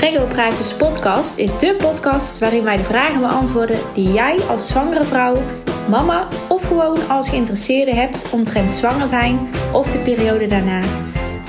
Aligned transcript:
Prego 0.00 0.26
Praatjes 0.26 0.74
podcast 0.74 1.36
is 1.36 1.58
de 1.58 1.74
podcast 1.74 2.38
waarin 2.38 2.64
wij 2.64 2.76
de 2.76 2.84
vragen 2.84 3.20
beantwoorden 3.20 3.78
die 3.94 4.12
jij 4.12 4.40
als 4.48 4.68
zwangere 4.68 5.04
vrouw, 5.04 5.42
mama 5.88 6.28
of 6.48 6.66
gewoon 6.66 7.08
als 7.08 7.28
geïnteresseerde 7.28 7.94
hebt 7.94 8.30
omtrent 8.30 8.72
zwanger 8.72 9.08
zijn 9.08 9.48
of 9.72 9.90
de 9.90 9.98
periode 9.98 10.46
daarna. 10.46 10.80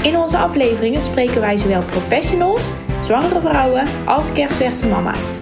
In 0.03 0.17
onze 0.17 0.37
afleveringen 0.37 1.01
spreken 1.01 1.41
wij 1.41 1.57
zowel 1.57 1.81
professionals, 1.81 2.73
zwangere 3.01 3.41
vrouwen 3.41 3.87
als 4.05 4.31
kerstverse 4.31 4.87
mama's. 4.87 5.41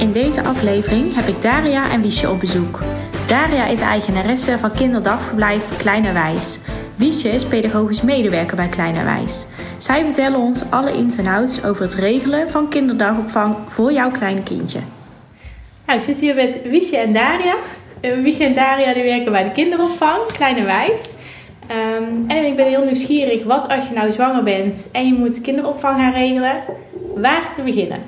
In 0.00 0.12
deze 0.12 0.44
aflevering 0.44 1.14
heb 1.14 1.26
ik 1.26 1.42
Daria 1.42 1.90
en 1.90 2.02
Wiesje 2.02 2.30
op 2.30 2.40
bezoek. 2.40 2.82
Daria 3.26 3.66
is 3.66 3.80
eigenaresse 3.80 4.58
van 4.58 4.72
kinderdagverblijf 4.72 5.76
Kleine 5.76 6.12
Wijs. 6.12 6.58
Wiesje 6.96 7.28
is 7.28 7.44
pedagogisch 7.44 8.02
medewerker 8.02 8.56
bij 8.56 8.68
Kleine 8.68 9.04
Wijs. 9.04 9.46
Zij 9.78 10.04
vertellen 10.04 10.38
ons 10.38 10.70
alle 10.70 10.92
ins 10.92 11.16
en 11.16 11.26
outs 11.26 11.64
over 11.64 11.82
het 11.82 11.94
regelen 11.94 12.48
van 12.48 12.68
kinderdagopvang 12.68 13.56
voor 13.66 13.92
jouw 13.92 14.10
kleine 14.10 14.42
kindje. 14.42 14.80
Nou, 15.86 15.98
ik 15.98 16.04
zit 16.04 16.18
hier 16.18 16.34
met 16.34 16.60
Wiesje 16.64 16.96
en 16.96 17.12
Daria. 17.12 17.54
Uh, 18.02 18.22
Wiesje 18.22 18.44
en 18.44 18.54
Daria 18.54 18.94
die 18.94 19.02
werken 19.02 19.32
bij 19.32 19.44
de 19.44 19.52
kinderopvang 19.52 20.26
Kleine 20.32 20.64
Wijs. 20.64 21.14
Um, 21.70 22.24
en 22.30 22.44
ik 22.44 22.56
ben 22.56 22.66
heel 22.66 22.84
nieuwsgierig, 22.84 23.44
wat 23.44 23.68
als 23.68 23.88
je 23.88 23.94
nou 23.94 24.12
zwanger 24.12 24.42
bent 24.42 24.88
en 24.92 25.06
je 25.06 25.12
moet 25.12 25.40
kinderopvang 25.40 25.96
gaan 25.96 26.12
regelen, 26.12 26.62
waar 27.14 27.52
te 27.54 27.62
beginnen? 27.62 28.02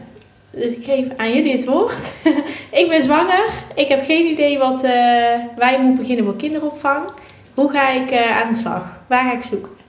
Dus 0.51 0.73
ik 0.73 0.84
geef 0.84 1.07
aan 1.16 1.32
jullie 1.32 1.52
het 1.52 1.65
woord. 1.65 2.12
ik 2.80 2.88
ben 2.88 3.02
zwanger. 3.02 3.45
Ik 3.74 3.88
heb 3.88 4.05
geen 4.05 4.27
idee 4.27 4.59
wat 4.59 4.84
uh, 4.84 4.91
waar 5.57 5.73
je 5.73 5.79
moet 5.80 5.98
beginnen 5.98 6.24
voor 6.24 6.37
kinderopvang. 6.37 7.10
Hoe 7.55 7.71
ga 7.71 7.91
ik 7.91 8.10
uh, 8.10 8.41
aan 8.41 8.52
de 8.52 8.59
slag? 8.59 9.01
Waar 9.07 9.24
ga 9.24 9.32
ik 9.32 9.43
zoeken? 9.43 9.80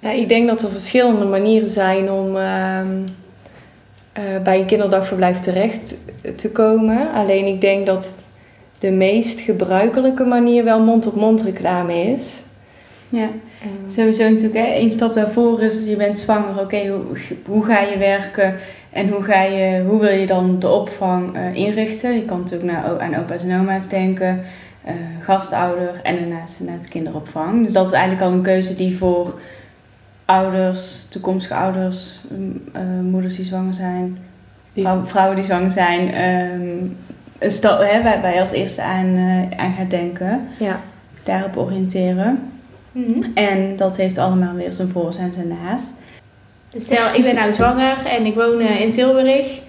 Ja, 0.00 0.10
ik 0.10 0.28
denk 0.28 0.48
dat 0.48 0.62
er 0.62 0.70
verschillende 0.70 1.24
manieren 1.24 1.70
zijn 1.70 2.10
om 2.10 2.36
uh, 2.36 2.80
uh, 4.18 4.42
bij 4.42 4.58
een 4.58 4.66
kinderdagverblijf 4.66 5.38
terecht 5.38 5.96
te 6.36 6.50
komen. 6.50 7.12
Alleen 7.12 7.46
ik 7.46 7.60
denk 7.60 7.86
dat 7.86 8.18
de 8.78 8.90
meest 8.90 9.40
gebruikelijke 9.40 10.24
manier 10.24 10.64
wel 10.64 10.80
mond-op-mond 10.80 11.42
reclame 11.42 12.02
is. 12.02 12.42
Ja, 13.08 13.24
um, 13.24 13.90
sowieso 13.90 14.28
natuurlijk. 14.28 14.66
Hè, 14.66 14.74
Eén 14.74 14.90
stap 14.90 15.14
daarvoor 15.14 15.62
is, 15.62 15.84
je 15.84 15.96
bent 15.96 16.18
zwanger. 16.18 16.50
Oké, 16.50 16.60
okay, 16.60 16.88
hoe, 16.88 17.02
hoe 17.46 17.64
ga 17.64 17.80
je 17.80 17.98
werken? 17.98 18.54
En 18.92 19.08
hoe, 19.08 19.22
ga 19.22 19.42
je, 19.42 19.84
hoe 19.86 20.00
wil 20.00 20.12
je 20.12 20.26
dan 20.26 20.58
de 20.58 20.68
opvang 20.68 21.36
uh, 21.36 21.54
inrichten? 21.54 22.14
Je 22.14 22.24
kan 22.24 22.38
natuurlijk 22.38 22.72
naar, 22.72 23.00
aan 23.00 23.16
opa's 23.16 23.44
en 23.44 23.60
oma's 23.60 23.88
denken, 23.88 24.44
uh, 24.86 24.92
gastouder 25.20 26.00
en 26.02 26.16
daarnaast 26.16 26.60
naar 26.60 26.76
het 26.76 26.88
kinderopvang. 26.88 27.64
Dus 27.64 27.72
dat 27.72 27.86
is 27.86 27.92
eigenlijk 27.92 28.22
al 28.22 28.32
een 28.32 28.42
keuze 28.42 28.74
die 28.74 28.96
voor 28.96 29.40
ouders, 30.28 31.06
toekomstige 31.08 31.54
ouders, 31.54 32.18
uh, 32.76 32.80
moeders 33.02 33.36
die 33.36 33.44
zwanger 33.44 33.74
zijn, 33.74 34.18
die 34.72 34.86
vrouwen 35.04 35.36
die 35.36 35.44
zwanger 35.44 35.72
zijn, 35.72 36.00
um, 36.22 36.96
een 37.38 37.50
stap, 37.50 37.80
hè, 37.80 38.02
waar 38.02 38.22
wij 38.22 38.40
als 38.40 38.50
eerste 38.50 38.82
aan, 38.82 39.06
uh, 39.06 39.42
aan 39.56 39.72
gaan 39.76 39.88
denken. 39.88 40.48
Ja. 40.58 40.80
Daarop 41.22 41.56
oriënteren. 41.56 42.52
Mm 42.92 43.04
-hmm. 43.04 43.32
En 43.34 43.76
dat 43.76 43.96
heeft 43.96 44.18
allemaal 44.18 44.54
weer 44.54 44.72
zijn 44.72 44.88
voor 44.88 45.14
en 45.18 45.32
zijn 45.32 45.48
naast. 45.62 45.94
Dus 46.68 46.84
stel, 46.84 47.14
ik 47.14 47.22
ben 47.22 47.34
nou 47.34 47.52
zwanger 47.52 48.06
en 48.06 48.24
ik 48.24 48.34
woon 48.34 48.60
uh, 48.60 48.80
in 48.80 48.90
Tilburg. 48.90 49.60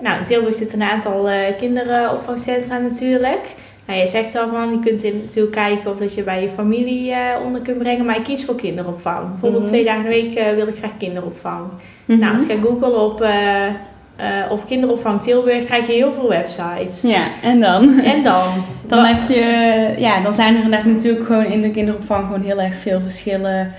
Nou, 0.00 0.18
in 0.18 0.24
Tilburg 0.24 0.54
zitten 0.54 0.80
een 0.80 0.88
aantal 0.88 1.28
kinderopvangcentra 1.58 2.78
natuurlijk. 2.78 3.56
Nou, 3.90 4.02
je 4.02 4.08
zegt 4.08 4.36
al 4.36 4.48
van, 4.48 4.70
je 4.70 4.80
kunt 4.80 5.02
in, 5.02 5.20
natuurlijk 5.24 5.54
kijken 5.54 5.90
of 5.90 5.98
dat 5.98 6.14
je 6.14 6.22
bij 6.22 6.42
je 6.42 6.48
familie 6.48 7.10
uh, 7.10 7.16
onder 7.44 7.60
kunt 7.60 7.78
brengen. 7.78 8.04
Maar 8.04 8.16
ik 8.16 8.24
kies 8.24 8.44
voor 8.44 8.54
kinderopvang. 8.54 9.30
Bijvoorbeeld 9.30 9.52
mm 9.52 9.58
-hmm. 9.58 9.66
twee 9.66 9.84
dagen 9.84 10.04
in 10.04 10.28
de 10.28 10.34
week 10.34 10.54
wil 10.56 10.66
ik 10.66 10.76
graag 10.76 10.96
kinderopvang. 10.98 11.60
Mm 11.60 11.78
-hmm. 12.06 12.18
Nou, 12.18 12.32
als 12.32 12.42
ik 12.42 12.50
ga 12.50 12.56
googlen 12.62 13.00
op, 13.00 13.24
op 14.50 14.66
kinderopvang 14.66 15.22
Tilburg, 15.22 15.64
krijg 15.64 15.86
je 15.86 15.92
heel 15.92 16.12
veel 16.12 16.28
websites. 16.28 17.02
Ja, 17.02 17.26
en 17.42 17.60
dan? 17.60 17.98
En 17.98 18.22
dan? 18.22 18.46
dan, 18.88 19.04
heb 19.04 19.28
je, 19.28 19.94
ja, 19.98 20.20
dan 20.22 20.34
zijn 20.34 20.56
er 20.56 20.62
inderdaad 20.62 20.86
natuurlijk 20.86 21.26
gewoon 21.26 21.44
in 21.44 21.60
de 21.60 21.70
kinderopvang 21.70 22.26
gewoon 22.26 22.42
heel 22.42 22.60
erg 22.60 22.74
veel 22.74 23.00
verschillen. 23.00 23.72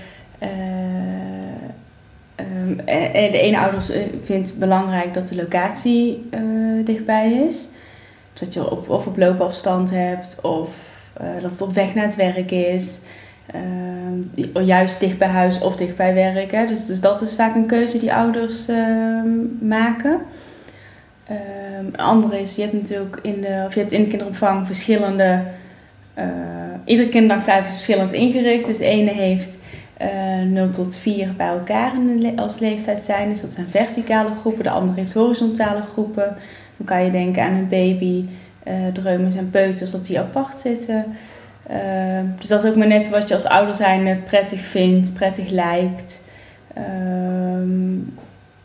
Um, 2.36 2.76
de 2.76 3.40
ene 3.40 3.58
ouder 3.58 3.82
vindt 4.24 4.58
belangrijk 4.58 5.14
dat 5.14 5.28
de 5.28 5.36
locatie 5.36 6.28
uh, 6.34 6.84
dichtbij 6.84 7.32
is. 7.48 7.68
Dat 8.32 8.52
je 8.52 8.70
op, 8.70 8.88
of 8.88 9.06
op 9.06 9.16
loopafstand 9.16 9.90
hebt, 9.90 10.40
of 10.40 10.70
uh, 11.20 11.42
dat 11.42 11.50
het 11.50 11.60
op 11.60 11.74
weg 11.74 11.94
naar 11.94 12.04
het 12.04 12.16
werk 12.16 12.50
is. 12.50 13.00
Uh, 13.54 14.66
juist 14.66 15.00
dicht 15.00 15.18
bij 15.18 15.28
huis 15.28 15.60
of 15.60 15.76
dicht 15.76 15.96
bij 15.96 16.14
werk. 16.14 16.50
Hè. 16.50 16.66
Dus, 16.66 16.86
dus 16.86 17.00
dat 17.00 17.22
is 17.22 17.34
vaak 17.34 17.54
een 17.54 17.66
keuze 17.66 17.98
die 17.98 18.14
ouders 18.14 18.66
maken. 19.60 20.20
een 21.78 21.96
andere 21.96 22.40
is, 22.40 22.56
je 22.56 22.62
hebt 22.62 22.72
natuurlijk 22.72 23.18
in 23.22 23.40
de, 23.40 23.64
of 23.66 23.74
je 23.74 23.80
hebt 23.80 23.92
in 23.92 24.02
de 24.02 24.08
kinderopvang 24.08 24.66
verschillende. 24.66 25.42
Uh, 26.18 26.24
ieder 26.84 27.08
kinderdagverblijf 27.08 27.68
is 27.68 27.74
verschillend 27.74 28.12
ingericht. 28.12 28.66
Dus 28.66 28.78
de 28.78 28.84
ene 28.84 29.10
heeft 29.10 29.58
uh, 30.02 30.50
0 30.50 30.70
tot 30.70 30.96
4 30.96 31.34
bij 31.36 31.46
elkaar 31.46 31.92
als 32.36 32.58
leeftijd 32.58 33.04
zijn. 33.04 33.28
Dus 33.28 33.40
dat 33.40 33.54
zijn 33.54 33.66
verticale 33.70 34.30
groepen. 34.40 34.64
De 34.64 34.70
andere 34.70 35.00
heeft 35.00 35.14
horizontale 35.14 35.80
groepen. 35.92 36.36
Dan 36.76 36.86
kan 36.86 37.04
je 37.04 37.10
denken 37.10 37.42
aan 37.42 37.54
een 37.54 37.68
baby, 37.68 38.24
uh, 38.68 38.74
dreumes 38.92 39.34
en 39.34 39.50
peuters, 39.50 39.90
dat 39.90 40.06
die 40.06 40.18
apart 40.18 40.60
zitten. 40.60 41.04
Uh, 41.70 41.76
dus 42.38 42.48
dat 42.48 42.64
is 42.64 42.70
ook 42.70 42.76
maar 42.76 42.86
net 42.86 43.10
wat 43.10 43.28
je 43.28 43.34
als 43.34 43.46
ouder 43.46 43.74
zijn 43.74 44.22
prettig 44.24 44.60
vindt, 44.60 45.14
prettig 45.14 45.48
lijkt. 45.48 46.24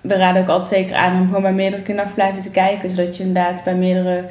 we 0.02 0.16
raden 0.16 0.42
ook 0.42 0.48
altijd 0.48 0.70
zeker 0.70 0.96
aan 0.96 1.22
om 1.22 1.26
gewoon 1.26 1.42
bij 1.42 1.54
meerdere 1.54 1.82
kinderdagverblijven 1.82 2.44
te 2.44 2.52
kijken. 2.60 2.90
Zodat 2.90 3.18
je 3.18 3.24
inderdaad 3.24 3.64
bij 3.64 3.76
meerdere, 3.76 4.24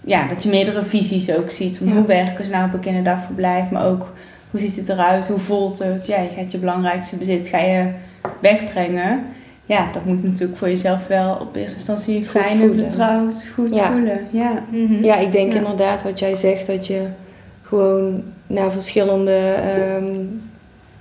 ja, 0.00 0.28
dat 0.28 0.42
je 0.42 0.48
meerdere 0.48 0.84
visies 0.84 1.36
ook 1.36 1.50
ziet. 1.50 1.78
Van 1.78 1.86
ja. 1.86 1.92
Hoe 1.92 2.06
werken 2.06 2.44
ze 2.44 2.50
nou 2.50 2.66
op 2.66 2.72
een 2.72 2.80
kinderdagverblijf, 2.80 3.70
maar 3.70 3.86
ook 3.86 4.12
hoe 4.50 4.60
ziet 4.60 4.76
het 4.76 4.88
eruit? 4.88 5.28
Hoe 5.28 5.38
voelt 5.38 5.78
het? 5.78 6.06
Ja, 6.06 6.20
je 6.20 6.28
gaat 6.36 6.52
je 6.52 6.58
belangrijkste 6.58 7.16
bezit 7.16 7.48
ga 7.48 7.58
je 7.58 7.86
wegbrengen. 8.40 9.24
Ja, 9.70 9.88
dat 9.92 10.04
moet 10.04 10.22
natuurlijk 10.22 10.58
voor 10.58 10.68
jezelf 10.68 11.06
wel 11.06 11.36
op 11.40 11.56
eerste 11.56 11.76
instantie 11.76 12.16
goed 12.16 12.26
fijn 12.26 12.58
voelen. 12.58 12.78
en 12.78 12.84
betrouwd, 12.84 13.48
goed 13.54 13.74
ja. 13.74 13.92
voelen. 13.92 14.26
Ja, 14.30 14.62
mm 14.70 14.86
-hmm. 14.86 15.04
ja 15.04 15.16
ik 15.16 15.32
denk 15.32 15.52
ja. 15.52 15.58
inderdaad 15.58 16.02
wat 16.02 16.18
jij 16.18 16.34
zegt, 16.34 16.66
dat 16.66 16.86
je 16.86 17.06
gewoon 17.62 18.22
naar 18.46 18.72
verschillende 18.72 19.54
um, 19.98 20.42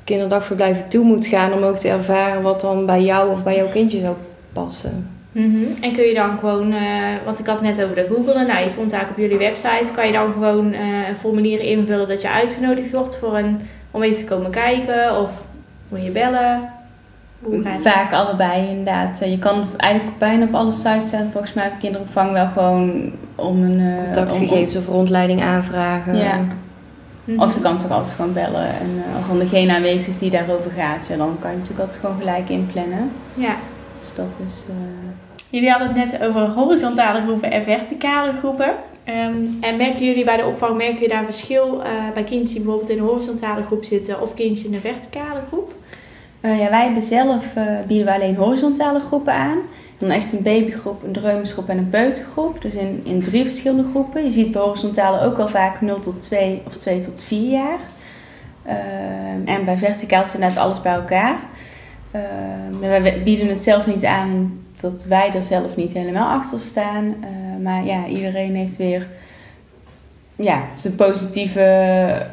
kinderdagverblijven 0.03 0.87
toe 0.87 1.03
moet 1.03 1.25
gaan 1.25 1.53
om 1.53 1.63
ook 1.63 1.77
te 1.77 1.89
ervaren 1.89 2.41
wat 2.41 2.61
dan 2.61 2.85
bij 2.85 3.01
jou 3.01 3.31
of 3.31 3.43
bij 3.43 3.55
jouw 3.55 3.67
kindje 3.67 3.99
zou 3.99 4.15
passen. 4.53 5.09
Mm 5.31 5.53
-hmm. 5.53 5.83
En 5.83 5.93
kun 5.93 6.03
je 6.03 6.13
dan 6.13 6.39
gewoon, 6.39 6.73
uh, 6.73 7.03
want 7.25 7.39
ik 7.39 7.45
had 7.45 7.59
het 7.59 7.65
net 7.65 7.83
over 7.83 7.95
de 7.95 8.07
googelen, 8.09 8.47
nou 8.47 8.59
je 8.59 8.73
komt 8.75 8.91
eigenlijk 8.91 9.09
op 9.09 9.17
jullie 9.17 9.47
website, 9.47 9.91
kan 9.95 10.07
je 10.07 10.13
dan 10.13 10.33
gewoon 10.33 10.73
uh, 10.73 11.07
een 11.07 11.15
formulier 11.15 11.59
invullen 11.59 12.07
dat 12.07 12.21
je 12.21 12.29
uitgenodigd 12.29 12.91
wordt 12.91 13.17
voor 13.17 13.37
een, 13.37 13.61
om 13.91 14.01
even 14.01 14.17
te 14.17 14.25
komen 14.25 14.51
kijken 14.51 15.17
of 15.21 15.31
moet 15.87 16.03
je 16.03 16.11
bellen? 16.11 16.77
Vaak 17.81 18.13
allebei 18.13 18.67
inderdaad. 18.67 19.19
Je 19.19 19.39
kan 19.39 19.65
eigenlijk 19.77 20.17
bijna 20.17 20.45
op 20.45 20.53
alle 20.53 20.71
sites 20.71 21.07
staan, 21.07 21.29
volgens 21.31 21.53
mij 21.53 21.67
op 21.67 21.79
kinderopvang 21.79 22.31
wel 22.31 22.47
gewoon 22.47 23.11
om 23.35 23.63
een... 23.63 23.79
Uh, 23.79 24.03
Contactgegevens 24.03 24.75
of 24.75 24.87
rondleiding 24.87 25.43
aanvragen. 25.43 26.17
Ja. 26.17 26.37
Mm 26.37 26.49
-hmm. 27.25 27.41
Of 27.41 27.53
je 27.53 27.61
kan 27.61 27.77
toch 27.77 27.91
altijd 27.91 28.15
gewoon 28.15 28.33
bellen 28.33 28.67
en 28.67 29.03
als 29.17 29.27
dan 29.27 29.39
degene 29.39 29.73
aanwezig 29.73 30.07
is 30.07 30.19
die 30.19 30.29
daarover 30.29 30.71
gaat, 30.71 31.07
ja, 31.07 31.17
dan 31.17 31.37
kan 31.39 31.51
je 31.51 31.57
natuurlijk 31.57 31.85
altijd 31.85 32.01
gewoon 32.01 32.19
gelijk 32.19 32.49
inplannen. 32.49 33.11
Ja. 33.33 33.55
Dus 34.01 34.13
dat 34.15 34.39
is... 34.47 34.65
Uh... 34.69 34.75
Jullie 35.49 35.69
hadden 35.69 35.87
het 35.87 36.11
net 36.11 36.27
over 36.27 36.41
horizontale 36.41 37.21
groepen 37.21 37.51
en 37.51 37.63
verticale 37.63 38.31
groepen. 38.39 38.69
Um, 39.05 39.57
en 39.61 39.77
merken 39.77 40.05
jullie 40.05 40.25
bij 40.25 40.37
de 40.37 40.45
opvang, 40.45 40.77
merken 40.77 40.93
jullie 40.93 41.09
daar 41.09 41.23
verschil 41.23 41.81
uh, 41.81 41.85
bij 42.13 42.23
kindjes 42.23 42.49
die 42.53 42.61
bijvoorbeeld 42.61 42.89
in 42.89 42.97
een 42.97 43.03
horizontale 43.03 43.63
groep 43.63 43.83
zitten 43.83 44.21
of 44.21 44.33
kindjes 44.33 44.67
in 44.67 44.73
een 44.73 44.79
verticale 44.79 45.41
groep? 45.47 45.73
Uh, 46.41 46.59
ja, 46.59 46.69
wij 46.69 46.83
hebben 46.83 47.03
zelf 47.03 47.55
uh, 47.57 47.63
bieden 47.87 48.05
we 48.05 48.13
alleen 48.13 48.35
horizontale 48.35 48.99
groepen 48.99 49.33
aan. 49.33 49.57
Dan 49.97 50.09
echt 50.09 50.33
een 50.33 50.43
babygroep, 50.43 51.03
een 51.03 51.11
dreumesgroep 51.11 51.69
en 51.69 51.77
een 51.77 51.89
peutergroep. 51.89 52.61
Dus 52.61 52.73
in, 52.73 53.01
in 53.03 53.21
drie 53.21 53.43
verschillende 53.43 53.89
groepen. 53.89 54.23
Je 54.23 54.31
ziet 54.31 54.51
bij 54.51 54.61
horizontale 54.61 55.21
ook 55.21 55.37
al 55.37 55.47
vaak 55.47 55.81
0 55.81 55.99
tot 55.99 56.21
2 56.21 56.61
of 56.65 56.77
2 56.77 56.99
tot 56.99 57.21
4 57.21 57.51
jaar. 57.51 57.79
Uh, 58.65 59.53
en 59.53 59.65
bij 59.65 59.77
verticaal 59.77 60.25
staat 60.25 60.41
net 60.41 60.57
alles 60.57 60.81
bij 60.81 60.93
elkaar. 60.93 61.37
wij 62.79 63.23
bieden 63.23 63.47
het 63.47 63.63
zelf 63.63 63.87
niet 63.87 64.05
aan 64.05 64.63
dat 64.81 65.05
wij 65.05 65.31
er 65.33 65.43
zelf 65.43 65.75
niet 65.75 65.93
helemaal 65.93 66.37
achter 66.37 66.59
staan. 66.59 67.15
Maar 67.61 67.85
ja, 67.85 68.05
iedereen 68.05 68.55
heeft 68.55 68.77
weer 68.77 69.07
ja, 70.35 70.63
zijn 70.77 70.95
positieve. 70.95 72.25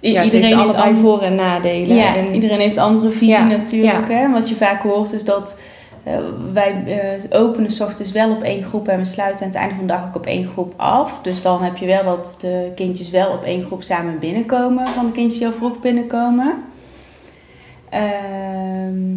Ja, 0.00 0.22
iedereen 0.22 0.44
heeft 0.44 0.58
allebei 0.58 0.88
heeft 0.88 1.00
voor- 1.00 1.22
en 1.22 1.34
nadelen. 1.34 1.96
Ja, 1.96 2.16
en 2.16 2.34
iedereen 2.34 2.60
heeft 2.60 2.78
andere 2.78 3.10
visie 3.10 3.28
ja, 3.28 3.46
natuurlijk. 3.46 4.08
Ja. 4.08 4.14
Hè? 4.14 4.30
Wat 4.32 4.48
je 4.48 4.54
vaak 4.54 4.82
hoort 4.82 5.12
is 5.12 5.24
dat 5.24 5.60
uh, 6.06 6.12
wij 6.52 7.00
openen 7.30 7.70
s 7.70 7.80
ochtends 7.80 8.12
wel 8.12 8.30
op 8.30 8.42
één 8.42 8.62
groep 8.62 8.88
en 8.88 8.98
we 8.98 9.04
sluiten 9.04 9.40
aan 9.40 9.50
het 9.50 9.58
einde 9.58 9.74
van 9.74 9.86
de 9.86 9.92
dag 9.92 10.06
ook 10.06 10.16
op 10.16 10.26
één 10.26 10.46
groep 10.46 10.72
af. 10.76 11.20
Dus 11.22 11.42
dan 11.42 11.62
heb 11.62 11.76
je 11.76 11.86
wel 11.86 12.04
dat 12.04 12.36
de 12.40 12.72
kindjes 12.74 13.10
wel 13.10 13.30
op 13.30 13.42
één 13.42 13.64
groep 13.64 13.82
samen 13.82 14.18
binnenkomen 14.18 14.88
van 14.88 15.06
de 15.06 15.12
kindjes 15.12 15.38
die 15.38 15.48
al 15.48 15.54
vroeg 15.54 15.80
binnenkomen. 15.80 16.54
Ehm, 17.88 19.16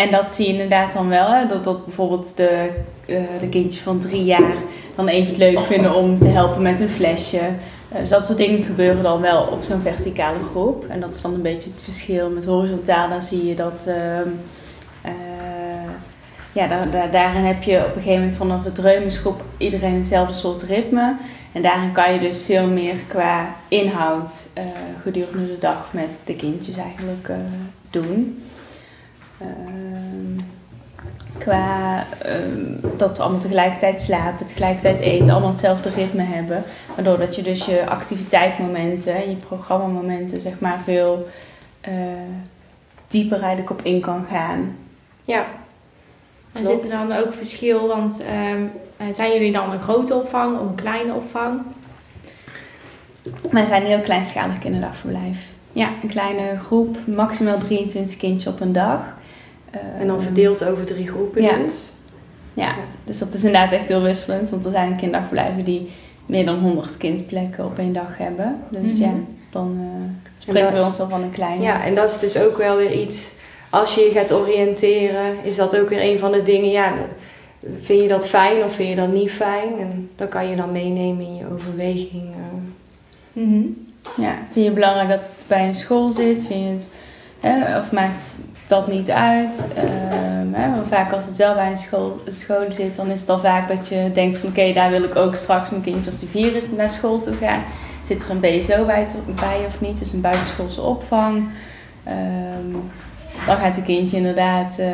En 0.00 0.10
dat 0.10 0.32
zie 0.32 0.46
je 0.46 0.52
inderdaad 0.52 0.92
dan 0.92 1.08
wel. 1.08 1.30
Hè? 1.32 1.46
Dat, 1.46 1.64
dat 1.64 1.84
bijvoorbeeld 1.84 2.36
de, 2.36 2.68
eh, 3.06 3.22
de 3.40 3.48
kindjes 3.48 3.82
van 3.82 3.98
drie 3.98 4.24
jaar 4.24 4.54
dan 4.96 5.08
even 5.08 5.28
het 5.28 5.36
leuk 5.36 5.58
vinden 5.60 5.94
om 5.94 6.18
te 6.18 6.28
helpen 6.28 6.62
met 6.62 6.80
een 6.80 6.88
flesje. 6.88 7.40
Dus 8.00 8.08
dat 8.08 8.26
soort 8.26 8.38
dingen 8.38 8.62
gebeuren 8.62 9.02
dan 9.02 9.20
wel 9.20 9.42
op 9.42 9.62
zo'n 9.62 9.80
verticale 9.80 10.38
groep. 10.50 10.84
En 10.88 11.00
dat 11.00 11.10
is 11.14 11.22
dan 11.22 11.34
een 11.34 11.42
beetje 11.42 11.70
het 11.70 11.82
verschil 11.82 12.30
met 12.30 12.44
horizontaal. 12.44 13.20
Zie 13.22 13.46
je 13.46 13.54
dat... 13.54 13.86
ehm, 13.86 14.28
eh, 15.02 15.12
ja, 16.52 16.66
daar, 16.66 16.90
daar- 16.90 17.10
daarin 17.10 17.42
heb 17.44 17.62
je 17.62 17.76
op 17.78 17.84
een 17.96 18.02
gegeven 18.02 18.18
moment 18.18 18.36
vanaf 18.36 18.62
de 18.62 18.72
dreumesgroep 18.72 19.42
iedereen 19.56 19.94
hetzelfde 19.94 20.34
soort 20.34 20.62
ritme. 20.62 21.16
En 21.52 21.62
daarin 21.62 21.92
kan 21.92 22.12
je 22.12 22.18
dus 22.20 22.42
veel 22.42 22.66
meer 22.66 22.94
qua 23.06 23.54
inhoud 23.68 24.48
gedurende 25.02 25.46
de 25.46 25.58
dag 25.60 25.88
met 25.92 26.22
de 26.26 26.34
kindjes 26.34 26.76
eigenlijk 26.76 27.30
doen. 27.90 28.42
Ehm, 29.40 30.44
qua 31.38 32.04
ehm, 32.22 32.96
dat 32.96 33.16
ze 33.16 33.22
allemaal 33.22 33.40
tegelijkertijd 33.40 34.00
slapen, 34.00 34.46
tegelijkertijd 34.46 35.00
eten, 35.00 35.30
allemaal 35.30 35.50
hetzelfde 35.50 35.90
ritme 35.90 36.22
hebben. 36.22 36.62
Waardoor 36.94 37.18
dat 37.18 37.36
je 37.36 37.42
dus 37.42 37.64
je 37.64 37.86
activiteitsmomenten 37.88 39.14
en 39.14 39.30
je 39.30 39.36
programmamomenten 39.36 40.40
zeg 40.40 40.60
maar 40.60 40.80
veel 40.84 41.28
eh, 41.80 41.94
dieper 43.08 43.40
eigenlijk 43.40 43.70
op 43.70 43.82
in 43.82 44.00
kan 44.00 44.24
gaan. 44.30 44.76
Ja. 45.24 45.46
En 46.52 46.62
Klopt. 46.62 46.80
zit 46.80 46.92
er 46.92 46.98
dan 46.98 47.16
ook 47.16 47.32
verschil? 47.32 47.86
Want 47.86 48.22
ehm, 48.22 48.62
eh, 48.96 49.06
zijn 49.10 49.32
jullie 49.32 49.52
dan 49.52 49.72
een 49.72 49.82
grote 49.82 50.14
opvang 50.14 50.58
of 50.58 50.68
een 50.68 50.74
kleine 50.74 51.14
opvang? 51.14 51.60
Wij 53.50 53.64
zijn 53.64 53.82
een 53.82 53.88
heel 53.88 54.00
kleinschalig 54.00 54.58
kinderdagverblijf. 54.58 55.48
Ja, 55.72 55.88
een 56.02 56.08
kleine 56.08 56.58
groep, 56.64 56.96
maximaal 57.06 57.58
23 57.58 58.16
kindjes 58.16 58.52
op 58.52 58.60
een 58.60 58.72
dag. 58.72 59.00
En 59.70 60.06
dan 60.06 60.16
Ehm, 60.16 60.24
verdeeld 60.24 60.64
over 60.64 60.84
drie 60.84 61.06
groepen 61.08 61.42
Ja. 61.42 61.56
dus. 61.56 61.92
Ja, 62.54 62.74
dus 63.04 63.18
dat 63.18 63.32
is 63.34 63.44
inderdaad 63.44 63.72
echt 63.72 63.88
heel 63.88 64.02
wisselend. 64.02 64.50
Want 64.50 64.64
er 64.64 64.70
zijn 64.70 64.96
kinderdagverblijven 64.96 65.64
die 65.64 65.90
meer 66.26 66.44
dan 66.46 66.58
100 66.58 66.96
kindplekken 66.96 67.64
op 67.64 67.78
één 67.78 67.92
dag 67.92 68.18
hebben. 68.18 68.58
Dus 68.70 68.92
Mhm. 68.92 69.02
ja, 69.02 69.10
dan 69.50 69.78
eh, 69.80 70.02
spreken 70.38 70.62
dat- 70.70 70.78
we 70.78 70.84
ons 70.84 71.00
al 71.00 71.08
van 71.08 71.22
een 71.22 71.30
kleine. 71.30 71.62
Ja, 71.62 71.84
en 71.84 71.94
dat 71.94 72.10
is 72.10 72.18
dus 72.18 72.38
ook 72.42 72.56
wel 72.56 72.76
weer 72.76 72.92
iets... 72.92 73.32
Als 73.70 73.94
je 73.94 74.00
je 74.00 74.10
gaat 74.10 74.32
oriënteren, 74.32 75.34
is 75.42 75.56
dat 75.56 75.78
ook 75.78 75.88
weer 75.88 76.02
een 76.02 76.18
van 76.18 76.32
de 76.32 76.42
dingen... 76.42 76.70
Ja, 76.70 76.92
vind 77.80 78.02
je 78.02 78.08
dat 78.08 78.28
fijn 78.28 78.64
of 78.64 78.72
vind 78.74 78.88
je 78.88 78.94
dat 78.94 79.12
niet 79.12 79.30
fijn? 79.30 79.78
En 79.80 80.10
dat 80.16 80.28
kan 80.28 80.48
je 80.48 80.56
dan 80.56 80.72
meenemen 80.72 81.26
in 81.26 81.36
je 81.36 81.44
overweging. 81.52 82.22
Mhm. 83.32 83.60
Ja, 84.20 84.32
vind 84.34 84.54
je 84.54 84.64
het 84.64 84.74
belangrijk 84.74 85.08
dat 85.08 85.34
het 85.36 85.44
bij 85.48 85.68
een 85.68 85.76
school 85.76 86.10
zit? 86.10 86.44
Vind 86.46 86.60
je 86.64 86.70
het, 86.70 86.86
hè, 87.40 87.78
of 87.78 87.92
maakt 87.92 88.30
dat 88.70 88.86
niet 88.86 89.10
uit? 89.10 89.68
Ehm, 89.76 90.52
hè, 90.52 90.70
vaak 90.88 91.12
als 91.12 91.26
het 91.26 91.36
wel 91.36 91.54
bij 91.54 91.70
een 91.70 91.78
school, 91.78 92.20
school 92.26 92.64
zit, 92.68 92.96
dan 92.96 93.10
is 93.10 93.20
het 93.20 93.28
al 93.30 93.38
vaak 93.38 93.68
dat 93.68 93.88
je 93.88 94.10
denkt 94.12 94.38
van 94.38 94.48
oké, 94.48 94.72
daar 94.72 94.90
wil 94.90 95.02
ik 95.02 95.16
ook 95.16 95.34
straks 95.34 95.70
mijn 95.70 95.82
kindje 95.82 96.10
als 96.10 96.20
die 96.20 96.28
vier 96.28 96.56
is 96.56 96.70
naar 96.70 96.90
school 96.90 97.20
toe 97.20 97.34
gaan. 97.34 97.62
Zit 98.02 98.22
er 98.22 98.30
een 98.30 98.40
BSO 98.40 98.84
bij, 98.84 99.06
of 99.66 99.80
niet? 99.80 99.98
Dus 99.98 100.12
een 100.12 100.20
buitenschoolse 100.20 100.82
opvang. 100.82 101.48
Ehm, 102.04 102.70
dan 103.46 103.56
gaat 103.56 103.76
een 103.76 103.82
kindje 103.82 104.16
inderdaad 104.16 104.78
eh, 104.78 104.86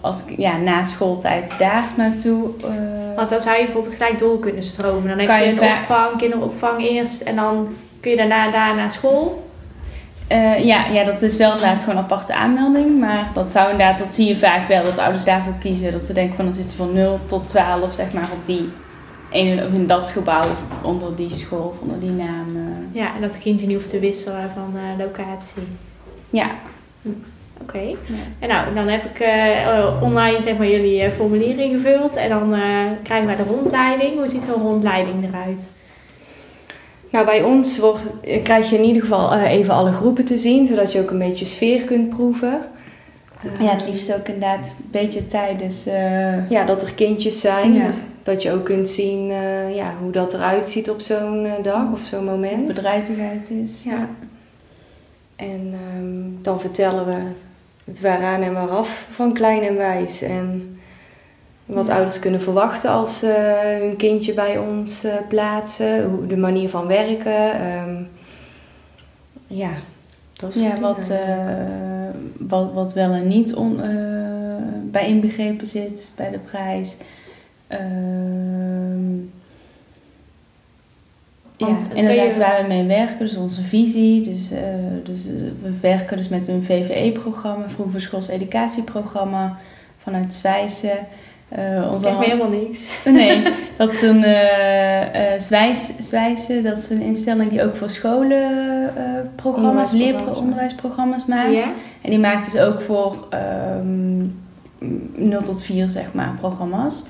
als, 0.00 0.24
ja, 0.36 0.56
na 0.56 0.84
schooltijd 0.84 1.58
daar 1.58 1.84
naartoe. 1.96 2.50
eh, 2.64 3.16
Want 3.16 3.28
dan 3.28 3.40
zou 3.40 3.56
je 3.56 3.64
bijvoorbeeld 3.64 3.94
gelijk 3.94 4.18
door 4.18 4.38
kunnen 4.38 4.62
stromen. 4.62 5.08
Dan 5.08 5.18
heb 5.18 5.28
je 5.28 5.44
je 5.44 5.50
een 5.50 5.78
opvang, 5.80 6.16
kinderopvang 6.16 6.88
eerst 6.88 7.20
en 7.20 7.36
dan 7.36 7.68
kun 8.00 8.10
je 8.10 8.16
daarna 8.16 8.50
daar 8.50 8.74
naar 8.76 8.90
school. 8.90 9.45
Eh, 10.28 10.64
ja, 10.64 10.86
ja, 10.86 11.04
dat 11.04 11.22
is 11.22 11.36
wel 11.36 11.50
inderdaad 11.50 11.80
gewoon 11.80 11.96
een 11.96 12.02
aparte 12.02 12.34
aanmelding. 12.34 13.00
Maar 13.00 13.30
dat 13.34 13.50
zou 13.52 13.70
inderdaad, 13.70 13.98
dat 13.98 14.14
zie 14.14 14.28
je 14.28 14.36
vaak 14.36 14.68
wel, 14.68 14.84
dat 14.84 14.98
ouders 14.98 15.24
daarvoor 15.24 15.54
kiezen. 15.60 15.92
Dat 15.92 16.04
ze 16.04 16.12
denken 16.12 16.36
van 16.36 16.44
dan 16.44 16.54
zitten 16.54 16.70
ze 16.70 16.76
van 16.76 16.92
0 16.92 17.20
tot 17.26 17.48
12, 17.48 17.94
zeg 17.94 18.12
maar, 18.12 18.28
op 18.32 18.46
die 18.46 18.70
of 19.64 19.72
in 19.72 19.86
dat 19.86 20.10
gebouw, 20.10 20.40
of 20.40 20.62
onder 20.82 21.16
die 21.16 21.32
school, 21.32 21.72
of 21.74 21.80
onder 21.80 22.00
die 22.00 22.10
naam. 22.10 22.56
eh. 22.56 23.00
Ja, 23.00 23.14
en 23.14 23.20
dat 23.20 23.34
het 23.34 23.42
kindje 23.42 23.66
niet 23.66 23.76
hoeft 23.76 23.90
te 23.90 23.98
wisselen 23.98 24.50
van 24.54 24.74
eh, 24.74 25.04
locatie. 25.04 25.62
ja. 26.30 26.50
Oké. 27.62 27.78
En 28.38 28.48
nou, 28.48 28.74
dan 28.74 28.88
heb 28.88 29.04
ik 29.04 29.26
online 30.02 30.40
zeg 30.40 30.56
maar 30.56 30.68
jullie 30.68 31.10
formulier 31.10 31.58
ingevuld 31.58 32.16
en 32.16 32.28
dan 32.28 32.54
krijgen 33.02 33.26
wij 33.26 33.36
de 33.36 33.42
rondleiding. 33.42 34.14
Hoe 34.16 34.26
ziet 34.26 34.42
zo'n 34.42 34.62
rondleiding 34.62 35.28
eruit? 35.28 35.70
Nou, 37.16 37.28
bij 37.28 37.42
ons 37.42 37.78
wordt, 37.78 38.00
eh, 38.24 38.42
krijg 38.42 38.70
je 38.70 38.76
in 38.76 38.84
ieder 38.84 39.02
geval 39.02 39.32
eh, 39.32 39.52
even 39.52 39.74
alle 39.74 39.92
groepen 39.92 40.24
te 40.24 40.36
zien, 40.36 40.66
zodat 40.66 40.92
je 40.92 41.00
ook 41.00 41.10
een 41.10 41.18
beetje 41.18 41.44
sfeer 41.44 41.84
kunt 41.84 42.08
proeven. 42.08 42.60
Eh, 43.42 43.60
ja, 43.60 43.70
het 43.72 43.88
liefst 43.88 44.14
ook 44.14 44.26
inderdaad 44.26 44.74
een 44.78 44.90
beetje 44.90 45.26
tijdens. 45.26 45.86
eh, 45.86 46.50
ja, 46.50 46.64
dat 46.64 46.82
er 46.82 46.94
kindjes 46.94 47.40
zijn. 47.40 47.72
Ja. 47.72 47.86
Dus 47.86 47.96
dat 48.22 48.42
je 48.42 48.52
ook 48.52 48.64
kunt 48.64 48.88
zien 48.88 49.26
ja, 49.74 49.94
hoe 50.02 50.10
dat 50.10 50.34
eruit 50.34 50.68
ziet 50.68 50.90
op 50.90 51.00
zo'n 51.00 51.46
dag 51.62 51.92
of 51.92 52.00
zo'n 52.00 52.24
moment. 52.24 52.66
bedrijvigheid 52.66 53.50
is. 53.50 53.82
Ja. 53.84 54.08
En 55.36 55.72
ehm, 55.72 56.42
dan 56.42 56.60
vertellen 56.60 57.06
we 57.06 57.18
het 57.84 58.00
waaraan 58.00 58.42
en 58.42 58.52
waaraf 58.52 59.06
van 59.10 59.32
klein 59.32 59.62
en 59.62 59.76
wijs. 59.76 60.22
En 60.22 60.75
wat 61.66 61.88
ouders 61.88 62.18
kunnen 62.18 62.40
verwachten 62.40 62.90
als 62.90 63.18
ze 63.18 63.58
hun 63.80 63.96
kindje 63.96 64.34
bij 64.34 64.58
ons 64.58 65.04
eh, 65.04 65.12
plaatsen. 65.28 66.04
Hoe, 66.04 66.26
de 66.26 66.36
manier 66.36 66.68
van 66.70 66.86
werken. 66.86 67.52
ehm, 67.60 68.02
ja, 69.46 69.70
dat 70.36 70.52
soort 70.54 70.64
Ja, 70.64 70.80
wat, 70.80 71.08
eh, 71.10 72.10
wat, 72.38 72.72
wat 72.72 72.92
wel 72.92 73.12
en 73.12 73.28
niet 73.28 73.54
on, 73.54 73.80
eh, 73.82 73.88
bij 74.84 75.08
inbegrepen 75.08 75.66
zit 75.66 76.12
bij 76.16 76.30
de 76.30 76.38
prijs. 76.38 76.96
Ehm, 77.66 79.16
ja, 81.56 81.66
Want 81.66 81.86
inderdaad, 81.94 82.34
je- 82.34 82.40
waar 82.40 82.62
we 82.62 82.68
mee 82.68 82.84
werken, 82.86 83.18
dus 83.18 83.36
onze 83.36 83.62
visie. 83.62 84.20
Dus, 84.22 84.50
eh, 84.50 84.58
dus 85.04 85.26
eh, 85.26 85.32
we 85.62 85.72
werken 85.80 86.16
dus 86.16 86.28
met 86.28 86.48
een 86.48 86.64
VVE-programma, 86.64 87.68
vroeger 87.68 88.00
schools 88.00 88.28
educatieprogramma 88.28 89.56
vanuit 89.98 90.34
Zwijsen. 90.34 90.98
Eh 91.48 91.92
onze 91.92 92.08
helemaal 92.08 92.48
niks. 92.48 92.88
Nee, 93.04 93.42
dat 93.76 93.92
is 93.92 94.02
een 94.02 94.24
eh, 95.14 95.38
Zwijs, 95.38 95.92
Zwijsen, 95.98 96.62
dat 96.62 96.76
is 96.76 96.90
een 96.90 97.00
instelling 97.00 97.50
die 97.50 97.62
ook 97.62 97.76
voor 97.76 97.90
scholen 97.90 98.50
programma's, 99.34 99.92
Onderwijsprogramma's, 99.92 99.92
leeronderwijsprogramma's 99.92 101.26
maakt. 101.26 101.52
Ja? 101.52 101.72
En 102.02 102.10
die 102.10 102.18
maakt 102.18 102.52
dus 102.52 102.60
ook 102.60 102.80
voor 102.80 103.26
ehm 103.30 104.26
0 105.14 105.42
tot 105.42 105.62
4 105.62 105.88
zeg 105.88 106.12
maar 106.12 106.34
programma's. 106.40 107.04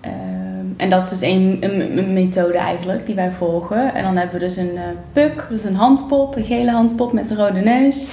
Ehm, 0.00 0.66
en 0.76 0.90
dat 0.90 1.02
is 1.02 1.08
dus 1.08 1.20
een, 1.20 1.58
een, 1.60 1.98
een 1.98 2.12
methode 2.12 2.58
eigenlijk 2.58 3.06
die 3.06 3.14
wij 3.14 3.30
volgen. 3.30 3.94
En 3.94 4.02
dan 4.02 4.16
hebben 4.16 4.34
we 4.34 4.44
dus 4.44 4.56
een 4.56 4.78
puk, 5.12 5.46
dus 5.48 5.64
een 5.64 5.76
handpop, 5.76 6.36
een 6.36 6.44
gele 6.44 6.70
handpop 6.70 7.12
met 7.12 7.30
een 7.30 7.36
rode 7.36 7.60
neus. 7.60 8.08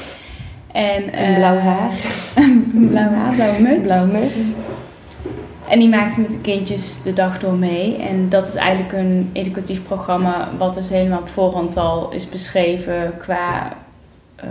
En, 0.72 1.14
En 1.14 1.36
blauw 1.36 1.58
haar. 1.58 1.94
blauw 2.92 3.10
haar, 3.10 3.34
blauwe 3.36 3.62
muts. 3.62 3.82
Blauwe 3.82 4.12
muts. 4.12 4.52
En 5.70 5.80
die 5.80 5.90
maakt 5.90 6.18
met 6.18 6.32
de 6.32 6.40
kindjes 6.42 7.02
de 7.02 7.14
dag 7.14 7.40
door 7.40 7.54
mee. 7.54 7.98
En 7.98 8.30
dat 8.30 8.48
is 8.48 8.56
eigenlijk 8.56 8.94
een 8.94 9.30
educatief 9.34 9.84
programma 9.84 10.50
wat 10.58 10.74
dus 10.74 10.90
helemaal 10.90 11.20
op 11.20 11.30
voorhand 11.30 11.78
al 11.78 12.12
is 12.12 12.30
beschreven 12.30 13.18
qua 13.18 13.74
ehm, 14.36 14.50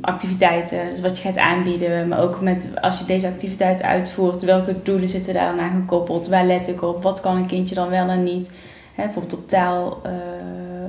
activiteiten. 0.00 0.90
Dus 0.90 1.00
wat 1.00 1.18
je 1.18 1.28
gaat 1.28 1.38
aanbieden, 1.38 2.08
maar 2.08 2.22
ook 2.22 2.40
met 2.40 2.72
als 2.80 2.98
je 2.98 3.04
deze 3.04 3.26
activiteit 3.26 3.82
uitvoert, 3.82 4.42
welke 4.42 4.74
doelen 4.82 5.08
zitten 5.08 5.34
daar 5.34 5.56
dan 5.56 5.64
aan 5.64 5.80
gekoppeld? 5.80 6.28
Waar 6.28 6.44
let 6.44 6.68
ik 6.68 6.82
op? 6.82 7.02
Wat 7.02 7.20
kan 7.20 7.36
een 7.36 7.46
kindje 7.46 7.74
dan 7.74 7.88
wel 7.88 8.08
en 8.08 8.24
niet? 8.24 8.52
Bijvoorbeeld 8.96 9.34
op 9.34 9.48
taal, 9.48 10.00
eh, 10.02 10.12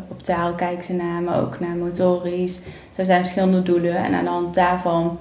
op 0.07 0.23
taal 0.23 0.53
kijken 0.53 0.83
ze 0.83 0.93
naar, 0.93 1.21
maar 1.21 1.41
ook 1.41 1.59
naar 1.59 1.75
motorisch. 1.75 2.59
Zo 2.89 3.03
zijn 3.03 3.19
verschillende 3.21 3.63
doelen. 3.63 3.95
En 3.95 4.13
aan 4.13 4.23
de 4.23 4.29
hand 4.29 4.55
daarvan 4.55 5.19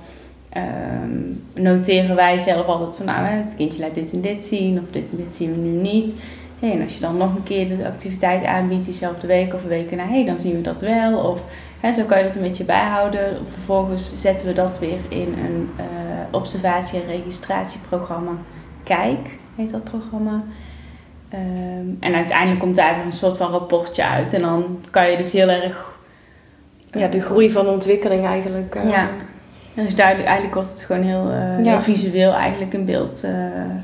ehm, 0.52 1.62
noteren 1.64 2.17
wij 2.17 2.38
zelf 2.38 2.67
altijd 2.67 2.97
van 2.97 3.07
nou, 3.07 3.26
het 3.26 3.55
kindje 3.57 3.81
laat 3.81 3.95
dit 3.95 4.12
en 4.12 4.21
dit 4.21 4.45
zien 4.47 4.78
of 4.78 4.85
dit 4.90 5.11
en 5.11 5.17
dit 5.17 5.35
zien 5.35 5.50
we 5.50 5.57
nu 5.69 5.90
niet. 5.90 6.21
Hey, 6.59 6.73
en 6.73 6.83
als 6.83 6.95
je 6.95 7.00
dan 7.00 7.17
nog 7.17 7.35
een 7.37 7.43
keer 7.43 7.76
de 7.76 7.87
activiteit 7.87 8.45
aanbiedt 8.45 8.85
diezelfde 8.85 9.26
week 9.26 9.55
of 9.55 9.62
een 9.62 9.69
week 9.69 9.90
na, 9.97 10.07
hey, 10.09 10.25
dan 10.25 10.38
zien 10.38 10.55
we 10.55 10.61
dat 10.61 10.81
wel. 10.81 11.19
Of 11.19 11.40
hè, 11.81 11.93
zo 11.93 12.05
kan 12.05 12.19
je 12.19 12.25
dat 12.25 12.37
een 12.37 12.43
beetje 12.43 12.64
bijhouden. 12.64 13.37
Vervolgens 13.52 14.21
zetten 14.21 14.47
we 14.47 14.52
dat 14.52 14.78
weer 14.78 14.99
in 15.09 15.35
een 15.45 15.69
eh, 15.76 15.85
observatie- 16.31 17.00
en 17.00 17.07
registratieprogramma. 17.07 18.31
Kijk, 18.83 19.19
heet 19.57 19.71
dat 19.73 19.85
programma. 19.85 20.43
Ehm, 21.28 21.87
en 22.00 22.14
uiteindelijk 22.14 22.61
komt 22.61 22.76
daar 22.76 23.05
een 23.05 23.12
soort 23.12 23.37
van 23.37 23.50
rapportje 23.50 24.05
uit. 24.07 24.33
En 24.33 24.40
dan 24.40 24.78
kan 24.90 25.11
je 25.11 25.17
dus 25.17 25.33
heel 25.33 25.49
erg 25.49 25.97
Ja, 26.93 27.09
de 27.09 27.21
groei 27.21 27.50
van 27.50 27.67
ontwikkeling 27.69 28.26
eigenlijk. 28.26 28.75
eh, 28.75 28.90
Ja. 28.90 29.09
Dat 29.78 29.87
is 29.87 29.94
duidelijk, 29.94 30.26
eigenlijk 30.26 30.54
wordt 30.56 30.70
het 30.70 30.82
gewoon 30.82 31.02
heel, 31.02 31.30
eh, 31.30 31.64
Ja. 31.64 31.70
heel 31.70 31.80
visueel 31.80 32.32
eigenlijk 32.32 32.73
in 32.73 32.85
beeld. 32.85 33.23
eh 33.25 33.30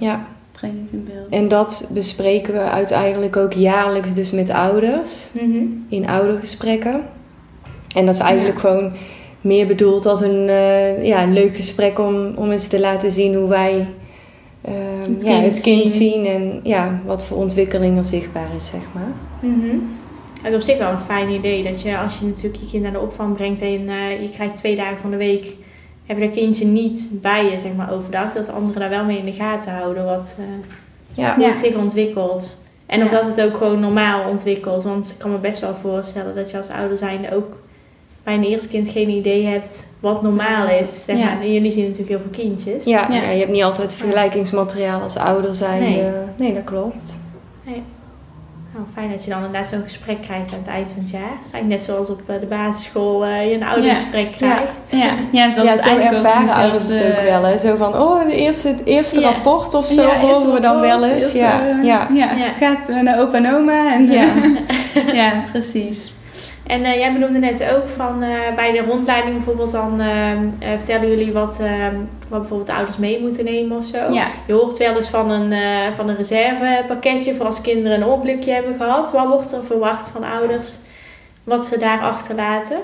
ja. 0.01 0.25
breng 0.53 0.73
je 0.75 0.81
het 0.83 0.91
in 0.93 1.09
beeld. 1.15 1.29
En 1.29 1.49
dat 1.49 1.91
bespreken 1.93 2.53
we 2.55 2.61
uiteindelijk 2.61 3.37
ook 3.37 3.53
jaarlijks 3.53 4.15
dus 4.15 4.31
met 4.31 4.51
ouders. 4.51 5.27
Mhm. 5.33 5.57
in 5.89 6.09
oudergesprekken. 6.09 7.03
En 7.97 8.07
dat 8.07 8.15
is 8.15 8.21
eigenlijk 8.21 8.59
gewoon 8.59 8.93
meer 9.41 9.67
bedoeld 9.67 10.07
als 10.07 10.21
een, 10.21 10.49
eh, 10.49 11.05
ja, 11.07 11.23
een 11.23 11.33
leuk 11.33 11.57
gesprek 11.57 11.99
om, 11.99 12.33
om 12.35 12.51
eens 12.51 12.69
te 12.69 12.81
laten 12.81 13.13
zien 13.13 13.35
hoe 13.35 13.49
wij 13.49 13.87
ehm, 14.63 15.13
Het 15.13 15.23
ja, 15.23 15.29
kind 15.41 15.45
het 15.55 15.61
kind 15.61 15.91
zien. 15.91 16.25
zien 16.25 16.27
en 16.27 16.61
ja, 16.63 17.01
wat 17.07 17.25
voor 17.25 17.37
ontwikkeling 17.37 17.99
er 17.99 18.05
zichtbaar 18.05 18.49
is, 18.57 18.67
zeg 18.67 18.81
maar. 18.95 19.13
Mhm. 19.51 19.77
Het 20.43 20.53
is 20.53 20.59
op 20.59 20.65
zich 20.65 20.79
wel 20.79 20.91
een 20.91 20.99
fijn 20.99 21.29
idee 21.31 21.63
dat 21.63 21.81
je 21.83 21.99
als 21.99 22.19
je 22.19 22.27
natuurlijk 22.27 22.63
je 22.63 22.67
kind 22.71 22.83
naar 22.83 22.93
de 22.93 23.01
opvang 23.01 23.35
brengt 23.37 23.61
en 23.61 23.89
eh, 23.89 24.21
je 24.23 24.31
krijgt 24.33 24.57
twee 24.57 24.77
dagen 24.77 24.99
van 24.99 25.11
de 25.11 25.17
week, 25.17 25.47
heb 26.07 26.19
je 26.19 26.25
dat 26.25 26.35
kindje 26.35 26.65
niet 26.67 27.07
bij 27.11 27.51
je, 27.51 27.59
zeg 27.59 27.75
maar, 27.75 27.93
overdag. 27.93 28.33
Dat 28.33 28.47
de 28.47 28.53
anderen 28.53 28.81
daar 28.81 28.91
wel 28.91 29.05
mee 29.05 29.19
in 29.19 29.25
de 29.25 29.33
gaten 29.33 29.73
houden 29.73 30.05
wat, 30.05 30.35
eh, 30.39 30.45
Ja, 31.15 31.35
hoe 31.35 31.43
Ja. 31.43 31.49
het 31.49 31.57
zich 31.59 31.75
ontwikkelt. 31.77 32.63
En 32.87 33.03
of 33.03 33.11
Ja. 33.11 33.21
dat 33.21 33.37
het 33.37 33.47
ook 33.47 33.57
gewoon 33.57 33.81
normaal 33.81 34.29
ontwikkelt. 34.29 34.83
Want 34.83 35.11
ik 35.11 35.19
kan 35.19 35.31
me 35.31 35.39
best 35.39 35.61
wel 35.61 35.75
voorstellen 35.81 36.35
dat 36.35 36.51
je 36.51 36.57
als 36.57 36.71
ouder 36.71 36.99
zijnde 36.99 37.35
ook 37.35 37.63
bij 38.23 38.35
een 38.35 38.45
eerste 38.45 38.69
kind 38.69 38.89
geen 38.89 39.09
idee 39.09 39.47
hebt 39.47 39.87
wat 40.01 40.23
normaal 40.23 40.69
is. 40.69 41.05
Zeg 41.05 41.19
Ja. 41.19 41.25
maar. 41.25 41.41
En 41.41 41.53
jullie 41.53 41.71
zien 41.71 41.83
natuurlijk 41.83 42.09
heel 42.09 42.19
veel 42.33 42.45
kindjes. 42.45 42.85
ja, 42.85 43.07
Ja. 43.11 43.15
ja, 43.23 43.31
je 43.31 43.39
hebt 43.39 43.51
niet 43.51 43.63
altijd 43.63 43.95
vergelijkingsmateriaal 43.95 45.01
als 45.01 45.17
ouder 45.17 45.55
zijn. 45.55 45.83
Nee. 45.83 46.03
Nee, 46.03 46.13
nee 46.37 46.55
dat 46.55 46.65
klopt. 46.65 47.19
Nou, 48.75 48.87
fijn 48.93 49.11
dat 49.11 49.25
je 49.25 49.31
dan 49.31 49.39
inderdaad 49.45 49.69
zo'n 49.69 49.83
gesprek 49.83 50.23
krijgt 50.23 50.53
aan 50.53 50.59
het 50.59 50.69
eind 50.69 50.91
van 50.93 51.03
het 51.03 51.11
jaar. 51.11 51.21
Het 51.39 51.47
is 51.47 51.53
eigenlijk 51.53 51.69
net 51.69 51.83
zoals 51.83 52.11
op 52.11 52.21
eh, 52.27 52.41
de 52.41 52.47
basisschool 52.47 53.25
eh, 53.25 53.49
je 53.49 53.55
een 53.55 53.63
oudergesprek 53.63 54.33
krijgt. 54.33 54.91
Ja, 54.91 55.15
ja, 55.33 55.55
dat 55.55 55.65
ja, 55.65 55.73
is 55.73 55.83
zo 55.83 55.89
eigenlijk 55.89 56.19
ook 56.19 56.25
ervaren 56.25 56.63
ouders 56.63 56.89
het 56.89 57.05
ook 57.05 57.23
wel. 57.25 57.43
Hè? 57.43 57.59
Zo 57.59 57.77
van, 57.77 57.95
oh, 57.95 58.27
de 58.27 58.35
eerste, 58.35 58.69
het 58.69 58.85
eerste 58.85 59.21
Ja. 59.21 59.31
rapport 59.31 59.75
of 59.75 59.87
zo 59.87 60.03
Ja, 60.03 60.19
horen 60.19 60.53
we 60.53 60.61
dan 60.61 60.81
wel 60.81 61.05
eens. 61.05 61.33
Ja, 61.33 61.69
eh, 61.69 61.85
ja. 61.85 62.09
ja. 62.13 62.33
Ja. 62.33 62.53
Gaat 62.53 62.89
naar 63.03 63.21
opa 63.21 63.37
en 63.37 63.55
oma. 63.55 63.93
En, 63.95 64.11
Ja. 64.11 64.27
ja, 65.23 65.45
precies. 65.53 66.13
En 66.67 66.85
eh, 66.85 66.95
jij 66.99 67.13
benoemde 67.13 67.39
net 67.39 67.75
ook 67.75 67.89
van 67.89 68.23
eh, 68.23 68.55
bij 68.55 68.73
de 68.73 68.81
rondleiding 68.81 69.35
bijvoorbeeld 69.35 69.71
dan 69.71 70.01
ehm, 70.01 70.47
eh, 70.59 70.69
vertellen 70.69 71.09
jullie 71.09 71.33
wat, 71.33 71.61
ehm, 71.61 71.97
wat 72.29 72.41
bijvoorbeeld 72.41 72.71
ouders 72.71 72.97
mee 72.97 73.21
moeten 73.21 73.45
nemen 73.45 73.77
of 73.77 73.87
zo. 73.87 74.13
Ja. 74.13 74.27
Je 74.47 74.53
hoort 74.53 74.79
wel 74.79 74.95
eens 74.95 75.09
van 75.09 75.31
een, 75.31 75.53
van 75.95 76.09
een 76.09 76.17
reservepakketje 76.17 77.35
voor 77.35 77.47
als 77.47 77.61
kinderen 77.61 78.01
een 78.01 78.07
ongelukje 78.07 78.53
hebben 78.53 78.77
gehad. 78.77 79.13
Wat 79.13 79.29
wordt 79.29 79.53
er 79.53 79.65
verwacht 79.65 80.09
van 80.09 80.25
ouders 80.25 80.79
wat 81.45 81.67
ze 81.67 81.79
daar 81.79 82.01
achterlaten? 82.01 82.79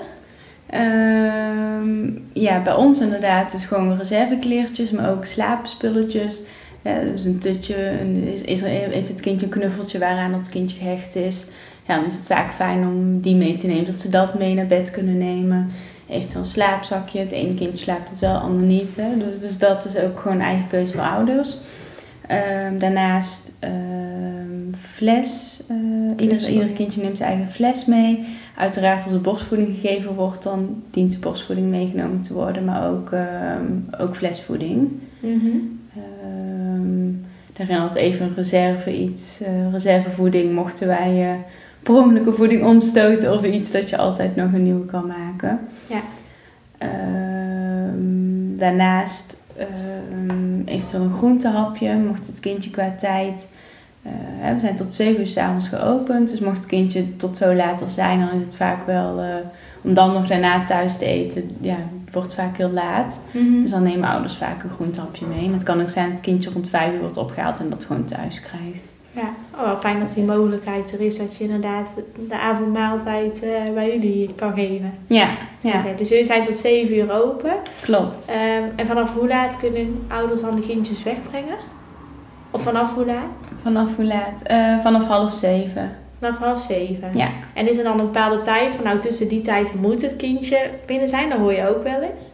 Ehm, 0.69 2.09
ja, 2.33 2.61
bij 2.61 2.73
ons 2.73 2.99
inderdaad 2.99 3.51
dus 3.51 3.65
gewoon 3.65 3.97
reservekleertjes, 3.97 4.91
maar 4.91 5.11
ook 5.11 5.25
slaapspulletjes. 5.25 6.43
Ja, 6.81 6.99
dus 6.99 7.25
een 7.25 7.39
tutje, 7.39 7.99
een, 7.99 8.23
is, 8.23 8.41
is 8.41 8.61
er, 8.61 8.69
heeft 8.69 9.07
het 9.07 9.19
kindje 9.19 9.45
een 9.45 9.51
knuffeltje 9.51 9.99
waaraan 9.99 10.31
dat 10.31 10.49
kindje 10.49 10.77
gehecht 10.77 11.15
is. 11.15 11.47
Ja, 11.87 11.95
dan 11.95 12.05
is 12.05 12.15
het 12.15 12.27
vaak 12.27 12.51
fijn 12.53 12.87
om 12.87 13.21
die 13.21 13.35
mee 13.35 13.55
te 13.55 13.67
nemen, 13.67 13.85
dat 13.85 13.99
ze 13.99 14.09
dat 14.09 14.39
mee 14.39 14.53
naar 14.53 14.67
bed 14.67 14.91
kunnen 14.91 15.17
nemen. 15.17 15.69
Eventueel 16.09 16.41
een 16.41 16.47
slaapzakje. 16.49 17.19
Het 17.19 17.31
ene 17.31 17.53
kindje 17.53 17.83
slaapt 17.83 18.09
het 18.09 18.19
wel, 18.19 18.33
het 18.33 18.41
ander 18.43 18.65
niet. 18.65 18.95
Hè. 18.95 19.17
Dus, 19.17 19.39
dus 19.39 19.57
dat 19.57 19.85
is 19.85 19.97
ook 19.97 20.19
gewoon 20.19 20.39
eigen 20.39 20.67
keuze 20.67 20.91
voor 20.93 21.01
ouders. 21.01 21.57
Ehm, 22.27 22.77
daarnaast 22.77 23.51
ehm, 23.59 24.73
fles. 24.79 25.61
eh, 25.67 26.47
ieder, 26.49 26.67
kindje 26.67 27.01
neemt 27.01 27.17
zijn 27.17 27.31
eigen 27.31 27.51
fles 27.51 27.85
mee. 27.85 28.25
Uiteraard 28.57 29.03
als 29.03 29.11
er 29.11 29.21
borstvoeding 29.21 29.77
gegeven 29.81 30.15
wordt, 30.15 30.43
dan 30.43 30.83
dient 30.91 31.11
de 31.11 31.19
borstvoeding 31.19 31.69
meegenomen 31.69 32.21
te 32.21 32.33
worden. 32.33 32.65
Maar 32.65 32.89
ook, 32.89 33.11
ehm, 33.11 34.01
ook 34.01 34.15
flesvoeding. 34.15 34.89
Ehm 36.91 37.29
daarin 37.67 37.87
had 37.87 37.95
even 37.95 38.25
een 38.25 38.35
reserve 38.35 38.97
iets, 38.97 39.41
eh, 39.41 39.71
reservevoeding. 39.71 40.53
Mochten 40.53 40.87
wij 40.87 41.31
eh 41.31 41.39
per 41.83 41.95
ongeluk 41.95 42.35
voeding 42.35 42.63
omstoten 42.65 43.33
of 43.33 43.43
iets 43.43 43.71
dat 43.71 43.89
je 43.89 43.97
altijd 43.97 44.35
nog 44.35 44.53
een 44.53 44.63
nieuwe 44.63 44.85
kan 44.85 45.07
maken. 45.07 45.59
Ja. 45.87 46.01
Ehm, 46.77 48.57
daarnaast 48.57 49.39
ehm, 49.57 50.61
eventueel 50.65 51.03
een 51.03 51.13
groentehapje, 51.13 51.95
mocht 51.95 52.27
het 52.27 52.39
kindje 52.39 52.69
qua 52.69 52.93
tijd. 52.97 53.53
eh, 54.01 54.53
we 54.53 54.59
zijn 54.59 54.75
tot 54.75 54.93
7 54.93 55.19
uur 55.19 55.27
s'avonds 55.27 55.67
geopend, 55.67 56.29
dus 56.29 56.39
mocht 56.39 56.57
het 56.57 56.65
kindje 56.65 57.15
tot 57.15 57.37
zo 57.37 57.53
later 57.53 57.89
zijn, 57.89 58.19
dan 58.19 58.31
is 58.31 58.41
het 58.41 58.55
vaak 58.55 58.85
wel 58.85 59.21
om 59.81 59.93
dan 59.93 60.13
nog 60.13 60.27
daarna 60.27 60.63
thuis 60.63 60.97
te 60.97 61.05
eten. 61.05 61.55
Ja, 61.59 61.77
wordt 62.11 62.33
vaak 62.33 62.57
heel 62.57 62.71
laat. 62.71 63.25
Mhm. 63.31 63.61
Dus 63.61 63.71
dan 63.71 63.83
nemen 63.83 64.09
ouders 64.09 64.35
vaak 64.35 64.63
een 64.63 64.69
groentehapje 64.69 65.25
mee. 65.25 65.45
En 65.45 65.53
het 65.53 65.63
kan 65.63 65.81
ook 65.81 65.89
zijn 65.89 66.05
dat 66.05 66.13
het 66.15 66.25
kindje 66.25 66.49
rond 66.51 66.69
5 66.69 66.93
uur 66.93 66.99
wordt 66.99 67.17
opgehaald 67.17 67.59
en 67.59 67.69
dat 67.69 67.83
gewoon 67.83 68.05
thuis 68.05 68.41
krijgt. 68.41 68.93
Ja, 69.13 69.29
oh, 69.55 69.61
wel 69.65 69.77
fijn 69.77 69.99
dat 69.99 70.13
die 70.13 70.23
mogelijkheid 70.23 70.93
er 70.93 71.01
is 71.01 71.17
dat 71.17 71.37
je 71.37 71.43
inderdaad 71.43 71.87
de 72.27 72.39
avondmaaltijd 72.39 73.43
eh, 73.43 73.73
bij 73.73 73.91
jullie 73.93 74.33
kan 74.35 74.53
geven. 74.53 74.93
Ja, 75.07 75.29
ja, 75.61 75.83
Dus 75.97 76.09
jullie 76.09 76.25
zijn 76.25 76.43
tot 76.43 76.55
7 76.55 76.95
uur 76.95 77.11
open. 77.11 77.53
klopt. 77.81 78.27
Ehm, 78.29 78.63
en 78.75 78.85
vanaf 78.85 79.13
hoe 79.13 79.27
laat 79.27 79.57
kunnen 79.57 80.03
ouders 80.07 80.41
dan 80.41 80.55
de 80.55 80.61
kindjes 80.61 81.03
wegbrengen? 81.03 81.55
Of 82.51 82.61
vanaf 82.61 82.93
hoe 82.93 83.05
laat? 83.05 83.51
Vanaf 83.61 83.95
hoe 83.95 84.05
laat? 84.05 84.41
Eh, 84.41 84.79
vanaf 84.79 85.07
half 85.07 85.31
zeven. 85.31 85.91
Vanaf 86.21 86.37
half 86.37 86.61
zeven. 86.61 87.17
Ja. 87.17 87.29
En 87.53 87.69
is 87.69 87.77
er 87.77 87.83
dan 87.83 87.99
een 87.99 88.05
bepaalde 88.05 88.41
tijd 88.41 88.73
van 88.73 88.83
nou 88.83 88.99
tussen 88.99 89.27
die 89.27 89.41
tijd 89.41 89.73
moet 89.73 90.01
het 90.01 90.15
kindje 90.15 90.69
binnen 90.85 91.07
zijn? 91.07 91.29
Dat 91.29 91.37
hoor 91.37 91.53
je 91.53 91.75
ook 91.75 91.83
wel 91.83 92.01
eens. 92.01 92.31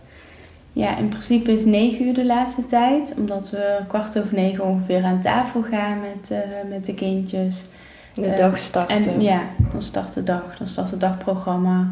Ja, 0.74 0.98
in 0.98 1.10
principe 1.10 1.52
is 1.52 1.66
9 1.66 2.08
uur 2.08 2.14
de 2.14 2.26
laatste 2.26 2.66
tijd. 2.66 3.16
Omdat 3.20 3.50
we 3.50 3.78
kwart 3.88 4.20
over 4.20 4.34
negen 4.36 4.64
ongeveer 4.66 5.04
aan 5.04 5.22
tafel 5.22 5.64
gaan 5.72 5.98
met, 6.00 6.32
eh, 6.32 6.40
met 6.70 6.86
de 6.86 6.94
kindjes. 6.94 7.68
De 8.14 8.26
Eh, 8.26 8.38
dag 8.38 8.58
starten. 8.58 8.96
En 9.14 9.22
ja, 9.22 9.42
dan 9.72 9.82
start 9.84 10.14
de 10.14 10.24
dag. 10.24 10.58
Dan 10.58 10.68
start 10.68 10.92
het 10.92 11.00
dagprogramma. 11.00 11.92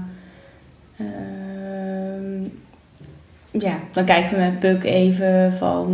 Ehm, 0.98 2.44
ja, 3.52 3.76
dan 3.92 4.06
kijken 4.06 4.36
we 4.38 4.42
met 4.44 4.60
Puk 4.60 4.84
even 4.84 5.54
van... 5.58 5.88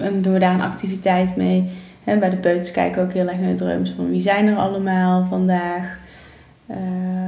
En 0.00 0.22
doen 0.22 0.32
we 0.32 0.38
daar 0.38 0.54
een 0.54 0.60
activiteit 0.60 1.36
mee. 1.36 1.70
En 2.04 2.18
bij 2.18 2.30
de 2.30 2.36
peuters 2.36 2.70
kijken 2.70 3.00
we 3.00 3.06
ook 3.08 3.12
heel 3.12 3.28
erg 3.28 3.38
naar 3.38 3.48
de 3.48 3.54
drums. 3.64 3.90
Van 3.96 4.10
wie 4.10 4.20
zijn 4.20 4.46
er 4.46 4.56
allemaal 4.56 5.26
vandaag? 5.28 5.98
Eh, 6.66 6.76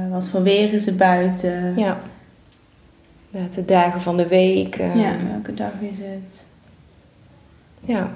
wat 0.09 0.27
voor 0.29 0.43
weer 0.43 0.73
is 0.73 0.87
er 0.87 0.95
buiten? 0.95 1.73
Ja. 1.77 1.97
Ja, 3.29 3.41
de 3.55 3.65
dagen 3.65 4.01
van 4.01 4.17
de 4.17 4.27
week. 4.27 4.75
eh, 4.75 4.95
Ja, 4.95 5.11
welke 5.31 5.53
dag 5.53 5.71
is 5.79 5.97
het? 5.97 6.45
ja. 7.79 8.09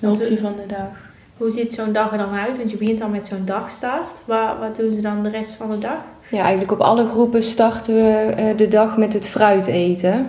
Hulpje 0.00 0.38
van 0.38 0.52
de 0.56 0.74
dag. 0.74 0.88
Hoe 1.36 1.50
ziet 1.50 1.72
zo'n 1.72 1.92
dag 1.92 2.12
er 2.12 2.18
dan 2.18 2.32
uit? 2.34 2.56
Want 2.56 2.70
je 2.70 2.76
begint 2.76 2.98
dan 2.98 3.10
met 3.10 3.26
zo'n 3.26 3.44
dagstart. 3.44 4.22
Wat, 4.26 4.58
wat 4.60 4.76
doen 4.76 4.90
ze 4.90 5.00
dan 5.00 5.22
de 5.22 5.28
rest 5.28 5.52
van 5.52 5.70
de 5.70 5.78
dag? 5.78 5.98
Ja, 6.30 6.40
eigenlijk 6.40 6.72
op 6.72 6.80
alle 6.80 7.06
groepen 7.08 7.42
starten 7.42 7.94
we 7.94 8.32
eh, 8.36 8.56
de 8.56 8.68
dag 8.68 8.96
met 8.96 9.12
het 9.12 9.26
fruit 9.28 9.66
eten. 9.66 10.26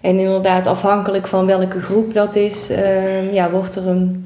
En 0.00 0.18
inderdaad, 0.18 0.66
afhankelijk 0.66 1.26
van 1.26 1.46
welke 1.46 1.80
groep 1.80 2.14
dat 2.14 2.34
is, 2.36 2.70
eh, 2.70 3.32
ja, 3.32 3.50
wordt 3.50 3.76
er 3.76 3.86
een 3.88 4.25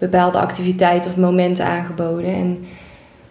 bepaalde 0.00 0.38
activiteit 0.38 1.06
of 1.06 1.16
moment 1.16 1.60
aangeboden. 1.60 2.32
En 2.34 2.64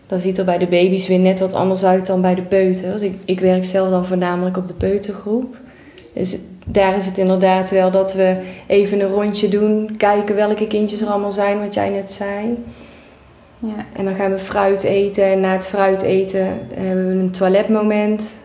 dat 0.08 0.22
ziet 0.22 0.38
er 0.38 0.46
bij 0.46 0.58
de 0.58 0.68
baby's 0.68 1.08
weer 1.08 1.20
net 1.20 1.40
wat 1.40 1.54
anders 1.54 1.84
uit 1.84 2.06
dan 2.06 2.22
bij 2.22 2.36
de 2.36 2.42
peuters. 2.42 3.02
Ik, 3.02 3.14
ik 3.26 3.40
werk 3.40 3.66
zelf 3.66 3.90
dan 3.90 4.06
voornamelijk 4.06 4.58
op 4.58 4.68
de 4.68 4.74
peutergroep. 4.74 5.58
Dus 6.14 6.38
daar 6.66 6.96
is 6.96 7.06
het 7.06 7.18
inderdaad 7.18 7.72
wel 7.72 7.92
dat 7.92 8.14
we 8.14 8.38
even 8.68 9.00
een 9.00 9.12
rondje 9.12 9.48
doen, 9.48 9.96
kijken 9.98 10.36
welke 10.36 10.68
kindjes 10.68 11.02
er 11.02 11.08
allemaal 11.08 11.32
zijn, 11.32 11.60
wat 11.60 11.74
jij 11.74 11.90
net 11.90 12.12
zei. 12.12 12.58
Ja. 13.60 13.86
En 13.94 14.06
dan 14.06 14.16
gaan 14.16 14.32
we 14.32 14.38
fruit 14.38 14.84
eten. 14.84 15.24
En 15.24 15.40
na 15.40 15.52
het 15.52 15.68
fruit 15.68 16.02
eten 16.02 16.48
hebben 16.74 17.08
we 17.08 17.14
een 17.14 17.32
toiletmoment. 17.32 18.36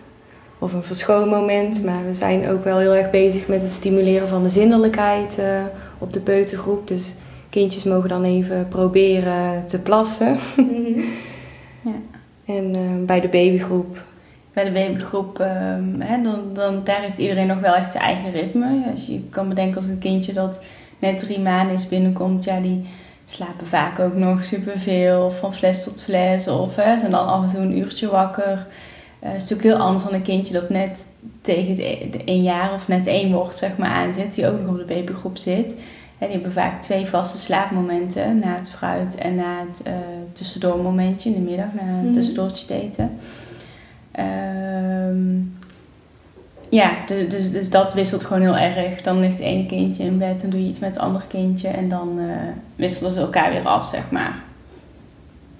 Of 0.58 0.72
een 0.72 0.82
verschoonmoment. 0.82 1.84
Maar 1.84 2.04
we 2.06 2.14
zijn 2.14 2.48
ook 2.48 2.64
wel 2.64 2.78
heel 2.78 2.94
erg 2.94 3.10
bezig 3.10 3.48
met 3.48 3.62
het 3.62 3.70
stimuleren 3.70 4.28
van 4.28 4.42
de 4.42 4.48
zindelijkheid 4.48 5.38
eh, 5.38 5.46
op 5.98 6.12
de 6.12 6.20
peutergroep. 6.20 6.88
Dus 6.88 7.12
kindjes 7.54 7.84
mogen 7.84 8.08
dan 8.08 8.24
even 8.24 8.68
proberen 8.68 9.66
te 9.66 9.78
plassen. 9.78 10.36
En 12.44 12.74
eh, 12.74 13.06
bij 13.06 13.20
de 13.20 13.28
babygroep. 13.28 14.02
Bij 14.52 14.64
de 14.64 14.70
babygroep, 14.70 15.38
ehm, 15.38 16.00
hè, 16.00 16.22
dan, 16.22 16.40
dan, 16.52 16.80
daar 16.84 17.00
heeft 17.00 17.18
iedereen 17.18 17.46
nog 17.46 17.60
wel 17.60 17.74
echt 17.74 17.92
zijn 17.92 18.04
eigen 18.04 18.30
ritme. 18.30 18.80
Ja, 18.84 18.90
Als 18.90 19.06
je 19.06 19.20
kan 19.30 19.48
bedenken 19.48 19.76
als 19.76 19.88
een 19.88 19.98
kindje 19.98 20.32
dat 20.32 20.64
net 20.98 21.18
drie 21.18 21.40
maanden 21.40 21.74
is 21.74 21.88
binnenkomt, 21.88 22.44
ja, 22.44 22.60
die 22.60 22.84
slapen 23.24 23.66
vaak 23.66 23.98
ook 23.98 24.14
nog 24.14 24.44
superveel, 24.44 25.30
van 25.30 25.54
fles 25.54 25.84
tot 25.84 26.02
fles. 26.02 26.48
Of 26.48 26.76
hè, 26.76 26.98
zijn 26.98 27.10
dan 27.10 27.26
af 27.26 27.42
en 27.42 27.50
toe 27.50 27.60
een 27.60 27.78
uurtje 27.78 28.10
wakker. 28.10 28.66
Eh, 29.18 29.32
het 29.32 29.42
is 29.42 29.48
natuurlijk 29.48 29.76
heel 29.76 29.86
anders 29.86 30.04
dan 30.04 30.14
een 30.14 30.22
kindje 30.22 30.52
dat 30.52 30.68
net 30.68 31.06
tegen 31.40 31.74
e- 31.78 32.10
de 32.10 32.24
één 32.24 32.42
jaar 32.42 32.72
of 32.72 32.88
net 32.88 33.06
één 33.06 33.32
wordt, 33.32 33.56
zeg 33.56 33.76
maar, 33.78 33.90
aan 33.90 34.14
zit. 34.14 34.34
Die 34.34 34.48
ook 34.48 34.60
nog 34.60 34.70
op 34.70 34.78
de 34.78 34.94
babygroep 34.94 35.36
zit. 35.36 35.82
En 36.24 36.30
die 36.30 36.42
hebben 36.42 36.62
vaak 36.62 36.80
twee 36.82 37.06
vaste 37.06 37.38
slaapmomenten 37.38 38.38
na 38.38 38.54
het 38.54 38.70
fruit 38.70 39.14
en 39.14 39.34
na 39.34 39.58
het 39.68 39.82
eh 39.82 39.92
tussendoormomentje 40.32 41.28
in 41.28 41.34
de 41.44 41.50
middag, 41.50 41.66
na 41.74 41.80
het 41.82 42.02
Mhm. 42.04 42.12
tussendoortje 42.12 42.66
te 42.66 42.74
eten. 42.82 43.16
Ehm, 44.12 45.36
ja, 46.68 46.90
dus, 47.06 47.28
dus, 47.28 47.50
dus 47.50 47.70
dat 47.70 47.94
wisselt 47.94 48.24
gewoon 48.24 48.42
heel 48.42 48.56
erg. 48.56 49.02
Dan 49.02 49.20
ligt 49.20 49.34
het 49.38 49.42
ene 49.46 49.66
kindje 49.66 50.04
in 50.04 50.18
bed 50.18 50.42
en 50.42 50.50
doe 50.50 50.60
je 50.62 50.68
iets 50.68 50.78
met 50.78 50.90
het 50.94 50.98
andere 50.98 51.24
kindje. 51.28 51.68
En 51.68 51.88
dan 51.88 52.18
eh, 52.18 52.24
wisselen 52.76 53.12
ze 53.12 53.20
elkaar 53.20 53.50
weer 53.52 53.66
af, 53.68 53.88
zeg 53.88 54.10
maar. 54.10 54.34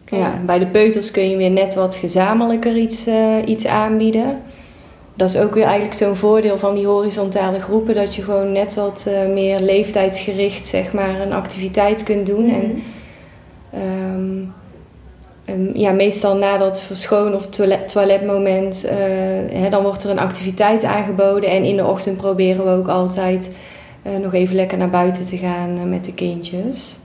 Ja, 0.07 0.39
bij 0.47 0.59
de 0.59 0.67
peuters 0.67 1.11
kun 1.11 1.31
je 1.31 1.37
weer 1.37 1.51
net 1.51 1.75
wat 1.75 1.95
gezamenlijker 1.95 2.77
iets, 2.77 3.07
eh, 3.07 3.37
iets 3.47 3.67
aanbieden. 3.67 4.39
Dat 5.15 5.31
is 5.31 5.37
ook 5.39 5.55
weer 5.55 5.65
eigenlijk 5.65 5.95
zo'n 5.95 6.17
voordeel 6.17 6.59
van 6.59 6.75
die 6.75 6.87
horizontale 6.87 7.61
groepen. 7.61 7.95
Dat 7.95 8.15
je 8.15 8.23
gewoon 8.23 8.53
net 8.53 8.75
wat 8.75 9.07
eh, 9.09 9.33
meer 9.33 9.61
leeftijdsgericht 9.61 10.67
zeg 10.67 10.93
maar, 10.93 11.21
een 11.21 11.33
activiteit 11.33 12.03
kunt 12.03 12.27
doen. 12.27 12.49
En 12.51 12.83
Mhm. 13.71 13.81
ehm, 15.45 15.79
ja, 15.79 15.91
meestal 15.93 16.37
na 16.37 16.57
dat 16.59 16.81
verschoon- 16.81 17.35
of 17.35 17.47
toilet, 17.47 17.89
toiletmoment, 17.89 18.85
eh, 18.85 18.97
hè, 19.61 19.69
dan 19.71 19.83
wordt 19.83 20.05
er 20.05 20.11
een 20.11 20.19
activiteit 20.19 20.85
aangeboden. 20.85 21.51
En 21.51 21.65
in 21.65 21.77
de 21.77 21.87
ochtend 21.87 22.17
proberen 22.17 22.65
we 22.65 22.71
ook 22.71 22.89
altijd 22.89 23.55
eh, 24.03 24.13
nog 24.23 24.35
even 24.35 24.57
lekker 24.57 24.79
naar 24.79 24.91
buiten 24.91 25.27
te 25.27 25.37
gaan 25.37 25.89
met 25.89 26.05
de 26.05 26.15
kindjes. 26.15 26.97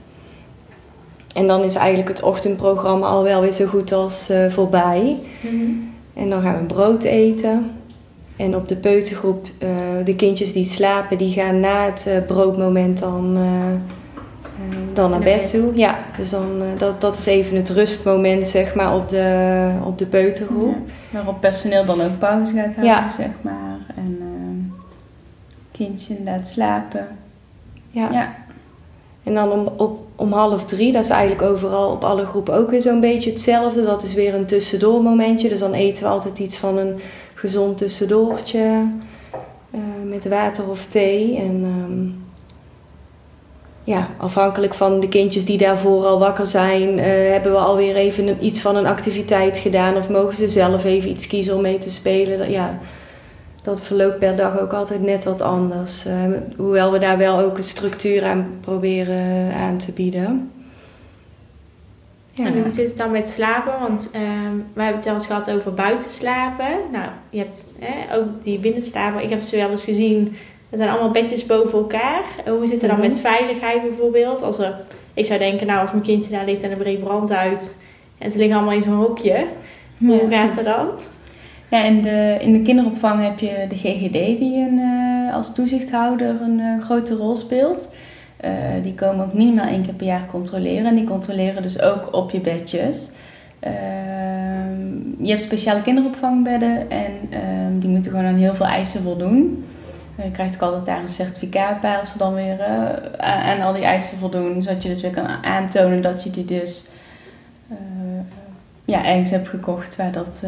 En 1.34 1.46
dan 1.46 1.62
is 1.62 1.74
eigenlijk 1.74 2.08
het 2.08 2.22
ochtendprogramma 2.22 3.06
al 3.06 3.22
wel 3.22 3.40
weer 3.40 3.52
zo 3.52 3.66
goed 3.66 3.92
als 3.92 4.30
voorbij. 4.48 5.16
Mhm. 5.40 5.54
En 6.14 6.30
dan 6.30 6.42
gaan 6.42 6.58
we 6.58 6.64
brood 6.64 7.04
eten. 7.04 7.70
En 8.40 8.56
op 8.56 8.68
de 8.68 8.76
peutergroep, 8.76 9.46
eh, 9.58 9.68
de 10.04 10.16
kindjes 10.16 10.52
die 10.52 10.64
slapen, 10.64 11.18
die 11.18 11.32
gaan 11.32 11.60
na 11.60 11.84
het 11.84 12.06
eh, 12.06 12.14
broodmoment 12.26 12.98
dan, 12.98 13.36
eh, 13.36 13.42
dan 14.92 15.10
naar 15.10 15.18
Naar 15.20 15.28
bed 15.28 15.40
bed. 15.40 15.50
toe. 15.50 15.76
Ja, 15.76 15.98
dus 16.16 16.30
dan, 16.30 16.62
dat, 16.78 17.00
dat 17.00 17.16
is 17.18 17.26
even 17.26 17.56
het 17.56 17.68
rustmoment, 17.70 18.46
zeg 18.46 18.74
maar, 18.74 18.94
op 18.94 19.08
de, 19.08 19.70
op 19.84 19.98
de 19.98 20.06
peutergroep. 20.06 20.74
Ja, 20.76 20.92
Waarop 21.10 21.40
personeel 21.40 21.84
dan 21.84 22.00
ook 22.00 22.18
pauze 22.18 22.54
gaat 22.54 22.64
houden, 22.64 22.84
Ja. 22.84 23.08
zeg 23.10 23.30
maar. 23.40 23.78
En 23.96 24.18
kindje 25.72 26.16
inderdaad 26.16 26.48
slapen. 26.48 27.06
Ja. 27.90 28.08
Ja. 28.12 28.34
En 29.24 29.34
dan 29.34 29.50
om, 29.52 29.68
op, 29.76 29.98
om 30.16 30.32
half 30.32 30.64
drie, 30.64 30.92
dat 30.92 31.04
is 31.04 31.10
eigenlijk 31.10 31.42
overal 31.42 31.90
op 31.90 32.04
alle 32.04 32.24
groepen 32.26 32.54
ook 32.54 32.70
weer 32.70 32.80
zo'n 32.80 33.00
beetje 33.00 33.30
hetzelfde. 33.30 33.84
Dat 33.84 34.02
is 34.02 34.14
weer 34.14 34.34
een 34.34 34.46
tussendoormomentje. 34.46 35.48
Dus 35.48 35.60
dan 35.60 35.72
eten 35.72 36.02
we 36.02 36.08
altijd 36.08 36.38
iets 36.38 36.56
van 36.56 36.78
een 36.78 37.00
gezond 37.40 37.78
tussendoortje. 37.78 38.84
eh, 39.70 39.80
met 40.04 40.28
water 40.28 40.70
of 40.70 40.86
thee. 40.86 41.36
En 41.36 41.64
ehm, 41.64 42.08
ja, 43.84 44.08
afhankelijk 44.18 44.74
van 44.74 45.00
de 45.00 45.08
kindjes 45.08 45.44
die 45.44 45.58
daarvoor 45.58 46.04
al 46.04 46.18
wakker 46.18 46.46
zijn, 46.46 46.98
eh, 46.98 47.30
hebben 47.30 47.52
we 47.52 47.58
alweer 47.58 47.96
even 47.96 48.44
iets 48.44 48.60
van 48.60 48.76
een 48.76 48.86
activiteit 48.86 49.58
gedaan. 49.58 49.96
Of 49.96 50.08
mogen 50.08 50.36
ze 50.36 50.48
zelf 50.48 50.84
even 50.84 51.10
iets 51.10 51.26
kiezen 51.26 51.54
om 51.54 51.62
mee 51.62 51.78
te 51.78 51.90
spelen. 51.90 52.50
Ja, 52.50 52.78
dat 53.62 53.80
verloopt 53.80 54.18
per 54.18 54.36
dag 54.36 54.60
ook 54.60 54.72
altijd 54.72 55.02
net 55.02 55.24
wat 55.24 55.40
anders. 55.40 56.06
Eh, 56.06 56.14
hoewel 56.56 56.92
we 56.92 56.98
daar 56.98 57.18
wel 57.18 57.38
ook 57.38 57.56
een 57.56 57.62
structuur 57.62 58.24
aan 58.24 58.58
proberen 58.60 59.52
aan 59.54 59.76
te 59.78 59.92
bieden. 59.92 60.50
Ja. 62.32 62.44
En 62.46 62.62
hoe 62.62 62.72
zit 62.72 62.88
het 62.88 62.96
dan 62.96 63.10
met 63.10 63.28
slapen? 63.28 63.72
Want 63.80 64.10
ehm 64.12 64.56
we 64.72 64.80
hebben 64.82 64.94
het 64.94 65.04
wel 65.04 65.14
eens 65.14 65.26
gehad 65.26 65.50
over 65.50 65.74
buiten 65.74 66.10
slapen. 66.10 66.66
Nou, 66.92 67.08
je 67.30 67.38
hebt 67.38 67.74
ook 68.14 68.42
die 68.42 68.58
binnenslapen. 68.58 69.22
Ik 69.22 69.30
heb 69.30 69.42
ze 69.42 69.56
wel 69.56 69.70
eens 69.70 69.84
gezien. 69.84 70.36
Er 70.70 70.76
zijn 70.76 70.90
allemaal 70.90 71.10
bedjes 71.10 71.46
boven 71.46 71.78
elkaar. 71.78 72.22
En 72.44 72.52
hoe 72.52 72.66
zit 72.66 72.80
het 72.80 72.90
dan 72.90 72.98
Mhm. 72.98 73.08
met 73.08 73.18
veiligheid 73.18 73.82
bijvoorbeeld? 73.82 74.42
Als 74.42 74.58
er, 74.58 74.74
ik 75.14 75.24
zou 75.24 75.38
denken, 75.38 75.66
nou, 75.66 75.80
als 75.80 75.90
mijn 75.92 76.02
kindje 76.04 76.30
daar 76.30 76.44
ligt 76.44 76.62
en 76.62 76.70
er 76.70 76.76
breekt 76.76 77.04
brand 77.04 77.32
uit. 77.32 77.82
En 78.18 78.30
ze 78.30 78.38
liggen 78.38 78.56
allemaal 78.56 78.74
in 78.74 78.82
zo'n 78.82 78.94
hokje. 78.94 79.44
Hoe 79.98 80.26
Ja. 80.30 80.44
gaat 80.46 80.54
het 80.56 80.64
dan? 80.64 80.88
Ja, 81.70 81.84
in 81.84 82.02
de, 82.02 82.36
in 82.40 82.52
de 82.52 82.62
kinderopvang 82.62 83.22
heb 83.24 83.38
je 83.38 83.66
de 83.68 83.76
GGD 83.76 84.12
die 84.38 84.56
een, 84.56 84.78
eh, 84.78 85.34
als 85.34 85.54
toezichthouder 85.54 86.36
een 86.42 86.60
eh, 86.60 86.84
grote 86.84 87.14
rol 87.14 87.36
speelt. 87.36 87.94
Eh, 88.40 88.50
die 88.82 88.94
komen 88.94 89.24
ook 89.26 89.32
minimaal 89.32 89.66
één 89.66 89.82
keer 89.82 89.94
per 89.94 90.06
jaar 90.06 90.26
controleren. 90.26 90.86
En 90.86 90.94
die 90.94 91.04
controleren 91.04 91.62
dus 91.62 91.80
ook 91.80 92.14
op 92.14 92.30
je 92.30 92.40
bedjes. 92.40 93.10
Ehm, 93.58 95.22
je 95.22 95.28
hebt 95.28 95.42
speciale 95.42 95.82
kinderopvangbedden 95.82 96.90
en 96.90 97.12
ehm, 97.30 97.78
die 97.78 97.88
moeten 97.88 98.10
gewoon 98.10 98.26
aan 98.26 98.34
heel 98.36 98.54
veel 98.54 98.66
eisen 98.66 99.02
voldoen. 99.02 99.64
Eh, 100.16 100.24
je 100.24 100.30
krijgt 100.30 100.54
ook 100.54 100.60
altijd 100.60 100.84
daar 100.86 101.02
een 101.02 101.08
certificaat 101.08 101.80
bij 101.80 101.96
als 101.98 102.10
ze 102.10 102.18
dan 102.18 102.34
weer 102.34 102.60
eh, 102.60 102.84
aan, 103.16 103.42
aan 103.42 103.60
al 103.60 103.72
die 103.72 103.84
eisen 103.84 104.18
voldoen. 104.18 104.62
Zodat 104.62 104.82
je 104.82 104.88
dus 104.88 105.02
weer 105.02 105.10
kan 105.10 105.26
aantonen 105.42 106.02
dat 106.02 106.22
je 106.22 106.30
die 106.30 106.44
dus 106.44 106.88
ja, 108.84 109.04
ergens 109.04 109.30
hebt 109.30 109.48
gekocht 109.48 109.96
waar 109.96 110.12
dat... 110.12 110.42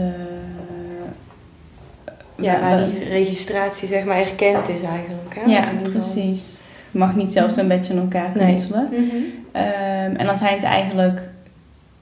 ja, 2.36 2.60
waar- 2.60 2.86
die 2.90 3.04
registratie 3.04 3.88
zeg 3.88 4.04
maar 4.04 4.16
erkend 4.16 4.68
is 4.68 4.82
eigenlijk. 4.82 5.34
Hè? 5.34 5.50
ja, 5.50 5.64
precies. 5.82 6.60
Je 6.92 6.98
mag 6.98 7.16
niet 7.16 7.32
zelf 7.32 7.52
zo'n 7.52 7.68
beetje 7.68 7.92
aan 7.94 8.00
elkaar 8.00 8.30
Nee. 8.34 8.46
knutselen. 8.46 8.88
Ehm, 9.52 10.14
en 10.16 10.26
dan 10.26 10.36
zijn 10.36 10.54
het 10.54 10.62
eigenlijk 10.64 11.20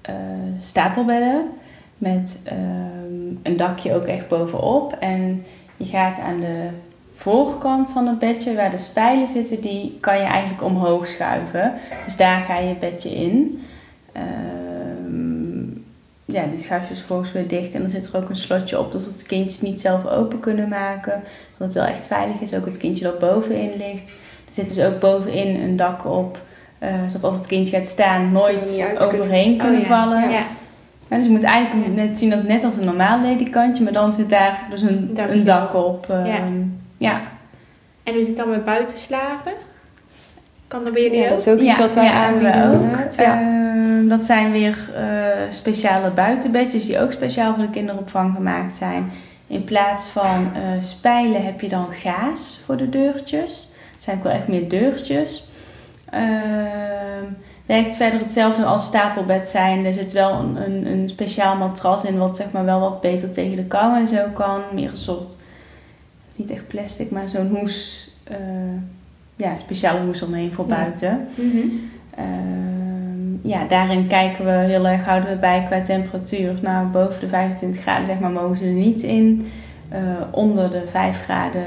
eh, 0.01 0.15
stapelbedden 0.61 1.43
met 1.99 2.41
ehm, 2.45 3.35
een 3.43 3.57
dakje 3.57 3.95
ook 3.95 4.05
echt 4.07 4.29
bovenop. 4.29 4.97
En 5.01 5.45
je 5.77 5.85
gaat 5.85 6.19
aan 6.21 6.41
de 6.41 6.67
voorkant 7.15 7.91
van 7.91 8.07
het 8.07 8.19
bedje, 8.19 8.55
waar 8.55 8.71
de 8.71 8.79
spijlen 8.79 9.27
zitten, 9.27 9.61
die 9.61 9.99
kan 10.01 10.17
je 10.17 10.23
eigenlijk 10.25 10.63
omhoog 10.63 11.07
schuiven. 11.07 11.73
Dus 12.05 12.17
daar 12.17 12.41
ga 12.41 12.59
je 12.59 12.69
het 12.69 12.79
bedje 12.79 13.11
in. 13.11 13.63
Ehm, 14.13 15.69
ja, 16.25 16.45
die 16.47 16.59
schuif 16.59 16.83
je 16.89 16.95
dus 16.95 17.03
volgens 17.03 17.33
weer 17.33 17.49
dicht. 17.49 17.75
En 17.75 17.81
dan 17.81 17.91
zit 17.91 18.07
er 18.13 18.17
ook 18.23 18.29
een 18.29 18.37
slotje 18.37 18.79
op, 18.79 18.93
zodat 18.93 19.19
de 19.19 19.27
kindjes 19.27 19.61
niet 19.61 19.81
zelf 19.81 20.07
open 20.07 20.41
kunnen 20.41 20.69
maken. 20.69 21.23
Dat 21.57 21.67
het 21.69 21.73
wel 21.73 21.85
echt 21.85 22.07
veilig 22.07 22.41
is. 22.41 22.55
Ook 22.55 22.65
het 22.65 22.77
kindje 22.77 23.05
dat 23.05 23.19
bovenin 23.19 23.73
ligt. 23.77 24.13
Er 24.51 24.57
zit 24.67 24.75
dus 24.75 24.85
ook 24.85 25.01
bovenin 25.01 25.61
een 25.63 25.77
dak 25.77 26.05
op. 26.07 26.39
eh, 26.79 26.89
zodat 27.07 27.25
als 27.31 27.39
het 27.39 27.47
kindje 27.47 27.77
gaat 27.77 27.87
staan, 27.87 28.33
nooit 28.33 28.79
er 28.79 28.87
kunnen. 28.87 29.03
overheen 29.21 29.57
kunnen 29.59 29.81
Oh 29.81 29.87
ja, 29.87 30.01
vallen. 30.03 30.31
Ja. 30.31 30.43
Ja, 31.09 31.17
dus 31.17 31.27
je 31.27 31.33
moet 31.33 31.43
eigenlijk 31.43 31.95
net 31.95 32.19
zien 32.19 32.31
dat 32.31 32.43
net 32.43 32.65
als 32.65 32.77
een 32.77 32.85
normaal 32.85 33.21
ledikantje, 33.21 33.83
maar 33.85 33.93
dan 33.93 34.15
zit 34.15 34.31
daar 34.31 34.61
dus 34.71 34.83
een, 34.83 35.11
Dakje 35.15 35.33
een 35.35 35.45
dak 35.45 35.75
op. 35.75 36.07
ehm, 36.11 36.27
Ja. 36.27 36.39
ja. 36.99 37.21
En 38.03 38.13
hoe 38.15 38.25
zit 38.25 38.27
het 38.27 38.37
dan 38.37 38.51
met 38.51 38.65
buiten 38.65 38.99
slapen? 38.99 39.53
Kan 40.69 40.85
dat 40.85 40.93
bij 40.93 41.03
jullie 41.03 41.19
Ja, 41.19 41.25
ook? 41.25 41.31
dat 41.31 41.41
is 41.41 41.49
ook 41.49 41.59
iets 41.59 41.77
Ja, 41.77 41.83
wat 41.83 41.95
wij 41.95 42.05
ja, 42.05 42.13
aanbieden. 42.27 42.91
Ja. 43.17 43.41
Ehm, 43.41 44.09
dat 44.09 44.25
zijn 44.25 44.53
weer 44.53 44.79
eh, 44.97 45.03
speciale 45.51 46.11
buitenbedjes 46.11 46.87
die 46.87 47.01
ook 47.01 47.13
speciaal 47.13 47.55
voor 47.55 47.63
de 47.65 47.71
kinderopvang 47.71 48.35
gemaakt 48.35 48.77
zijn. 48.77 49.11
In 49.47 49.65
plaats 49.65 50.09
van 50.09 50.51
eh, 50.55 50.61
spijlen 50.83 51.45
heb 51.45 51.61
je 51.61 51.69
dan 51.69 51.87
gaas 51.93 52.63
voor 52.67 52.77
de 52.77 52.89
deurtjes. 52.89 53.70
Het 54.01 54.09
zijn 54.09 54.19
ook 54.19 54.25
wel 54.25 54.33
echt 54.33 54.49
meer 54.49 54.69
deurtjes. 54.69 55.49
Ehm, 56.11 57.25
werkt 57.67 57.95
verder 57.97 58.21
hetzelfde 58.21 58.65
als 58.65 58.87
stapelbed 58.87 59.49
zijn. 59.49 59.85
Er 59.85 59.95
zit 59.95 60.13
wel 60.13 60.33
een, 60.33 60.57
een, 60.65 60.87
een 60.87 61.09
speciaal 61.09 61.57
matras 61.57 62.05
in 62.05 62.19
wat 62.19 62.37
zeg 62.37 62.53
maar 62.53 62.65
wel 62.65 62.81
wat 62.81 63.01
beter 63.01 63.31
tegen 63.33 63.57
de 63.57 63.65
kou 63.65 63.97
en 63.99 64.07
zo 64.07 64.19
kan. 64.35 64.61
Meer 64.75 64.91
een 64.91 64.97
soort, 64.97 65.37
niet 66.37 66.51
echt 66.51 66.67
plastic, 66.67 67.11
maar 67.11 67.29
zo'n 67.29 67.49
hoes. 67.57 68.09
eh, 68.25 68.37
ja, 69.37 69.55
speciale 69.61 70.01
hoes 70.01 70.23
omheen 70.23 70.53
voor 70.53 70.69
Ja. 70.69 70.75
buiten. 70.77 71.29
Mhm. 71.35 71.59
Ehm, 72.17 73.49
ja, 73.49 73.65
daarin 73.69 74.07
kijken 74.07 74.45
we 74.45 74.51
heel 74.51 74.87
erg, 74.87 75.05
houden 75.05 75.31
we 75.31 75.37
bij 75.37 75.65
qua 75.67 75.81
temperatuur. 75.81 76.55
Nou, 76.63 76.87
boven 76.87 77.21
de 77.21 77.29
25 77.29 77.81
graden 77.81 78.07
zeg 78.07 78.19
maar, 78.19 78.31
mogen 78.31 78.57
ze 78.57 78.65
er 78.65 78.71
niet 78.71 79.03
in. 79.03 79.47
Eh, 79.89 80.01
onder 80.31 80.71
de 80.71 80.83
5 80.91 81.23
graden 81.23 81.63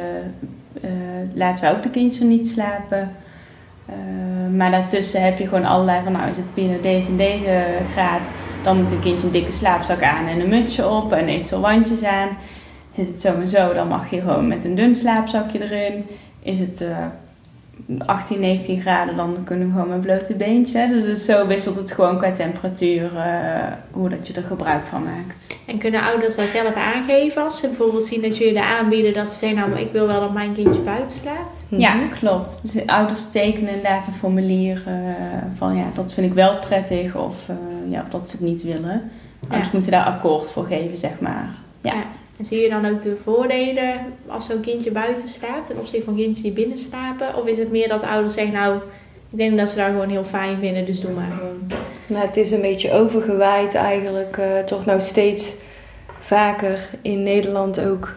laten 1.33 1.63
we 1.63 1.75
ook 1.75 1.83
de 1.83 1.89
kindjes 1.89 2.23
er 2.23 2.29
niet 2.29 2.47
slapen. 2.47 3.11
Eh, 3.85 4.55
maar 4.55 4.71
daartussen 4.71 5.23
heb 5.23 5.37
je 5.37 5.47
gewoon 5.47 5.65
allerlei 5.65 6.03
van, 6.03 6.11
nou 6.11 6.29
is 6.29 6.37
het 6.37 6.53
binnen 6.53 6.81
deze 6.81 7.09
en 7.09 7.17
deze 7.17 7.63
graad, 7.91 8.29
dan 8.63 8.77
moet 8.77 8.91
een 8.91 8.99
kindje 8.99 9.27
een 9.27 9.33
dikke 9.33 9.51
slaapzak 9.51 10.03
aan 10.03 10.27
en 10.27 10.39
een 10.39 10.49
mutsje 10.49 10.89
op 10.89 11.11
en 11.11 11.27
eventueel 11.27 11.61
wandjes 11.61 12.03
aan. 12.03 12.29
Is 12.95 13.07
het 13.07 13.21
zo 13.21 13.33
en 13.39 13.47
zo, 13.47 13.73
dan 13.73 13.87
mag 13.87 14.09
je 14.09 14.21
gewoon 14.21 14.47
met 14.47 14.65
een 14.65 14.75
dun 14.75 14.95
slaapzakje 14.95 15.61
erin. 15.61 16.05
Is 16.39 16.59
het 16.59 16.81
eh, 16.81 16.97
18, 17.97 18.39
19 18.39 18.81
graden, 18.81 19.15
dan 19.15 19.43
kunnen 19.43 19.67
we 19.67 19.73
gewoon 19.73 19.89
met 19.89 20.01
blote 20.01 20.35
beentjes. 20.35 20.81
Hè. 20.81 20.87
Dus, 20.87 21.03
dus 21.03 21.25
zo 21.25 21.47
wisselt 21.47 21.75
het 21.75 21.91
gewoon 21.91 22.17
qua 22.17 22.31
temperatuur 22.31 23.17
eh, 23.17 23.71
hoe 23.91 24.09
dat 24.09 24.27
je 24.27 24.33
er 24.33 24.43
gebruik 24.43 24.85
van 24.85 25.03
maakt. 25.03 25.57
En 25.65 25.77
kunnen 25.77 26.01
ouders 26.01 26.35
daar 26.35 26.47
zelf 26.47 26.73
aangeven 26.75 27.43
als 27.43 27.59
ze 27.59 27.67
bijvoorbeeld 27.67 28.05
zien 28.05 28.21
dat 28.21 28.37
jullie 28.37 28.59
er 28.59 28.77
aanbieden 28.77 29.13
dat 29.13 29.29
ze 29.29 29.37
zeggen, 29.37 29.57
nou 29.57 29.69
maar 29.69 29.81
ik 29.81 29.91
wil 29.91 30.07
wel 30.07 30.19
dat 30.19 30.33
mijn 30.33 30.53
kindje 30.53 30.81
buiten 30.81 31.17
slaapt? 31.17 31.65
Ja, 31.69 32.07
klopt. 32.19 32.59
Dus 32.61 32.71
de 32.71 32.87
ouders 32.87 33.31
tekenen 33.31 33.73
inderdaad 33.73 34.07
een 34.07 34.13
formulier 34.13 34.83
eh, 34.85 34.93
van 35.55 35.75
ja, 35.75 35.85
dat 35.93 36.13
vind 36.13 36.27
ik 36.27 36.33
wel 36.33 36.59
prettig 36.59 37.15
of, 37.15 37.49
eh, 37.49 37.55
ja, 37.91 38.01
of 38.01 38.09
dat 38.09 38.29
ze 38.29 38.35
het 38.35 38.45
niet 38.45 38.63
willen. 38.63 39.11
Ouders 39.49 39.71
moeten 39.71 39.91
daar 39.91 40.05
akkoord 40.05 40.51
voor 40.51 40.65
geven, 40.65 40.97
zeg 40.97 41.19
maar. 41.19 41.47
Ja. 41.81 41.93
En 42.37 42.45
zie 42.45 42.61
je 42.61 42.69
dan 42.69 42.85
ook 42.85 43.01
de 43.01 43.15
voordelen 43.23 43.99
als 44.27 44.45
zo'n 44.45 44.61
kindje 44.61 44.91
buiten 44.91 45.27
slaapt 45.27 45.67
ten 45.67 45.77
opzichte 45.79 46.05
van 46.05 46.15
kindjes 46.15 46.41
die 46.41 46.51
binnen 46.53 46.77
slapen? 46.77 47.35
Of 47.35 47.45
is 47.45 47.57
het 47.57 47.71
meer 47.71 47.87
dat 47.87 48.03
ouders 48.03 48.33
zeggen, 48.33 48.53
nou 48.53 48.79
ik 49.29 49.37
denk 49.37 49.57
dat 49.57 49.69
ze 49.69 49.75
daar 49.75 49.89
gewoon 49.89 50.09
heel 50.09 50.23
fijn 50.23 50.59
vinden, 50.59 50.85
dus 50.85 51.01
doe 51.01 51.11
maar 51.11 51.31
gewoon. 51.37 51.79
Nou, 52.07 52.25
het 52.25 52.37
is 52.37 52.51
een 52.51 52.61
beetje 52.61 52.91
overgewaaid 52.91 53.75
eigenlijk. 53.75 54.37
eh, 54.37 54.59
toch 54.65 54.85
nou 54.85 55.01
steeds 55.01 55.53
vaker 56.19 56.89
in 57.01 57.23
Nederland 57.23 57.79
ook 57.79 58.15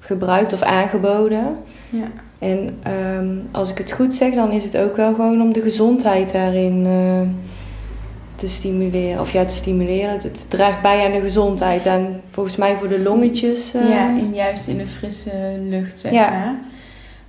gebruikt 0.00 0.52
of 0.52 0.62
aangeboden. 0.62 1.56
Ja. 1.90 2.10
En 2.38 2.78
ehm, 2.82 3.34
als 3.52 3.70
ik 3.70 3.78
het 3.78 3.92
goed 3.92 4.14
zeg, 4.14 4.34
dan 4.34 4.50
is 4.50 4.64
het 4.64 4.76
ook 4.76 4.96
wel 4.96 5.14
gewoon 5.14 5.42
om 5.42 5.52
de 5.52 5.62
gezondheid 5.62 6.32
daarin 6.32 6.86
eh, 6.86 7.20
te 8.36 8.48
stimuleren. 8.48 9.20
Of 9.20 9.32
ja, 9.32 9.44
te 9.44 9.54
stimuleren. 9.54 10.10
Het, 10.10 10.22
het 10.22 10.44
draagt 10.48 10.82
bij 10.82 11.04
aan 11.06 11.12
de 11.12 11.20
gezondheid. 11.20 11.86
En 11.86 12.20
volgens 12.30 12.56
mij 12.56 12.76
voor 12.76 12.88
de 12.88 12.98
longetjes. 13.00 13.74
eh, 13.74 13.88
Ja, 13.88 14.10
juist 14.32 14.68
in 14.68 14.76
de 14.78 14.86
frisse 14.86 15.56
lucht, 15.68 15.98
zeg 15.98 16.12
Ja. 16.12 16.30
maar. 16.30 16.54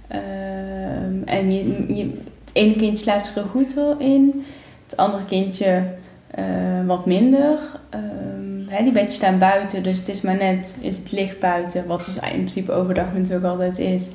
Ehm, 0.08 1.24
en 1.26 1.52
je, 1.52 1.96
je, 1.96 2.04
het 2.46 2.54
ene 2.54 2.76
kindje 2.76 2.98
slaapt 3.04 3.28
er 3.28 3.34
heel 3.34 3.44
goed 3.44 3.76
in. 4.00 4.46
Het 4.88 4.98
andere 4.98 5.26
kindje 5.26 5.84
eh, 6.32 6.44
wat 6.86 7.06
minder. 7.06 7.58
Ehm, 7.90 8.68
hè, 8.68 8.84
die 8.84 8.92
bedjes 8.92 9.16
staan 9.16 9.40
buiten, 9.40 9.84
dus 9.84 9.98
het 10.00 10.08
is 10.10 10.22
maar 10.22 10.38
net, 10.38 10.78
is 10.82 10.98
het 10.98 11.12
licht 11.12 11.40
buiten, 11.40 11.88
wat 11.88 12.06
dus 12.06 12.16
in 12.16 12.22
principe 12.30 12.72
overdag 12.72 13.14
natuurlijk 13.14 13.46
altijd 13.46 13.78
is. 13.80 14.12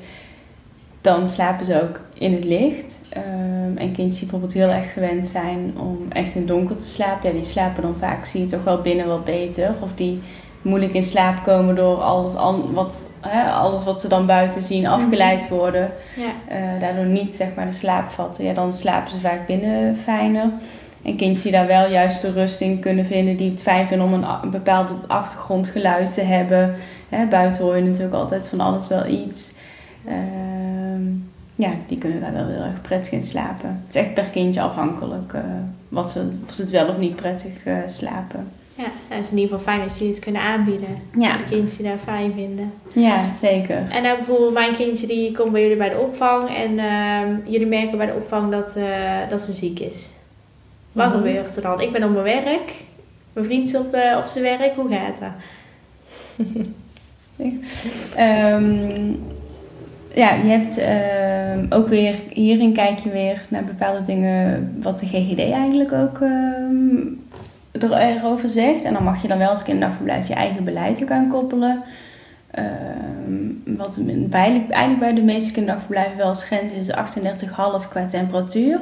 Dan 1.01 1.27
slapen 1.27 1.65
ze 1.65 1.81
ook 1.81 1.99
in 2.23 2.33
het 2.33 2.43
licht. 2.43 3.01
Ehm, 3.09 3.77
en 3.77 3.91
kindjes 3.91 4.19
die 4.19 4.19
bijvoorbeeld 4.29 4.53
heel 4.53 4.69
erg 4.69 4.93
gewend 4.93 5.27
zijn 5.27 5.73
om 5.79 5.97
echt 6.09 6.33
in 6.35 6.41
het 6.41 6.47
donker 6.47 6.75
te 6.75 6.87
slapen, 6.87 7.29
ja, 7.29 7.35
die 7.35 7.43
slapen 7.43 7.81
dan 7.81 7.95
vaak, 7.95 8.25
zie 8.25 8.41
je 8.41 8.47
toch 8.47 8.63
wel 8.63 8.81
binnen 8.81 9.07
wat 9.07 9.23
beter. 9.23 9.73
Of 9.79 9.89
die 9.95 10.21
moeilijk 10.61 10.93
in 10.93 11.03
slaap 11.03 11.43
komen 11.43 11.75
door 11.75 11.95
alles, 12.01 12.35
an- 12.35 12.73
wat, 12.73 13.13
hè, 13.21 13.51
alles 13.51 13.83
wat 13.85 14.01
ze 14.01 14.07
dan 14.07 14.25
buiten 14.25 14.61
zien 14.61 14.87
afgeleid 14.87 15.49
worden. 15.49 15.91
Ja. 16.15 16.55
Eh, 16.55 16.79
daardoor 16.79 17.05
niet 17.05 17.35
zeg 17.35 17.47
maar 17.55 17.65
de 17.65 17.71
slaap 17.71 18.09
vatten. 18.09 18.43
Ja, 18.45 18.53
dan 18.53 18.73
slapen 18.73 19.11
ze 19.11 19.19
vaak 19.19 19.45
binnen 19.47 19.95
fijner. 19.95 20.49
En 21.03 21.15
kindjes 21.15 21.41
die 21.41 21.51
daar 21.51 21.67
wel 21.67 21.89
juist 21.89 22.21
de 22.21 22.31
rust 22.31 22.61
in 22.61 22.79
kunnen 22.79 23.05
vinden, 23.05 23.37
die 23.37 23.49
het 23.49 23.61
fijn 23.61 23.87
vinden 23.87 24.07
om 24.07 24.13
een 24.13 24.49
bepaald 24.51 24.91
achtergrondgeluid 25.07 26.13
te 26.13 26.21
hebben. 26.21 26.75
Hè, 27.09 27.25
buiten 27.25 27.63
hoor 27.63 27.75
je 27.75 27.83
natuurlijk 27.83 28.13
altijd 28.15 28.49
van 28.49 28.59
alles 28.59 28.87
wel 28.87 29.05
iets. 29.05 29.53
Ehm, 30.05 30.52
ja, 31.55 31.69
die 31.87 31.97
kunnen 31.97 32.21
daar 32.21 32.33
wel 32.33 32.47
heel 32.47 32.61
erg 32.61 32.81
prettig 32.81 33.13
in 33.13 33.23
slapen. 33.23 33.83
Het 33.85 33.95
is 33.95 34.01
echt 34.01 34.13
per 34.13 34.23
kindje 34.29 34.61
afhankelijk 34.61 35.33
eh, 35.33 35.41
wat 35.89 36.11
ze, 36.11 36.31
of 36.47 36.53
ze 36.53 36.61
het 36.61 36.71
wel 36.71 36.87
of 36.87 36.97
niet 36.97 37.15
prettig 37.15 37.51
eh, 37.63 37.77
slapen. 37.87 38.47
Ja, 38.75 38.81
nou, 38.83 38.91
het 39.07 39.23
is 39.25 39.31
in 39.31 39.37
ieder 39.37 39.57
geval 39.57 39.73
fijn 39.73 39.87
dat 39.87 39.97
jullie 39.97 40.13
het 40.13 40.23
kunnen 40.23 40.41
aanbieden. 40.41 40.87
Ja. 41.19 41.37
De 41.37 41.43
kindjes 41.43 41.77
die 41.77 41.85
daar 41.87 41.97
fijn 41.97 42.33
vinden. 42.35 42.73
Ja, 42.93 43.33
zeker. 43.33 43.89
En 43.89 44.03
nou 44.03 44.17
bijvoorbeeld 44.17 44.53
mijn 44.53 44.75
kindje 44.75 45.07
die 45.07 45.31
komt 45.31 45.51
bij 45.51 45.61
jullie 45.61 45.77
bij 45.77 45.89
de 45.89 45.97
opvang. 45.99 46.55
En 46.55 46.79
ehm, 46.79 47.35
jullie 47.51 47.67
merken 47.67 47.97
bij 47.97 48.07
de 48.07 48.13
opvang 48.13 48.51
dat, 48.51 48.75
eh, 48.75 49.29
dat 49.29 49.41
ze 49.41 49.51
ziek 49.51 49.79
is. 49.79 50.09
Wat 50.91 51.07
Mhm. 51.07 51.15
gebeurt 51.17 51.55
er 51.55 51.61
dan? 51.61 51.81
Ik 51.81 51.91
ben 51.91 52.03
op 52.03 52.11
mijn 52.11 52.23
werk. 52.23 52.73
Mijn 53.33 53.45
vriend 53.45 53.67
is 53.67 53.75
op, 53.75 53.85
op 54.17 54.25
zijn 54.25 54.43
werk. 54.43 54.75
Hoe 54.75 54.89
gaat 54.93 55.19
dat? 55.19 55.31
Ehm, 58.15 59.11
ja, 60.13 60.33
je 60.33 60.49
hebt 60.49 60.77
ehm, 60.77 61.65
ook 61.69 61.87
weer, 61.87 62.15
hierin 62.29 62.73
kijk 62.73 62.99
je 62.99 63.09
weer 63.09 63.41
naar 63.47 63.63
bepaalde 63.63 64.05
dingen 64.05 64.71
wat 64.81 64.99
de 64.99 65.05
GGD 65.05 65.39
eigenlijk 65.39 65.91
ook 65.91 66.21
ehm, 66.21 66.97
er, 67.71 67.93
erover 67.93 68.49
zegt. 68.49 68.83
En 68.83 68.93
dan 68.93 69.03
mag 69.03 69.21
je 69.21 69.27
dan 69.27 69.37
wel 69.37 69.49
als 69.49 69.63
kinderdagverblijf 69.63 70.27
je 70.27 70.33
eigen 70.33 70.63
beleid 70.63 71.03
ook 71.03 71.11
aan 71.11 71.29
koppelen. 71.29 71.83
Ehm, 72.51 73.77
wat 73.77 73.99
eigenlijk, 74.31 74.71
eigenlijk 74.71 74.99
bij 74.99 75.13
de 75.13 75.21
meeste 75.21 75.53
kinderdagverblijven 75.53 76.17
wel 76.17 76.27
als 76.27 76.43
grens 76.43 76.71
is 76.71 76.91
38,5 76.91 77.87
qua 77.89 78.07
temperatuur. 78.07 78.79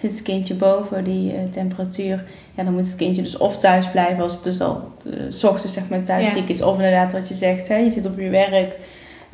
Zit 0.00 0.10
het 0.10 0.22
kindje 0.22 0.54
boven 0.54 1.04
die 1.04 1.32
eh, 1.32 1.38
temperatuur, 1.50 2.24
ja, 2.54 2.64
dan 2.64 2.72
moet 2.72 2.86
het 2.86 2.96
kindje 2.96 3.22
dus 3.22 3.36
of 3.36 3.58
thuis 3.58 3.90
blijven 3.90 4.22
als 4.22 4.34
het 4.34 4.44
dus 4.44 4.60
al 4.60 4.92
eh, 5.06 5.12
s 5.28 5.44
ochtends 5.44 5.74
zeg 5.74 5.88
maar 5.88 6.02
thuis 6.02 6.26
Ja. 6.26 6.36
ziek 6.36 6.48
is. 6.48 6.62
Of 6.62 6.76
inderdaad 6.76 7.12
wat 7.12 7.28
je 7.28 7.34
zegt, 7.34 7.68
hè, 7.68 7.76
je 7.76 7.90
zit 7.90 8.06
op 8.06 8.18
je 8.18 8.28
werk. 8.28 8.72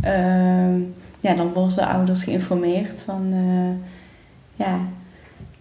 Ehm, 0.00 0.80
ja, 1.28 1.34
dan 1.34 1.52
worden 1.52 1.76
de 1.76 1.86
ouders 1.86 2.24
geïnformeerd 2.24 3.00
van, 3.02 3.28
eh, 3.32 4.66
ja, 4.66 4.78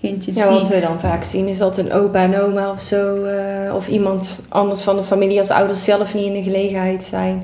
kindjes 0.01 0.35
Ja, 0.35 0.49
wat 0.51 0.67
we 0.67 0.79
dan 0.79 0.99
vaak 0.99 1.23
zien 1.23 1.47
is 1.47 1.57
dat 1.57 1.77
een 1.77 1.91
opa 1.91 2.19
en 2.23 2.41
oma 2.41 2.71
of 2.71 2.81
zo, 2.81 3.23
eh, 3.23 3.75
of 3.75 3.87
iemand 3.87 4.39
anders 4.49 4.81
van 4.81 4.95
de 4.95 5.03
familie, 5.03 5.37
als 5.37 5.47
de 5.47 5.53
ouders 5.53 5.83
zelf 5.83 6.13
niet 6.13 6.25
in 6.25 6.33
de 6.33 6.43
gelegenheid 6.43 7.03
zijn, 7.03 7.43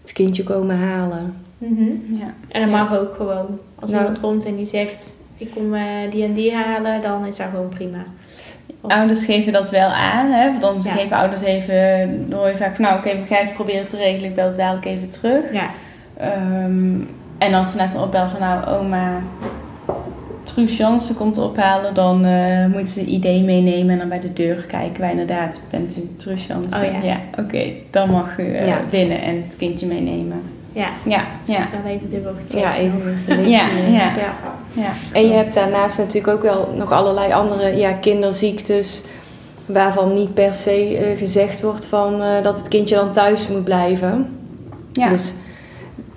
het 0.00 0.12
kindje 0.12 0.42
komen 0.42 0.78
halen. 0.78 1.34
Ja. 2.10 2.34
En 2.48 2.60
dat 2.60 2.70
mag 2.70 2.98
ook 2.98 3.14
gewoon. 3.14 3.58
Als 3.80 3.90
Nou. 3.90 4.02
iemand 4.02 4.20
komt 4.20 4.44
en 4.44 4.56
die 4.56 4.66
zegt... 4.66 5.14
Ik 5.36 5.50
kom 5.54 5.74
eh, 5.74 5.82
die 6.10 6.24
en 6.24 6.32
die 6.32 6.54
halen, 6.54 7.02
dan 7.02 7.26
is 7.26 7.36
dat 7.36 7.46
gewoon 7.50 7.68
prima. 7.68 8.04
Of- 8.80 8.90
Ouders 8.92 9.24
geven 9.24 9.52
dat 9.52 9.70
wel 9.70 9.88
aan. 9.88 10.30
Hè? 10.30 10.58
Dan 10.58 10.80
Ja. 10.82 10.92
geven 10.92 11.16
ouders 11.16 11.42
even, 11.42 11.76
dan 12.28 12.38
hoor 12.38 12.48
je 12.48 12.56
vaak 12.56 12.74
van 12.74 12.84
nou 12.84 12.98
oké, 12.98 13.16
we 13.20 13.26
gaan 13.26 13.38
eens 13.38 13.52
proberen 13.52 13.86
te 13.88 13.96
regelen. 13.96 14.28
Ik 14.28 14.34
bel 14.34 14.46
het 14.46 14.56
dadelijk 14.56 14.86
even 14.86 15.10
terug. 15.10 15.52
Ja, 15.52 15.70
Ehm, 16.16 17.00
en 17.46 17.54
als 17.54 17.70
ze 17.70 17.76
net 17.76 17.96
opbellen 17.96 18.30
van 18.30 18.40
nou 18.40 18.66
oma 18.66 19.22
Truus 20.42 20.82
komt 21.16 21.38
ophalen, 21.38 21.94
dan 21.94 22.24
eh, 22.24 22.66
moeten 22.66 22.94
ze 22.94 23.00
ID 23.04 23.22
meenemen 23.44 23.90
en 23.90 23.98
dan 23.98 24.08
bij 24.08 24.20
de 24.20 24.32
deur 24.32 24.64
kijken 24.66 25.00
wij 25.00 25.10
inderdaad, 25.10 25.60
bent 25.70 25.96
u 25.96 26.10
Truus 26.16 26.46
Jansen? 26.46 26.82
Oh 26.96 27.04
ja. 27.04 27.16
oké, 27.38 27.72
dan 27.90 28.10
mag 28.10 28.38
u 28.38 28.54
eh, 28.54 28.66
Ja. 28.66 28.80
binnen 28.90 29.20
en 29.22 29.42
het 29.46 29.56
kindje 29.56 29.86
meenemen. 29.86 30.42
ja. 30.72 30.88
Ja, 31.04 31.24
Dus 31.38 31.46
ja, 31.54 31.58
dat 31.58 31.64
is 31.66 31.70
wel 31.82 31.92
even 31.92 32.08
dubbel 32.10 32.32
gecheckt. 32.32 32.52
Ja, 32.52 32.74
even 32.76 33.48
Ja, 33.48 33.68
ja. 33.90 34.34
ja. 34.72 34.92
En 35.12 35.26
je 35.26 35.32
hebt 35.32 35.54
daarnaast 35.54 35.98
natuurlijk 35.98 36.34
ook 36.36 36.42
wel 36.42 36.72
nog 36.76 36.92
allerlei 36.92 37.32
andere 37.32 37.76
ja, 37.76 37.92
kinderziektes. 37.92 39.04
Waarvan 39.66 40.14
niet 40.14 40.34
per 40.34 40.54
se 40.54 40.96
eh, 40.96 41.18
gezegd 41.18 41.62
wordt 41.62 41.86
van, 41.86 42.22
eh, 42.22 42.42
dat 42.42 42.56
het 42.56 42.68
kindje 42.68 42.94
dan 42.94 43.12
thuis 43.12 43.48
moet 43.48 43.64
blijven. 43.64 44.28
Ja. 44.92 45.08
Dus 45.08 45.34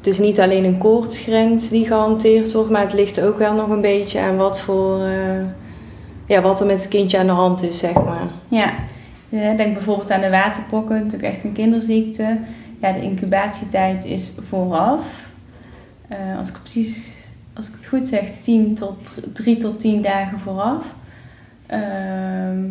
het 0.08 0.15
is 0.20 0.26
niet 0.26 0.39
alleen 0.39 0.63
een 0.63 0.78
koortsgrens 0.78 1.70
die 1.70 1.86
gehanteerd 1.86 2.54
wordt, 2.54 2.70
maar 2.70 2.82
het 2.82 2.93
ligt 2.93 3.22
ook 3.22 3.38
wel 3.38 3.54
nog 3.54 3.70
een 3.70 3.82
beetje 3.82 4.20
aan 4.20 4.38
wat 4.38 4.60
voor 4.62 5.04
eh, 5.04 5.43
ja, 6.26 6.41
wat 6.41 6.60
er 6.60 6.65
met 6.65 6.80
het 6.80 6.88
kindje 6.88 7.17
aan 7.17 7.26
de 7.26 7.32
hand 7.32 7.63
is, 7.63 7.78
zeg 7.78 7.93
maar. 7.93 8.28
Ja, 8.48 8.74
Eh, 9.30 9.58
denk 9.58 9.74
bijvoorbeeld 9.74 10.12
aan 10.12 10.22
de 10.22 10.30
waterpokken, 10.30 10.96
natuurlijk 10.96 11.34
echt 11.34 11.43
een 11.43 11.54
kinderziekte. 11.54 12.39
Ja, 12.82 12.91
de 12.91 13.02
incubatietijd 13.02 14.06
is 14.06 14.34
vooraf. 14.50 15.30
Eh, 16.08 16.38
als 16.38 16.50
ik 16.50 16.58
precies, 16.62 17.26
als 17.54 17.67
ik 17.67 17.74
het 17.76 17.88
goed 17.88 18.08
zeg, 18.08 18.32
10 18.39 18.76
tot 18.76 19.12
3 19.34 19.58
tot 19.58 19.80
10 19.80 20.02
dagen 20.02 20.39
vooraf. 20.39 20.86
Ehm, 21.65 22.63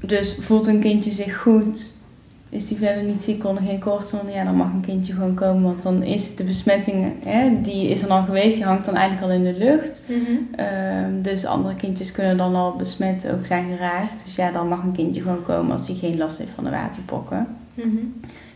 dus 0.00 0.38
voelt 0.40 0.66
een 0.66 0.80
kindje 0.80 1.10
zich 1.10 1.36
goed, 1.36 1.94
is 2.52 2.68
die 2.68 2.76
verder 2.76 3.02
niet 3.02 3.20
ziek, 3.22 3.38
kon 3.40 3.56
er 3.56 3.62
geen 3.62 3.78
koorts 3.78 4.12
onder, 4.12 4.34
ja, 4.34 4.44
dan 4.44 4.54
mag 4.56 4.72
een 4.72 4.80
kindje 4.86 5.12
gewoon 5.12 5.34
komen. 5.34 5.62
Want 5.62 5.82
dan 5.82 6.02
is 6.02 6.36
de 6.36 6.44
besmetting, 6.44 7.12
hè, 7.24 7.60
die 7.62 7.88
is 7.88 8.02
er 8.02 8.08
dan 8.08 8.24
geweest, 8.24 8.56
die 8.56 8.64
hangt 8.66 8.84
dan 8.84 8.96
eigenlijk 8.96 9.26
al 9.32 9.36
in 9.38 9.42
de 9.44 9.58
lucht. 9.58 10.02
Mhm. 10.06 10.20
Ehm, 10.60 11.22
dus 11.22 11.44
andere 11.46 11.74
kindjes 11.74 12.12
kunnen 12.12 12.36
dan 12.36 12.54
al 12.54 12.76
besmet 12.76 13.30
ook 13.32 13.46
zijn 13.46 13.64
geraakt. 13.76 14.24
Dus 14.24 14.36
ja, 14.36 14.50
dan 14.50 14.68
mag 14.68 14.82
een 14.82 14.92
kindje 14.92 15.22
gewoon 15.22 15.42
komen 15.42 15.72
als 15.72 15.86
hij 15.88 15.96
geen 15.96 16.16
last 16.18 16.38
heeft 16.38 16.50
van 16.54 16.64
de 16.64 16.70
waterpokken. 16.70 17.46
Mhm. 17.74 17.96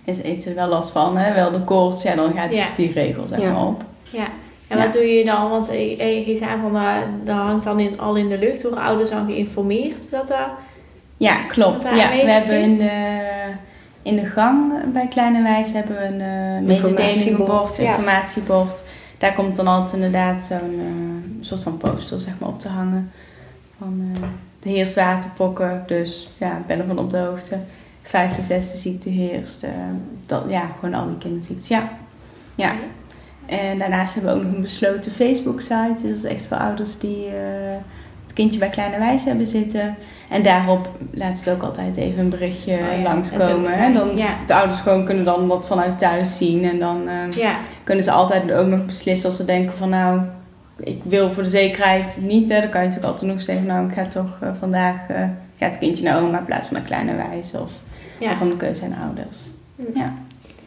Is 0.04 0.22
heeft 0.22 0.46
er 0.46 0.54
wel 0.54 0.68
last 0.68 0.90
van, 0.90 1.16
hè? 1.16 1.34
wel 1.34 1.50
de 1.50 1.60
koorts, 1.64 2.02
ja, 2.02 2.14
dan 2.14 2.32
gaat 2.34 2.52
Ja. 2.52 2.66
die 2.76 2.92
regel 2.92 3.28
zeg 3.28 3.40
Ja. 3.40 3.52
maar 3.52 3.66
op. 3.66 3.84
Ja. 4.10 4.26
En 4.68 4.76
Ja. 4.76 4.82
wat 4.84 4.92
doe 4.92 5.02
je 5.02 5.24
dan? 5.24 5.50
Want 5.50 5.66
je 5.66 5.96
je 6.16 6.22
geeft 6.24 6.42
aan 6.42 6.60
van 6.60 6.72
dat, 6.72 6.82
dat 7.24 7.36
hangt 7.36 7.64
dan 7.64 7.80
in, 7.80 8.00
al 8.00 8.16
in 8.16 8.28
de 8.28 8.38
lucht. 8.38 8.62
Worden 8.62 8.80
ouders 8.80 9.10
dan 9.10 9.26
geïnformeerd 9.30 10.10
dat 10.10 10.28
dat... 10.28 10.48
Ja, 11.16 11.42
klopt. 11.42 11.82
Ja, 11.94 12.08
we 12.10 12.32
hebben 12.32 12.60
in 12.60 12.76
de, 12.76 12.90
in 14.06 14.16
de 14.16 14.26
gang 14.26 14.92
bij 14.92 15.06
Kleine 15.08 15.42
Wijs 15.42 15.72
hebben 15.72 15.96
we 15.96 16.04
een 16.04 16.60
uh, 16.60 16.66
mededelingenbord, 16.66 17.76
ja. 17.76 17.90
informatiebord. 17.90 18.82
Daar 19.18 19.34
komt 19.34 19.56
dan 19.56 19.66
altijd 19.66 19.92
inderdaad 19.92 20.44
zo'n 20.44 20.58
eh, 20.58 21.44
soort 21.44 21.62
van 21.62 21.76
poster 21.76 22.20
zeg 22.20 22.38
maar, 22.38 22.48
op 22.48 22.60
te 22.60 22.68
hangen. 22.68 23.12
Van 23.78 24.10
eh, 24.14 24.22
de 24.58 24.68
heerst 24.68 24.94
waterpokken, 24.94 25.84
dus 25.86 26.32
ja, 26.38 26.56
ik 26.56 26.66
ben 26.66 26.78
ervan 26.78 26.98
op 26.98 27.10
de 27.10 27.18
hoogte. 27.18 27.58
Vijfde, 28.02 28.42
zesde 28.42 28.78
ziekte 28.78 29.08
heerst. 29.08 29.62
eh, 29.62 29.70
dat, 30.26 30.44
ja, 30.48 30.70
gewoon 30.78 30.94
al 30.94 31.06
die 31.06 31.18
kinderziektes. 31.18 31.68
Ja. 31.68 31.90
ja. 32.54 32.74
En 33.46 33.78
daarnaast 33.78 34.14
hebben 34.14 34.32
we 34.32 34.38
ook 34.38 34.44
nog 34.44 34.54
een 34.54 34.60
besloten 34.60 35.12
Facebook-site. 35.12 35.92
Dus 35.92 36.02
dat 36.02 36.10
is 36.10 36.24
echt 36.24 36.46
voor 36.46 36.56
ouders 36.56 36.98
die 36.98 37.28
kindje 38.36 38.58
bij 38.58 38.68
Kleine 38.68 38.98
Wijs 38.98 39.24
hebben 39.24 39.46
zitten. 39.46 39.96
En 40.28 40.42
daarop 40.42 40.90
laat 41.12 41.38
het 41.38 41.50
ook 41.50 41.62
altijd 41.62 41.96
even 41.96 42.18
een 42.18 42.28
berichtje 42.30 42.72
Oh 42.72 42.78
ja, 42.96 43.02
langskomen. 43.02 43.70
fijn. 43.70 43.94
Dan 43.94 44.16
Ja. 44.16 44.28
de 44.46 44.54
ouders 44.54 44.80
gewoon 44.80 45.04
kunnen 45.04 45.24
dan 45.24 45.48
dat 45.48 45.66
vanuit 45.66 45.98
thuis 45.98 46.36
zien. 46.36 46.64
En 46.64 46.78
dan 46.78 47.08
eh, 47.08 47.30
Ja, 47.36 47.54
kunnen 47.84 48.04
ze 48.04 48.10
altijd 48.10 48.52
ook 48.52 48.66
nog 48.66 48.86
beslissen 48.86 49.28
als 49.28 49.36
ze 49.36 49.44
denken 49.44 49.76
van 49.76 49.88
nou, 49.88 50.20
ik 50.76 51.00
wil 51.04 51.32
voor 51.32 51.42
de 51.42 51.48
zekerheid 51.48 52.18
niet. 52.22 52.48
Hè. 52.48 52.60
Dan 52.60 52.70
kan 52.70 52.80
je 52.80 52.86
natuurlijk 52.86 53.12
altijd 53.12 53.32
nog 53.32 53.42
zeggen, 53.42 53.66
nou 53.66 53.88
ik 53.88 53.94
ga 53.94 54.06
toch 54.06 54.36
eh, 54.40 54.48
vandaag, 54.58 54.96
eh 55.08 55.16
gaat 55.58 55.70
het 55.70 55.78
kindje 55.78 56.04
naar 56.04 56.22
oma 56.22 56.38
in 56.38 56.44
plaats 56.44 56.66
van 56.66 56.76
naar 56.76 56.86
Kleine 56.86 57.14
Wijs. 57.14 57.52
Of 57.54 57.70
ja. 58.18 58.26
dat 58.26 58.30
is 58.34 58.38
dan 58.38 58.48
de 58.48 58.56
keuze 58.56 58.84
aan 58.84 58.90
de 58.90 58.96
ouders. 59.06 59.46
Ja. 59.94 60.12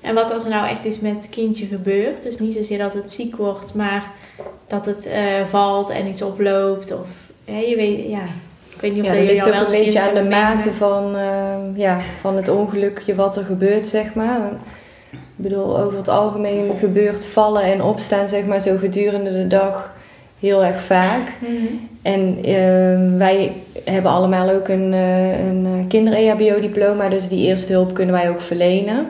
En 0.02 0.14
wat 0.16 0.34
als 0.34 0.44
er 0.44 0.50
nou 0.50 0.68
echt 0.68 0.84
iets 0.84 1.00
met 1.00 1.14
het 1.16 1.30
kindje 1.30 1.66
gebeurt? 1.66 2.24
Dus 2.24 2.40
niet 2.40 2.54
zozeer 2.54 2.78
dat 2.78 2.94
het 2.94 3.12
ziek 3.12 3.36
wordt, 3.36 3.74
maar 3.74 4.12
dat 4.68 4.86
het 4.86 5.10
valt 5.50 5.90
en 5.90 6.08
iets 6.08 6.22
oploopt. 6.22 6.92
Of 6.92 7.08
hè, 7.50 7.60
je 7.60 7.76
weet, 7.76 8.10
ja. 8.10 8.24
Ik 8.76 8.82
weet 8.82 8.94
niet 8.94 9.04
of 9.04 9.10
Ja, 9.10 9.16
dat 9.16 9.24
ligt 9.24 9.48
ook 9.48 9.68
een 9.68 9.84
beetje 9.84 10.02
aan 10.02 10.14
de 10.14 10.30
mate 10.30 10.74
van, 10.74 11.18
eh, 11.18 11.56
ja, 11.76 11.98
van 12.20 12.36
het 12.36 12.50
ongelukje 12.50 13.16
wat 13.16 13.38
er 13.38 13.44
gebeurt, 13.44 13.88
zeg 13.88 14.14
maar. 14.14 14.40
Ik 15.12 15.20
bedoel, 15.36 15.80
over 15.80 15.98
het 15.98 16.08
algemeen 16.08 16.72
gebeurt 16.80 17.26
vallen 17.26 17.64
en 17.64 17.84
opstaan, 17.84 18.28
zeg 18.28 18.46
maar, 18.46 18.60
zo 18.60 18.78
gedurende 18.78 19.32
de 19.32 19.48
dag 19.48 19.94
heel 20.40 20.66
erg 20.66 20.82
vaak. 20.82 21.32
Mhm. 21.40 21.54
En 22.02 22.38
ehm, 22.44 23.18
wij 23.18 23.52
hebben 23.84 24.12
allemaal 24.12 24.50
ook 24.50 24.68
een, 24.68 24.94
eh, 24.94 25.48
een 25.48 25.66
eh, 25.66 25.88
kinder-EHBO-diploma, 25.88 27.10
dus 27.10 27.28
die 27.28 27.48
eerste 27.48 27.72
hulp 27.72 27.94
kunnen 27.94 28.16
wij 28.16 28.30
ook 28.30 28.42
verlenen. 28.42 29.08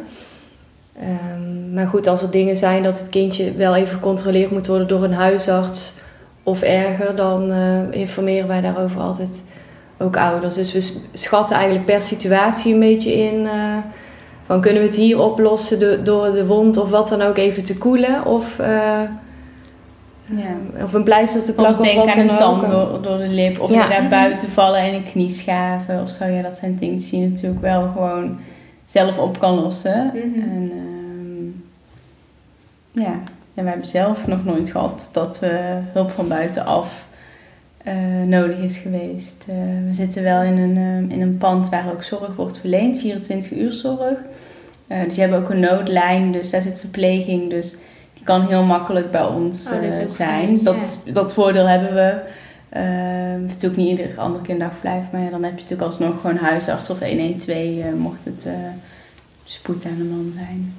Ehm, 1.00 1.74
maar 1.74 1.88
goed, 1.88 2.08
als 2.08 2.22
er 2.22 2.32
dingen 2.32 2.58
zijn 2.58 2.84
dat 2.84 3.00
het 3.00 3.10
kindje 3.10 3.54
wel 3.54 3.76
even 3.76 3.94
gecontroleerd 3.94 4.52
moet 4.52 4.68
worden 4.68 4.88
door 4.88 5.04
een 5.04 5.14
huisarts 5.14 5.94
of 6.44 6.62
erger, 6.62 7.16
dan 7.16 7.52
eh, 7.52 8.00
informeren 8.00 8.48
wij 8.48 8.62
daarover 8.62 9.02
altijd 9.02 9.44
ook 9.98 10.18
ouders. 10.18 10.56
Dus 10.56 10.74
we 10.74 11.02
schatten 11.18 11.56
eigenlijk 11.56 11.86
per 11.86 12.02
situatie 12.02 12.74
een 12.74 12.80
beetje 12.80 13.14
in. 13.14 13.48
eh, 13.48 13.78
van 14.44 14.62
kunnen 14.62 14.82
we 14.82 14.88
het 14.88 14.98
hier 14.98 15.20
oplossen 15.20 15.80
do- 15.80 16.02
door 16.04 16.32
de 16.32 16.46
wond 16.46 16.78
of 16.78 16.90
wat 16.90 17.08
dan 17.08 17.22
ook 17.22 17.38
even 17.38 17.64
te 17.64 17.78
koelen? 17.78 18.26
Of, 18.26 18.60
eh, 18.60 19.02
Ja. 20.26 20.84
of 20.84 20.94
een 20.94 21.04
pleister 21.04 21.44
te 21.44 21.54
plakken 21.54 21.78
of 21.80 21.86
denk 21.86 21.98
wat 22.06 22.18
aan 22.18 22.30
een 22.30 22.36
tand 22.36 22.68
door, 22.68 23.02
door 23.02 23.18
de 23.18 23.28
lip. 23.28 23.60
Of 23.60 23.70
Ja. 23.72 23.84
inderdaad 23.84 24.10
buiten 24.10 24.50
vallen 24.50 24.80
en 24.80 24.94
een 24.94 25.04
knie 25.04 25.30
schaven 25.30 26.02
of 26.02 26.10
zo. 26.10 26.26
Ja, 26.26 26.42
dat 26.42 26.58
zijn 26.58 26.76
dingen 26.76 26.98
die 26.98 27.20
je 27.22 27.28
natuurlijk 27.28 27.62
wel 27.62 27.90
gewoon 27.94 28.38
zelf 28.86 29.18
op 29.18 29.40
kan 29.40 29.54
lossen. 29.62 30.06
Mhm. 30.14 30.42
En 30.42 30.72
ehm, 30.72 31.48
ja. 33.04 33.14
En 33.60 33.66
wij 33.66 33.74
hebben 33.74 33.92
zelf 33.92 34.28
nog 34.28 34.46
nooit 34.46 34.72
gehad 34.72 35.10
dat 35.14 35.40
we 35.40 35.80
hulp 35.94 36.12
van 36.12 36.28
buitenaf 36.28 37.08
eh, 37.84 37.96
nodig 38.26 38.58
is 38.58 38.78
geweest. 38.78 39.46
Eh, 39.50 39.56
we 39.88 39.94
zitten 39.94 40.24
wel 40.24 40.42
in 40.42 40.58
een, 40.58 40.78
ehm, 40.78 41.12
in 41.12 41.22
een 41.22 41.38
pand 41.38 41.70
waar 41.70 41.92
ook 41.92 42.04
zorg 42.04 42.36
wordt 42.36 42.60
verleend, 42.60 42.98
24 42.98 43.52
uur 43.52 43.72
zorg. 43.72 44.18
Eh, 44.88 45.04
dus 45.04 45.16
je 45.16 45.22
hebt 45.22 45.34
ook 45.34 45.50
een 45.50 45.60
noodlijn, 45.60 46.32
dus 46.32 46.50
daar 46.50 46.62
zit 46.62 46.80
verpleging. 46.80 47.50
Dus 47.50 47.78
die 48.14 48.24
kan 48.24 48.48
heel 48.48 48.64
makkelijk 48.64 49.12
bij 49.12 49.26
ons 49.26 49.70
Oh, 49.70 50.08
zijn. 50.08 50.54
Dus 50.54 50.64
dat, 50.64 51.04
dat 51.14 51.34
voordeel 51.34 51.68
hebben 51.68 51.94
we. 51.94 52.20
Ehm 52.70 53.42
natuurlijk 53.42 53.76
niet 53.76 54.00
ieder 54.00 54.20
ander 54.20 54.42
kinderdagverblijf, 54.42 55.12
maar 55.12 55.22
ja, 55.22 55.30
dan 55.30 55.44
heb 55.44 55.52
je 55.56 55.62
natuurlijk 55.62 55.92
alsnog 55.92 56.22
gewoon 56.22 56.38
huisarts 56.38 56.90
of 56.90 57.00
112 57.00 57.50
eh, 57.58 57.94
mocht 57.94 58.26
het 58.26 58.50
spoed 59.46 59.86
aan 59.86 59.98
de 59.98 60.04
man 60.04 60.32
zijn. 60.36 60.76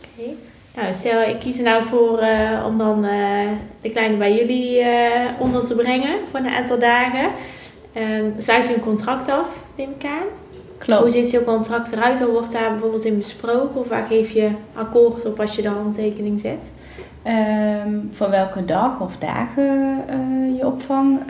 Oké. 0.00 0.30
Nou, 0.76 0.92
stel 0.94 1.22
ik 1.22 1.38
kies 1.38 1.58
er 1.58 1.64
nou 1.64 1.84
voor 1.84 2.18
eh, 2.18 2.64
om 2.66 2.78
dan 2.78 3.04
eh, 3.04 3.48
de 3.80 3.90
kleine 3.90 4.16
bij 4.16 4.34
jullie 4.34 4.80
eh, 4.80 5.30
onder 5.38 5.66
te 5.66 5.74
brengen 5.74 6.18
voor 6.30 6.40
een 6.40 6.48
aantal 6.48 6.78
dagen. 6.78 7.30
Ehm 7.92 8.24
sluit 8.38 8.66
je 8.66 8.74
een 8.74 8.80
contract 8.80 9.28
af, 9.28 9.64
neem 9.76 9.90
ik 9.98 10.04
aan. 10.04 10.26
Hoe 10.78 10.86
Klopt. 10.86 11.12
ziet 11.12 11.26
zo'n 11.26 11.44
contract 11.44 11.92
eruit? 11.92 12.18
Waar 12.18 12.28
wordt 12.28 12.52
daar 12.52 12.70
bijvoorbeeld 12.70 13.04
in 13.04 13.18
besproken? 13.18 13.80
Of 13.80 13.88
waar 13.88 14.04
geef 14.04 14.30
je 14.30 14.50
akkoord 14.74 15.24
op 15.24 15.40
als 15.40 15.56
je 15.56 15.62
de 15.62 15.68
handtekening 15.68 16.40
zet? 16.40 16.72
Ehm, 17.22 18.00
voor 18.10 18.30
welke 18.30 18.64
dag 18.64 19.00
of 19.00 19.16
dagen 19.16 20.04
je 20.56 20.66
opvang 20.66 21.20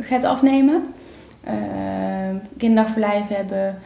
gaat 0.00 0.24
afnemen. 0.24 0.94
Ehm 1.44 2.36
kinderdagverblijven 2.56 3.36
hebben, 3.36 3.78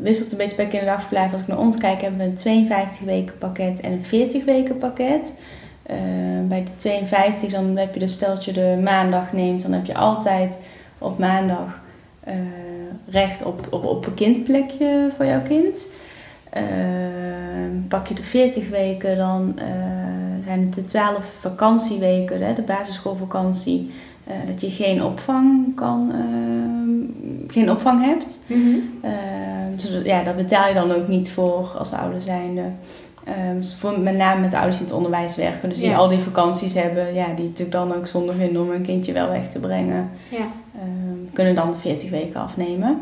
wisselt 0.00 0.32
een 0.32 0.38
beetje 0.38 0.56
bij 0.56 0.66
kinderdagverblijf. 0.66 1.32
Als 1.32 1.40
ik 1.40 1.46
naar 1.46 1.58
ons 1.58 1.76
kijk, 1.76 2.00
hebben 2.00 2.20
we 2.20 2.24
een 2.24 2.34
52 2.34 3.00
weken 3.00 3.38
pakket 3.38 3.80
en 3.80 3.92
een 3.92 4.04
40 4.04 4.44
weken 4.44 4.78
pakket. 4.78 5.40
Ehm, 5.82 6.46
bij 6.48 6.64
de 6.64 6.76
52 6.76 7.50
dan 7.50 7.76
heb 7.76 7.94
je 7.94 8.00
dus 8.00 8.12
stel 8.12 8.34
dat 8.34 8.44
je 8.44 8.52
de 8.52 8.80
maandag 8.82 9.32
neemt, 9.32 9.62
dan 9.62 9.72
heb 9.72 9.86
je 9.86 9.94
altijd 9.94 10.66
op 10.98 11.18
maandag 11.18 11.80
eh, 12.20 12.34
recht 13.08 13.44
op, 13.44 13.66
op, 13.70 14.06
een 14.06 14.14
kindplekje 14.14 15.10
voor 15.16 15.26
jouw 15.26 15.42
kind. 15.42 15.88
Pak 17.88 18.06
je 18.06 18.14
de 18.14 18.22
40 18.22 18.68
weken, 18.68 19.16
dan 19.16 19.58
eh, 19.58 19.66
zijn 20.44 20.60
het 20.60 20.74
de 20.74 20.84
12 20.84 21.26
vakantieweken, 21.40 22.42
hè, 22.42 22.54
de 22.54 22.62
basisschoolvakantie, 22.62 23.90
eh, 24.26 24.36
dat 24.46 24.60
je 24.60 24.70
geen 24.70 25.02
opvang 25.02 25.74
kan, 25.74 26.10
ehm, 26.12 27.52
geen 27.52 27.70
opvang 27.70 28.04
hebt. 28.04 28.40
Dus 29.76 30.00
ja, 30.04 30.22
dat 30.22 30.36
betaal 30.36 30.68
je 30.68 30.74
dan 30.74 30.92
ook 30.92 31.08
niet 31.08 31.32
voor 31.32 31.68
als 31.78 31.92
ouder 31.92 32.20
zijnde. 32.20 32.62
Ehm, 33.24 33.54
dus 33.56 33.74
voor, 33.74 34.00
met 34.00 34.16
name 34.16 34.40
met 34.40 34.50
de 34.50 34.56
ouders 34.56 34.78
in 34.78 34.84
het 34.84 34.94
onderwijs 34.94 35.36
werken, 35.36 35.68
dus 35.68 35.78
die 35.78 35.88
Ja. 35.88 35.96
al 35.96 36.08
die 36.08 36.18
vakanties 36.18 36.74
hebben, 36.74 37.14
ja, 37.14 37.26
die 37.36 37.44
natuurlijk 37.44 37.70
dan 37.76 37.94
ook 37.94 38.06
zonde 38.06 38.32
vinden 38.32 38.62
om 38.62 38.70
hun 38.70 38.82
kindje 38.82 39.12
wel 39.12 39.28
weg 39.28 39.48
te 39.48 39.58
brengen 39.60 40.10
Ja. 40.28 40.46
Kunnen 41.32 41.54
dan 41.54 41.70
de 41.70 41.76
40 41.76 42.10
weken 42.10 42.40
afnemen. 42.40 43.00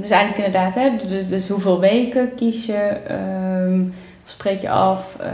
Dus 0.00 0.10
eigenlijk 0.10 0.46
inderdaad, 0.46 0.74
hè, 0.74 0.90
dus, 1.08 1.28
dus 1.28 1.48
hoeveel 1.48 1.80
weken 1.80 2.34
kies 2.34 2.66
je, 2.66 2.96
spreek 4.30 4.60
je 4.60 4.70
af, 4.70 5.16
eh, 5.20 5.28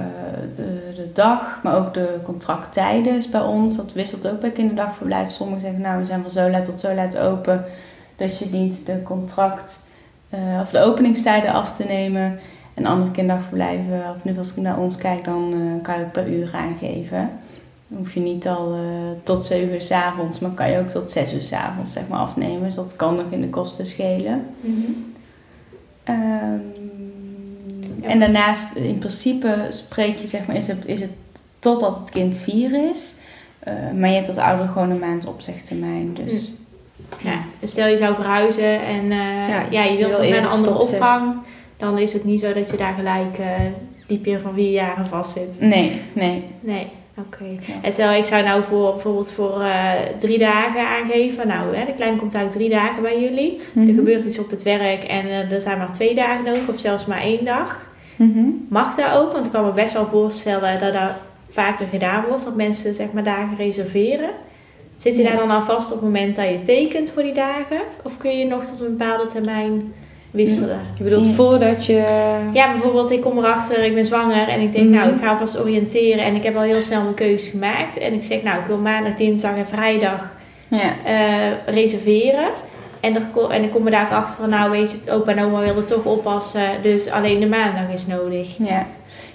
de, 0.54 0.92
de 0.96 1.12
dag, 1.12 1.60
maar 1.62 1.76
ook 1.76 1.94
de 1.94 2.18
contracttijden 2.22 3.16
is 3.16 3.30
bij 3.30 3.40
ons. 3.40 3.76
Dat 3.76 3.92
wisselt 3.92 4.28
ook 4.28 4.40
bij 4.40 4.50
kinderdagverblijf. 4.50 5.30
Sommigen 5.30 5.60
zeggen, 5.60 5.80
nou, 5.80 5.98
we 5.98 6.04
zijn 6.04 6.22
van 6.22 6.30
zo 6.30 6.50
laat 6.50 6.64
tot 6.64 6.80
zo 6.80 6.94
laat 6.94 7.18
open, 7.18 7.64
dus 8.16 8.38
je 8.38 8.50
dient 8.50 8.86
de 8.86 9.02
contract 9.02 9.88
eh, 10.28 10.40
of 10.60 10.70
de 10.70 10.80
openingstijden 10.80 11.52
af 11.52 11.76
te 11.76 11.84
nemen. 11.84 12.38
En 12.74 12.86
andere 12.86 13.10
kinderdagverblijven, 13.10 14.02
of 14.16 14.24
nu 14.24 14.38
als 14.38 14.50
ik 14.50 14.62
naar 14.62 14.78
ons 14.78 14.96
kijk, 14.96 15.24
dan 15.24 15.52
eh, 15.52 15.82
kan 15.82 15.98
je 15.98 16.04
ook 16.04 16.12
per 16.12 16.28
uur 16.28 16.50
aangeven. 16.54 17.30
Dan 17.88 17.98
hoef 17.98 18.14
je 18.14 18.20
niet 18.20 18.48
al 18.48 18.74
tot 19.22 19.44
7 19.44 19.72
uur 19.72 19.82
s 19.82 19.90
avonds, 19.90 20.38
maar 20.38 20.50
kan 20.50 20.70
je 20.70 20.78
ook 20.78 20.88
tot 20.88 21.10
6 21.10 21.32
uur 21.32 21.42
s 21.42 21.52
avonds 21.52 21.92
zeg 21.92 22.08
maar, 22.08 22.18
afnemen. 22.18 22.62
Dus 22.62 22.74
dat 22.74 22.96
kan 22.96 23.16
nog 23.16 23.26
in 23.30 23.40
de 23.40 23.48
kosten 23.48 23.86
schelen. 23.86 24.46
Ehm, 26.04 26.58
Ja. 28.02 28.08
En 28.08 28.20
daarnaast, 28.20 28.74
in 28.74 28.98
principe, 28.98 29.66
spreek 29.68 30.16
je, 30.16 30.26
zeg 30.26 30.46
maar, 30.46 30.56
is 30.56 30.66
het, 30.66 30.86
is 30.86 31.00
het 31.00 31.10
totdat 31.58 31.98
het 31.98 32.10
kind 32.10 32.38
4 32.38 32.90
is. 32.90 33.14
Eh, 33.58 33.72
maar 33.94 34.08
je 34.08 34.14
hebt 34.14 34.28
als 34.28 34.36
ouder 34.36 34.68
gewoon 34.68 34.90
een 34.90 34.98
maand 34.98 35.26
opzegtermijn. 35.26 36.14
Dus 36.14 36.52
Ja, 37.22 37.38
dus 37.60 37.70
stel 37.70 37.86
je 37.86 37.96
zou 37.96 38.14
verhuizen 38.14 38.84
en 38.84 39.02
eh, 39.02 39.48
ja, 39.48 39.64
Ja, 39.70 39.82
je 39.82 39.96
wilt 39.96 40.14
toch 40.14 40.28
naar 40.28 40.42
een 40.42 40.48
andere 40.48 40.78
opvang. 40.78 41.34
Dan 41.76 41.98
is 41.98 42.12
het 42.12 42.24
niet 42.24 42.40
zo 42.40 42.52
dat 42.52 42.70
je 42.70 42.76
daar 42.76 42.94
gelijk 42.94 43.38
eh 43.38 43.46
die 44.06 44.18
periode 44.18 44.42
van 44.42 44.54
vier 44.54 44.70
jaren 44.70 45.06
vast 45.06 45.32
zit. 45.32 45.60
nee, 45.60 46.00
nee. 46.12 46.44
Nee, 46.60 46.86
oké. 47.18 47.44
Ja. 47.44 47.74
En 47.82 47.92
stel 47.92 48.12
ik 48.12 48.24
zou 48.24 48.42
nou 48.44 48.62
voor 48.64 48.92
bijvoorbeeld 48.92 49.32
voor 49.32 49.60
eh, 49.60 49.92
drie 50.18 50.38
dagen 50.38 50.88
aangeven. 50.88 51.48
Nou, 51.48 51.76
hè, 51.76 51.84
de 51.84 51.94
kleine 51.94 52.18
komt 52.18 52.34
uit 52.34 52.50
drie 52.50 52.70
dagen 52.70 53.02
bij 53.02 53.20
jullie. 53.20 53.60
Mhm. 53.72 53.88
Er 53.88 53.94
gebeurt 53.94 54.24
iets 54.24 54.38
op 54.38 54.50
het 54.50 54.62
werk 54.62 55.04
en 55.04 55.26
eh, 55.26 55.52
er 55.52 55.60
zijn 55.60 55.78
maar 55.78 55.92
twee 55.92 56.14
dagen 56.14 56.44
nodig 56.44 56.68
of 56.68 56.78
zelfs 56.80 57.06
maar 57.06 57.20
één 57.20 57.44
dag. 57.44 57.86
Mhm. 58.16 58.44
Mag 58.68 58.94
dat 58.94 59.12
ook? 59.14 59.32
Want 59.32 59.44
ik 59.44 59.52
kan 59.52 59.64
me 59.64 59.72
best 59.72 59.92
wel 59.92 60.06
voorstellen 60.06 60.80
dat 60.80 60.92
dat 60.92 61.10
vaker 61.50 61.86
gedaan 61.86 62.24
wordt. 62.28 62.44
Dat 62.44 62.56
mensen 62.56 62.94
zeg 62.94 63.12
maar 63.12 63.24
dagen 63.24 63.56
reserveren. 63.56 64.30
Zit 64.96 65.16
je 65.16 65.22
Ja. 65.22 65.28
daar 65.28 65.38
dan 65.38 65.50
al 65.50 65.62
vast 65.62 65.92
op 65.92 66.00
het 66.00 66.04
moment 66.04 66.36
dat 66.36 66.48
je 66.48 66.60
tekent 66.62 67.10
voor 67.10 67.22
die 67.22 67.32
dagen? 67.34 67.80
Of 68.02 68.16
kun 68.16 68.38
je 68.38 68.46
nog 68.46 68.64
tot 68.64 68.80
een 68.80 68.96
bepaalde 68.96 69.30
termijn 69.30 69.92
wisselen? 70.36 70.78
Je 70.98 71.04
bedoelt 71.04 71.28
voordat 71.28 71.86
je... 71.86 72.04
Ja, 72.52 72.70
bijvoorbeeld 72.70 73.10
ik 73.10 73.20
kom 73.20 73.38
erachter, 73.38 73.84
ik 73.84 73.94
ben 73.94 74.04
zwanger 74.04 74.48
en 74.48 74.60
ik 74.60 74.72
denk 74.72 74.84
Mhm. 74.88 74.94
nou 74.94 75.12
ik 75.14 75.18
ga 75.20 75.30
alvast 75.30 75.60
oriënteren 75.60 76.24
en 76.24 76.34
ik 76.34 76.42
heb 76.42 76.56
al 76.56 76.62
heel 76.62 76.82
snel 76.82 77.02
mijn 77.02 77.14
keuze 77.14 77.50
gemaakt. 77.50 77.98
En 77.98 78.12
ik 78.12 78.22
zeg 78.22 78.42
nou 78.42 78.58
ik 78.60 78.66
wil 78.66 78.78
maandag, 78.78 79.14
dinsdag 79.14 79.56
en 79.56 79.66
vrijdag 79.66 80.34
Ja. 80.68 80.92
eh, 81.04 81.74
reserveren. 81.74 82.48
En, 83.00 83.14
er, 83.14 83.22
en 83.50 83.62
ik 83.62 83.70
kom 83.70 83.84
er 83.84 83.90
daar 83.90 84.04
ook 84.04 84.10
achter 84.12 84.40
van 84.40 84.50
nou 84.50 84.70
weet 84.70 84.90
je, 84.90 84.96
het 84.96 85.10
opa 85.10 85.32
en 85.34 85.44
oma 85.44 85.60
willen 85.60 85.86
toch 85.86 86.04
oppassen, 86.04 86.62
dus 86.82 87.10
alleen 87.10 87.40
de 87.40 87.46
maandag 87.46 87.92
is 87.92 88.06
nodig. 88.06 88.56
Ja. 88.58 88.86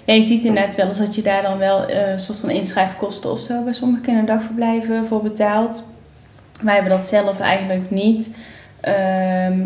ja, 0.04 0.14
je 0.14 0.22
ziet 0.22 0.44
inderdaad 0.44 0.74
wel 0.74 0.86
eens 0.88 0.98
dat 0.98 1.14
je 1.14 1.22
daar 1.22 1.42
dan 1.42 1.58
wel 1.58 1.84
eh, 1.86 2.10
een 2.10 2.20
soort 2.20 2.38
van 2.38 2.50
inschrijfkosten 2.50 3.30
of 3.30 3.40
zo 3.40 3.62
bij 3.64 3.72
sommige 3.72 4.02
kinderdagverblijven 4.02 5.06
voor 5.06 5.22
betaalt. 5.22 5.84
Wij 6.60 6.74
hebben 6.74 6.92
dat 6.96 7.08
zelf 7.08 7.40
eigenlijk 7.40 7.90
niet. 7.90 8.38
Ehm, 8.80 9.58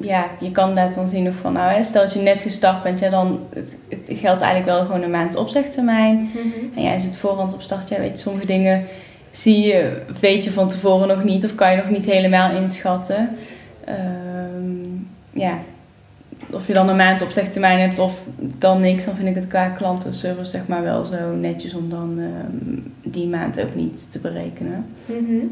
ja, 0.00 0.26
je 0.40 0.50
kan 0.50 0.74
dat 0.74 0.94
dan 0.94 1.08
zien 1.08 1.28
of 1.28 1.34
van, 1.34 1.52
nou, 1.52 1.72
hè, 1.72 1.82
stel 1.82 2.02
dat 2.02 2.12
je 2.12 2.20
net 2.20 2.42
gestart 2.42 2.82
bent, 2.82 3.00
ja, 3.00 3.10
dan 3.10 3.40
het, 3.52 3.76
het 3.88 4.18
geldt 4.18 4.42
eigenlijk 4.42 4.76
wel 4.76 4.86
gewoon 4.86 5.02
een 5.02 5.10
maand 5.10 5.36
opzegtermijn. 5.36 6.30
En 6.74 6.82
ja, 6.82 6.92
is 6.92 7.04
het 7.04 7.16
voorhand 7.16 7.54
op 7.54 7.62
start, 7.62 7.88
ja, 7.88 7.98
weet 7.98 8.10
je, 8.10 8.22
sommige 8.22 8.46
dingen 8.46 8.84
zie 9.30 9.66
je, 9.66 10.02
weet 10.20 10.44
je 10.44 10.52
van 10.52 10.68
tevoren 10.68 11.08
nog 11.08 11.24
niet 11.24 11.44
of 11.44 11.54
kan 11.54 11.70
je 11.70 11.76
nog 11.76 11.90
niet 11.90 12.04
helemaal 12.04 12.56
inschatten. 12.56 13.36
Ehm, 13.84 14.86
ja, 15.30 15.58
of 16.50 16.66
je 16.66 16.72
dan 16.72 16.88
een 16.88 16.96
maand 16.96 17.22
opzegtermijn 17.22 17.80
hebt 17.80 17.98
of 17.98 18.26
dan 18.38 18.80
niks, 18.80 19.04
dan 19.04 19.14
vind 19.14 19.28
ik 19.28 19.34
het 19.34 19.46
qua 19.46 19.68
klantenservice 19.68 20.50
zeg 20.50 20.66
maar 20.66 20.82
wel 20.82 21.04
zo 21.04 21.34
netjes 21.40 21.74
om 21.74 21.90
dan 21.90 22.18
ehm, 22.18 22.78
die 23.02 23.26
maand 23.26 23.60
ook 23.60 23.74
niet 23.74 24.12
te 24.12 24.18
berekenen. 24.18 24.86
Mhm. 25.06 25.46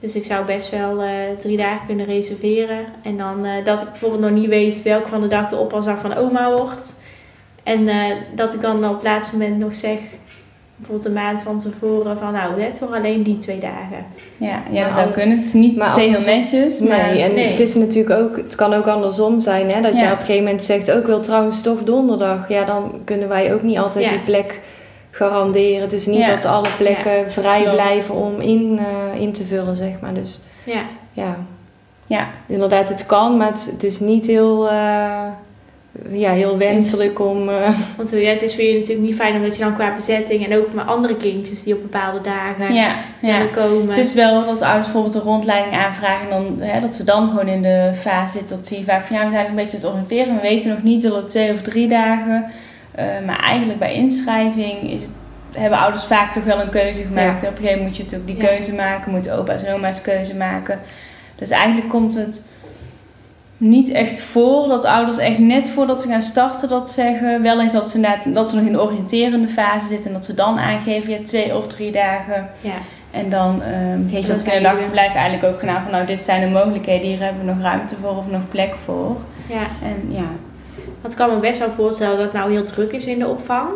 Dus 0.00 0.14
ik 0.14 0.24
zou 0.24 0.44
best 0.44 0.70
wel 0.70 1.02
eh, 1.02 1.08
drie 1.38 1.56
dagen 1.56 1.86
kunnen 1.86 2.06
reserveren. 2.06 2.84
En 3.02 3.16
dan 3.16 3.44
eh, 3.44 3.64
dat 3.64 3.82
ik 3.82 3.88
bijvoorbeeld 3.90 4.20
nog 4.22 4.30
niet 4.30 4.48
weet 4.48 4.82
welke 4.82 5.08
van 5.08 5.20
de 5.20 5.26
dag 5.26 5.48
de 5.48 5.56
oppasdag 5.56 6.00
van 6.00 6.14
oma 6.16 6.50
wordt. 6.56 7.00
En 7.62 7.88
eh, 7.88 8.16
dat 8.34 8.54
ik 8.54 8.60
dan 8.60 8.88
op 8.88 8.94
het 8.94 9.02
laatste 9.02 9.32
moment 9.36 9.58
nog 9.58 9.74
zeg, 9.74 9.98
bijvoorbeeld 10.76 11.06
een 11.08 11.12
maand 11.12 11.40
van 11.40 11.58
tevoren, 11.58 12.18
van 12.18 12.32
nou, 12.32 12.60
net 12.60 12.78
voor 12.78 12.88
alleen 12.88 13.22
die 13.22 13.38
twee 13.38 13.58
dagen. 13.58 14.06
Ja, 14.36 14.62
ja 14.70 14.84
dat 14.84 14.92
zou 14.94 15.06
al- 15.06 15.12
kunnen. 15.12 15.36
Het 15.36 15.46
is 15.46 15.52
niet 15.52 15.70
per 15.74 15.78
maar 15.78 15.90
se 15.90 16.00
heel 16.00 16.20
netjes, 16.36 16.80
maar 16.80 16.88
Nee, 17.12 17.22
en 17.22 17.34
nee. 17.34 17.46
het 17.50 17.60
is 17.60 17.74
natuurlijk 17.74 18.20
ook, 18.20 18.36
het 18.36 18.54
kan 18.54 18.74
ook 18.74 18.86
andersom 18.86 19.40
zijn, 19.40 19.70
hè, 19.70 19.80
dat 19.80 19.98
je 19.98 20.04
op 20.04 20.10
een 20.10 20.16
gegeven 20.16 20.42
moment 20.44 20.64
zegt, 20.64 20.90
ook 20.92 21.06
wil 21.06 21.20
trouwens 21.20 21.62
toch 21.62 21.82
donderdag. 21.82 22.48
Ja, 22.48 22.64
dan 22.64 23.00
kunnen 23.04 23.28
wij 23.28 23.54
ook 23.54 23.62
niet 23.62 23.78
altijd 23.78 24.04
Ja. 24.04 24.10
die 24.10 24.20
plek 24.20 24.60
garanderen. 25.18 25.80
Het 25.80 25.92
is 25.92 26.06
niet 26.06 26.18
Ja. 26.18 26.34
dat 26.34 26.44
alle 26.44 26.68
plekken 26.78 27.30
vrij 27.32 27.60
klopt. 27.60 27.74
blijven 27.74 28.14
om 28.14 28.40
in, 28.40 28.78
eh, 29.14 29.20
in 29.20 29.32
te 29.32 29.44
vullen, 29.44 29.76
zeg 29.76 29.92
maar. 30.00 30.14
Dus 30.14 30.40
Ja. 30.64 30.82
ja, 31.12 31.36
Ja, 32.06 32.28
inderdaad, 32.46 32.88
het 32.88 33.06
kan, 33.06 33.36
maar 33.36 33.46
het, 33.48 33.68
het 33.72 33.82
is 33.84 34.00
niet 34.00 34.26
heel, 34.26 34.68
eh, 34.68 35.26
ja, 36.10 36.30
heel 36.32 36.58
wenselijk 36.58 37.20
om... 37.20 37.48
eh, 37.48 37.70
Want 37.96 38.10
het 38.10 38.42
is 38.42 38.54
voor 38.54 38.64
je 38.64 38.74
natuurlijk 38.78 39.06
niet 39.06 39.14
fijn 39.16 39.34
omdat 39.36 39.56
je 39.56 39.62
dan 39.62 39.74
qua 39.74 39.94
bezetting 39.94 40.46
en 40.46 40.58
ook 40.58 40.72
met 40.72 40.86
andere 40.86 41.16
kindjes 41.16 41.62
die 41.62 41.74
op 41.74 41.82
bepaalde 41.82 42.20
dagen 42.20 42.74
ja, 42.74 42.94
ja. 43.20 43.38
willen 43.38 43.50
komen. 43.50 43.88
Het 43.88 43.96
is 43.96 44.14
wel 44.14 44.44
dat 44.44 44.62
ouders 44.62 44.86
bijvoorbeeld 44.86 45.14
een 45.14 45.20
rondleiding 45.20 45.74
aanvragen 45.76 46.30
en 46.30 46.30
dan, 46.30 46.68
hè, 46.68 46.80
dat 46.80 46.94
ze 46.94 47.04
dan 47.04 47.28
gewoon 47.28 47.48
in 47.48 47.62
de 47.62 47.90
fase 48.00 48.38
zitten 48.38 48.56
dat 48.56 48.68
je 48.68 48.84
vaak 48.84 49.06
van 49.06 49.16
ja, 49.16 49.24
we 49.24 49.30
zijn 49.30 49.46
een 49.46 49.54
beetje 49.54 49.76
aan 49.76 49.82
het 49.82 49.92
oriënteren. 49.92 50.34
We 50.34 50.40
weten 50.40 50.70
nog 50.70 50.82
niet, 50.82 51.02
willen 51.02 51.22
we 51.22 51.28
twee 51.28 51.52
of 51.52 51.62
drie 51.62 51.88
dagen. 51.88 52.44
Eh, 52.98 53.04
maar 53.26 53.38
eigenlijk 53.40 53.78
bij 53.78 53.94
inschrijving 53.94 54.90
is 54.90 55.00
het, 55.02 55.10
hebben 55.56 55.78
ouders 55.78 56.04
vaak 56.04 56.32
toch 56.32 56.44
wel 56.44 56.60
een 56.60 56.68
keuze 56.70 57.02
gemaakt. 57.02 57.40
Ja. 57.42 57.48
Op 57.48 57.56
een 57.56 57.62
gegeven 57.62 57.64
moment 57.78 57.82
moet 57.82 57.96
je 57.96 58.02
natuurlijk 58.02 58.30
die 58.30 58.40
Ja. 58.42 58.48
keuze 58.48 58.74
maken, 58.74 59.10
moeten 59.10 59.38
opa's 59.38 59.62
en 59.62 59.74
oma's 59.74 60.02
keuze 60.02 60.36
maken. 60.36 60.80
Dus 61.36 61.50
eigenlijk 61.50 61.88
komt 61.88 62.14
het 62.14 62.46
niet 63.56 63.90
echt 63.90 64.20
voor 64.20 64.68
dat 64.68 64.84
ouders 64.84 65.18
echt 65.18 65.38
net 65.38 65.70
voordat 65.70 66.02
ze 66.02 66.08
gaan 66.08 66.22
starten 66.22 66.68
dat 66.68 66.90
zeggen. 66.90 67.42
Wel 67.42 67.60
eens 67.60 67.72
dat 67.72 67.90
ze, 67.90 67.96
inderdaad- 67.96 68.34
dat 68.34 68.48
ze 68.50 68.56
nog 68.56 68.64
in 68.64 68.72
de 68.72 68.82
oriënterende 68.82 69.48
fase 69.48 69.86
zitten 69.86 70.06
en 70.06 70.12
dat 70.12 70.24
ze 70.24 70.34
dan 70.34 70.58
aangeven, 70.58 71.10
ja, 71.10 71.18
twee 71.24 71.56
of 71.56 71.66
drie 71.66 71.92
dagen. 71.92 72.48
Ja. 72.60 72.72
En 73.10 73.30
dan 73.30 73.62
ehm 73.62 74.00
geef 74.08 74.20
je 74.20 74.26
Dat 74.26 74.30
als 74.36 74.42
kinderdagverblijf 74.42 75.14
eigenlijk 75.14 75.54
ook 75.54 75.60
gedaan 75.60 75.82
van 75.82 75.90
nou 75.92 76.06
dit 76.06 76.24
zijn 76.24 76.40
de 76.40 76.46
mogelijkheden, 76.58 77.08
hier 77.08 77.20
hebben 77.22 77.46
we 77.46 77.52
nog 77.52 77.62
ruimte 77.62 77.96
voor 78.02 78.16
of 78.16 78.26
nog 78.30 78.48
plek 78.48 78.74
voor. 78.84 79.16
ja. 79.46 79.66
En 79.82 80.08
ja, 80.12 80.24
Want 81.00 81.12
ik 81.12 81.18
kan 81.18 81.34
me 81.34 81.40
best 81.40 81.58
wel 81.58 81.70
voorstellen 81.70 82.16
dat 82.16 82.24
het 82.24 82.34
nou 82.34 82.50
heel 82.50 82.64
druk 82.64 82.92
is 82.92 83.06
in 83.06 83.18
de 83.18 83.28
opvang. 83.28 83.68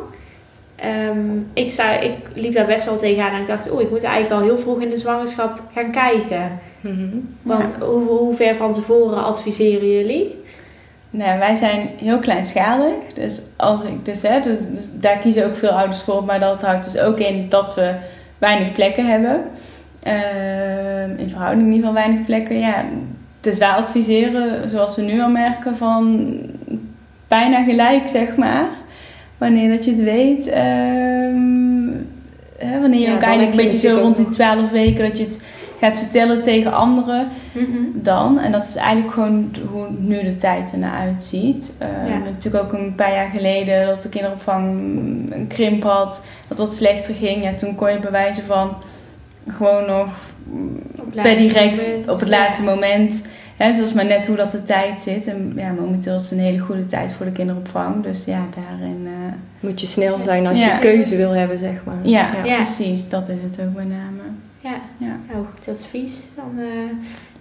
Ehm, 0.77 1.19
ik, 1.53 1.71
zou, 1.71 2.05
ik 2.05 2.17
liep 2.35 2.55
daar 2.55 2.67
best 2.67 2.85
wel 2.85 2.97
tegenaan 2.97 3.33
en 3.33 3.41
ik 3.41 3.47
dacht, 3.47 3.73
oeh, 3.73 3.83
ik 3.83 3.91
moet 3.91 4.03
eigenlijk 4.03 4.35
al 4.41 4.49
heel 4.49 4.59
vroeg 4.59 4.81
in 4.81 4.91
de 4.91 4.97
zwangerschap 4.97 5.61
gaan 5.73 5.91
kijken. 5.91 6.59
mhm. 6.81 7.17
Want 7.43 7.73
hoe, 7.81 8.09
hoe 8.09 8.37
ver 8.37 8.57
van 8.57 8.73
tevoren 8.73 9.25
adviseren 9.25 9.91
jullie? 9.91 10.41
nou, 11.13 11.39
wij 11.39 11.55
zijn 11.55 11.89
heel 11.97 12.19
kleinschalig. 12.19 12.95
Dus, 13.15 13.43
als 13.57 13.83
ik, 13.83 14.05
dus, 14.05 14.23
hè, 14.23 14.41
dus, 14.41 14.69
dus 14.69 14.91
daar 14.93 15.19
kiezen 15.19 15.47
ook 15.47 15.57
veel 15.57 15.71
ouders 15.71 16.03
voor. 16.03 16.25
Maar 16.25 16.41
dat 16.41 16.63
houdt 16.63 16.85
dus 16.85 16.99
ook 16.99 17.19
in 17.19 17.49
dat 17.49 17.75
we 17.75 17.95
weinig 18.39 18.73
plekken 18.73 19.07
hebben. 19.07 19.43
Ehm, 20.03 21.11
in 21.17 21.31
verhouding 21.31 21.67
in 21.67 21.73
ieder 21.73 21.89
geval 21.89 22.03
weinig 22.05 22.27
plekken. 22.27 22.59
Ja, 22.59 22.85
dus 23.41 23.59
wij 23.59 23.69
adviseren, 23.69 24.69
zoals 24.69 24.97
we 24.97 25.03
nu 25.03 25.21
al 25.23 25.31
merken, 25.31 25.77
van 25.77 26.37
bijna 27.39 27.63
gelijk, 27.65 28.09
zeg 28.09 28.37
maar. 28.37 28.65
Wanneer 29.39 29.69
dat 29.69 29.85
je 29.85 29.91
het 29.91 30.03
weet. 30.03 30.47
ehm, 30.47 31.89
hè, 32.59 32.81
wanneer 32.81 33.01
je 33.01 33.07
Ja, 33.07 33.15
ook 33.15 33.21
eigenlijk 33.23 33.57
een 33.59 33.65
je 33.65 33.71
beetje 33.71 33.89
zo 33.89 33.99
rond 33.99 34.17
die 34.17 34.29
12 34.29 34.71
weken 34.71 35.09
dat 35.09 35.19
je 35.19 35.25
het 35.25 35.45
gaat 35.81 35.99
vertellen 35.99 36.43
tegen 36.43 36.73
anderen 36.73 37.29
dan. 37.95 38.39
En 38.39 38.53
dat 38.53 38.67
is 38.67 38.77
eigenlijk 38.77 39.13
gewoon 39.15 39.51
hoe 39.71 39.87
nu 39.99 40.23
de 40.23 40.37
tijd 40.37 40.73
ernaar 40.73 40.99
uitziet. 40.99 41.75
Eh, 41.79 41.89
Ja. 42.09 42.19
Natuurlijk 42.19 42.65
ook 42.65 42.73
een 42.73 42.95
paar 42.95 43.13
jaar 43.13 43.31
geleden 43.31 43.87
dat 43.87 44.03
de 44.03 44.09
kinderopvang 44.09 44.65
een 45.33 45.47
krimp 45.49 45.83
had. 45.83 46.27
Dat 46.49 46.59
wat 46.59 46.75
slechter 46.75 47.15
ging. 47.15 47.43
Ja, 47.45 47.55
toen 47.55 47.75
kon 47.75 47.91
je 47.93 47.99
bewijzen 47.99 48.45
van 48.45 48.75
gewoon 49.49 49.87
nog 49.87 50.09
per 51.15 51.37
direct 51.37 51.83
op 52.07 52.21
het 52.21 52.29
laatste 52.29 52.63
moment. 52.63 53.23
Ja, 53.63 53.69
dus 53.69 53.77
dat 53.77 53.87
is 53.87 53.93
maar 53.93 54.05
net 54.07 54.27
hoe 54.27 54.37
dat 54.37 54.51
de 54.51 54.63
tijd 54.63 55.01
zit. 55.03 55.27
En 55.27 55.53
ja, 55.57 55.73
momenteel 55.73 56.15
is 56.17 56.23
het 56.23 56.33
een 56.39 56.45
hele 56.45 56.59
goede 56.59 56.87
tijd 56.87 57.13
voor 57.13 57.27
de 57.27 57.33
kinderopvang. 57.33 58.03
Dus 58.03 58.25
ja, 58.25 58.39
daarin... 58.55 59.03
eh, 59.07 59.33
Moet 59.61 59.81
je 59.81 59.87
snel 59.87 60.23
zijn 60.23 60.47
als 60.47 60.63
je 60.63 60.69
het 60.71 60.79
keuze 60.81 61.17
wil 61.17 61.35
hebben, 61.35 61.59
zeg 61.59 61.85
maar. 61.85 61.99
ja, 62.03 62.31
Ja. 62.45 62.55
precies. 62.57 63.09
Dat 63.09 63.29
is 63.29 63.37
het 63.43 63.67
ook 63.67 63.75
met 63.75 63.89
name. 63.89 64.23
Ja, 64.61 64.75
Ja. 64.97 65.17
nou 65.33 65.45
goed 65.55 65.69
advies. 65.69 66.25
Dan, 66.37 66.59
eh, 66.59 66.65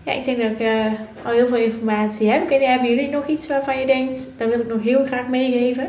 ja, 0.03 0.11
ik 0.11 0.23
denk 0.23 0.37
dat 0.37 0.51
ik 0.51 0.59
eh, 0.59 0.85
al 1.25 1.31
heel 1.31 1.47
veel 1.47 1.57
informatie 1.57 2.29
heb. 2.29 2.43
Ik 2.43 2.49
weet 2.49 2.59
niet, 2.59 2.67
hebben 2.67 2.89
jullie 2.89 3.09
nog 3.09 3.27
iets 3.27 3.47
waarvan 3.47 3.79
je 3.79 3.85
denkt, 3.85 4.27
dat 4.37 4.49
wil 4.49 4.59
ik 4.59 4.67
nog 4.67 4.83
heel 4.83 5.05
graag 5.05 5.27
meegeven? 5.27 5.87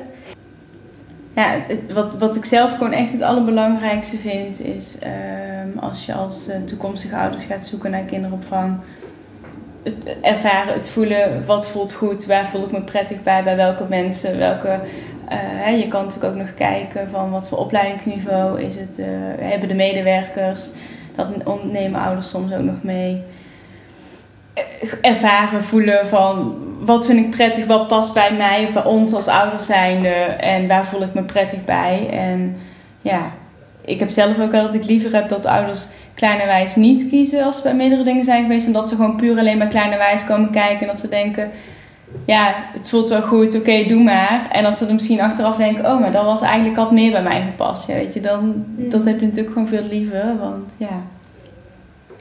Ja, 1.36 1.56
het- 1.68 1.92
wat, 1.92 2.10
wat 2.18 2.36
ik 2.36 2.44
zelf 2.44 2.72
gewoon 2.72 2.92
echt 2.92 3.12
het 3.12 3.22
allerbelangrijkste 3.22 4.16
vind 4.16 4.60
is 4.64 4.98
ehm, 4.98 5.78
als 5.78 6.06
je 6.06 6.14
als 6.14 6.48
toekomstige 6.66 7.16
ouders 7.16 7.44
gaat 7.44 7.66
zoeken 7.66 7.90
naar 7.90 8.02
kinderopvang. 8.02 8.76
Ervaren, 10.20 10.74
het 10.74 10.90
voelen, 10.90 11.46
wat 11.46 11.68
voelt 11.68 11.92
goed, 11.92 12.26
waar 12.26 12.46
voel 12.46 12.62
ik 12.62 12.70
me 12.70 12.80
prettig 12.82 13.22
bij, 13.22 13.42
bij 13.42 13.56
welke 13.56 13.84
mensen, 13.88 14.38
welke... 14.38 14.80
eh, 15.28 15.78
je 15.80 15.88
kan 15.88 16.04
natuurlijk 16.04 16.32
ook 16.32 16.40
nog 16.40 16.54
kijken 16.54 17.08
van 17.10 17.30
wat 17.30 17.48
voor 17.48 17.58
opleidingsniveau 17.58 18.62
is 18.62 18.76
het, 18.76 18.98
eh, 18.98 19.06
hebben 19.38 19.68
de 19.68 19.74
medewerkers, 19.74 20.70
dat 21.16 21.26
nemen 21.72 22.00
ouders 22.00 22.28
soms 22.30 22.52
ook 22.52 22.62
nog 22.62 22.82
mee. 22.82 23.22
Eh, 24.54 24.62
Ervaren, 25.00 25.64
voelen 25.64 26.06
van 26.06 26.56
wat 26.80 27.06
vind 27.06 27.18
ik 27.18 27.30
prettig, 27.30 27.66
wat 27.66 27.88
past 27.88 28.14
bij 28.14 28.32
mij 28.32 28.68
bij 28.72 28.84
ons 28.84 29.12
als 29.12 29.26
ouders 29.26 29.66
zijnde 29.66 30.08
en 30.08 30.68
waar 30.68 30.86
voel 30.86 31.02
ik 31.02 31.14
me 31.14 31.22
prettig 31.22 31.64
bij. 31.64 32.08
En 32.10 32.56
ja, 33.00 33.32
ik 33.84 33.98
heb 33.98 34.10
zelf 34.10 34.40
ook 34.40 34.50
wel 34.50 34.62
dat 34.62 34.74
ik 34.74 34.84
liever 34.84 35.14
heb 35.14 35.28
dat 35.28 35.44
ouders 35.44 35.86
kleinerwijs 36.22 36.76
niet 36.76 37.08
kiezen 37.08 37.44
als 37.44 37.56
ze 37.56 37.62
bij 37.62 37.74
meerdere 37.74 38.02
dingen 38.02 38.24
zijn 38.24 38.42
geweest. 38.42 38.66
En 38.66 38.72
dat 38.72 38.88
ze 38.88 38.94
gewoon 38.96 39.16
puur 39.16 39.38
alleen 39.38 39.58
maar 39.58 39.66
kleinerwijs 39.68 40.24
komen 40.24 40.50
kijken 40.50 40.80
en 40.80 40.86
dat 40.86 40.98
ze 40.98 41.08
denken, 41.08 41.50
ja, 42.26 42.54
het 42.72 42.88
voelt 42.88 43.08
wel 43.08 43.22
goed, 43.22 43.56
oké, 43.56 43.84
doe 43.88 44.02
maar. 44.02 44.48
En 44.52 44.62
dat 44.62 44.76
ze 44.76 44.86
er 44.86 44.92
misschien 44.92 45.20
achteraf 45.20 45.56
denken, 45.56 45.86
oh, 45.86 46.00
maar 46.00 46.12
dat 46.12 46.24
was 46.24 46.40
eigenlijk 46.40 46.78
al 46.78 46.92
meer 46.92 47.10
bij 47.10 47.22
mij 47.22 47.40
gepast. 47.40 47.86
Ja, 47.86 47.94
weet 47.94 48.14
je, 48.14 48.20
dan, 48.20 48.64
Mm. 48.76 48.88
dat 48.90 49.04
heb 49.04 49.20
je 49.20 49.26
natuurlijk 49.26 49.52
gewoon 49.52 49.68
veel 49.68 49.84
liever, 49.90 50.38
want 50.40 50.74
ja. 50.76 51.02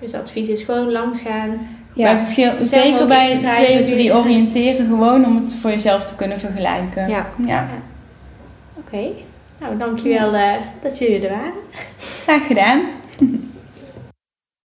Dus 0.01 0.13
advies 0.13 0.47
is 0.47 0.63
gewoon 0.63 0.91
langs 0.91 1.19
gaan. 1.21 1.67
bij 1.95 2.15
verschil, 2.17 2.51
zeker 2.55 3.07
bij 3.07 3.39
twee 3.51 3.79
of 3.83 3.89
drie 3.89 4.15
oriënteren 4.15 4.85
gewoon 4.87 5.25
om 5.25 5.35
het 5.35 5.55
voor 5.61 5.69
jezelf 5.69 6.05
te 6.05 6.15
kunnen 6.15 6.39
vergelijken. 6.39 7.09
Ja. 7.09 7.25
ja. 7.45 7.67
Oké, 8.77 9.03
nou 9.59 9.77
dankjewel 9.77 10.33
eh 10.33 10.53
dat 10.81 10.97
jullie 10.97 11.27
er 11.27 11.29
waren. 11.29 11.53
Graag 12.23 12.47
gedaan. 12.47 12.81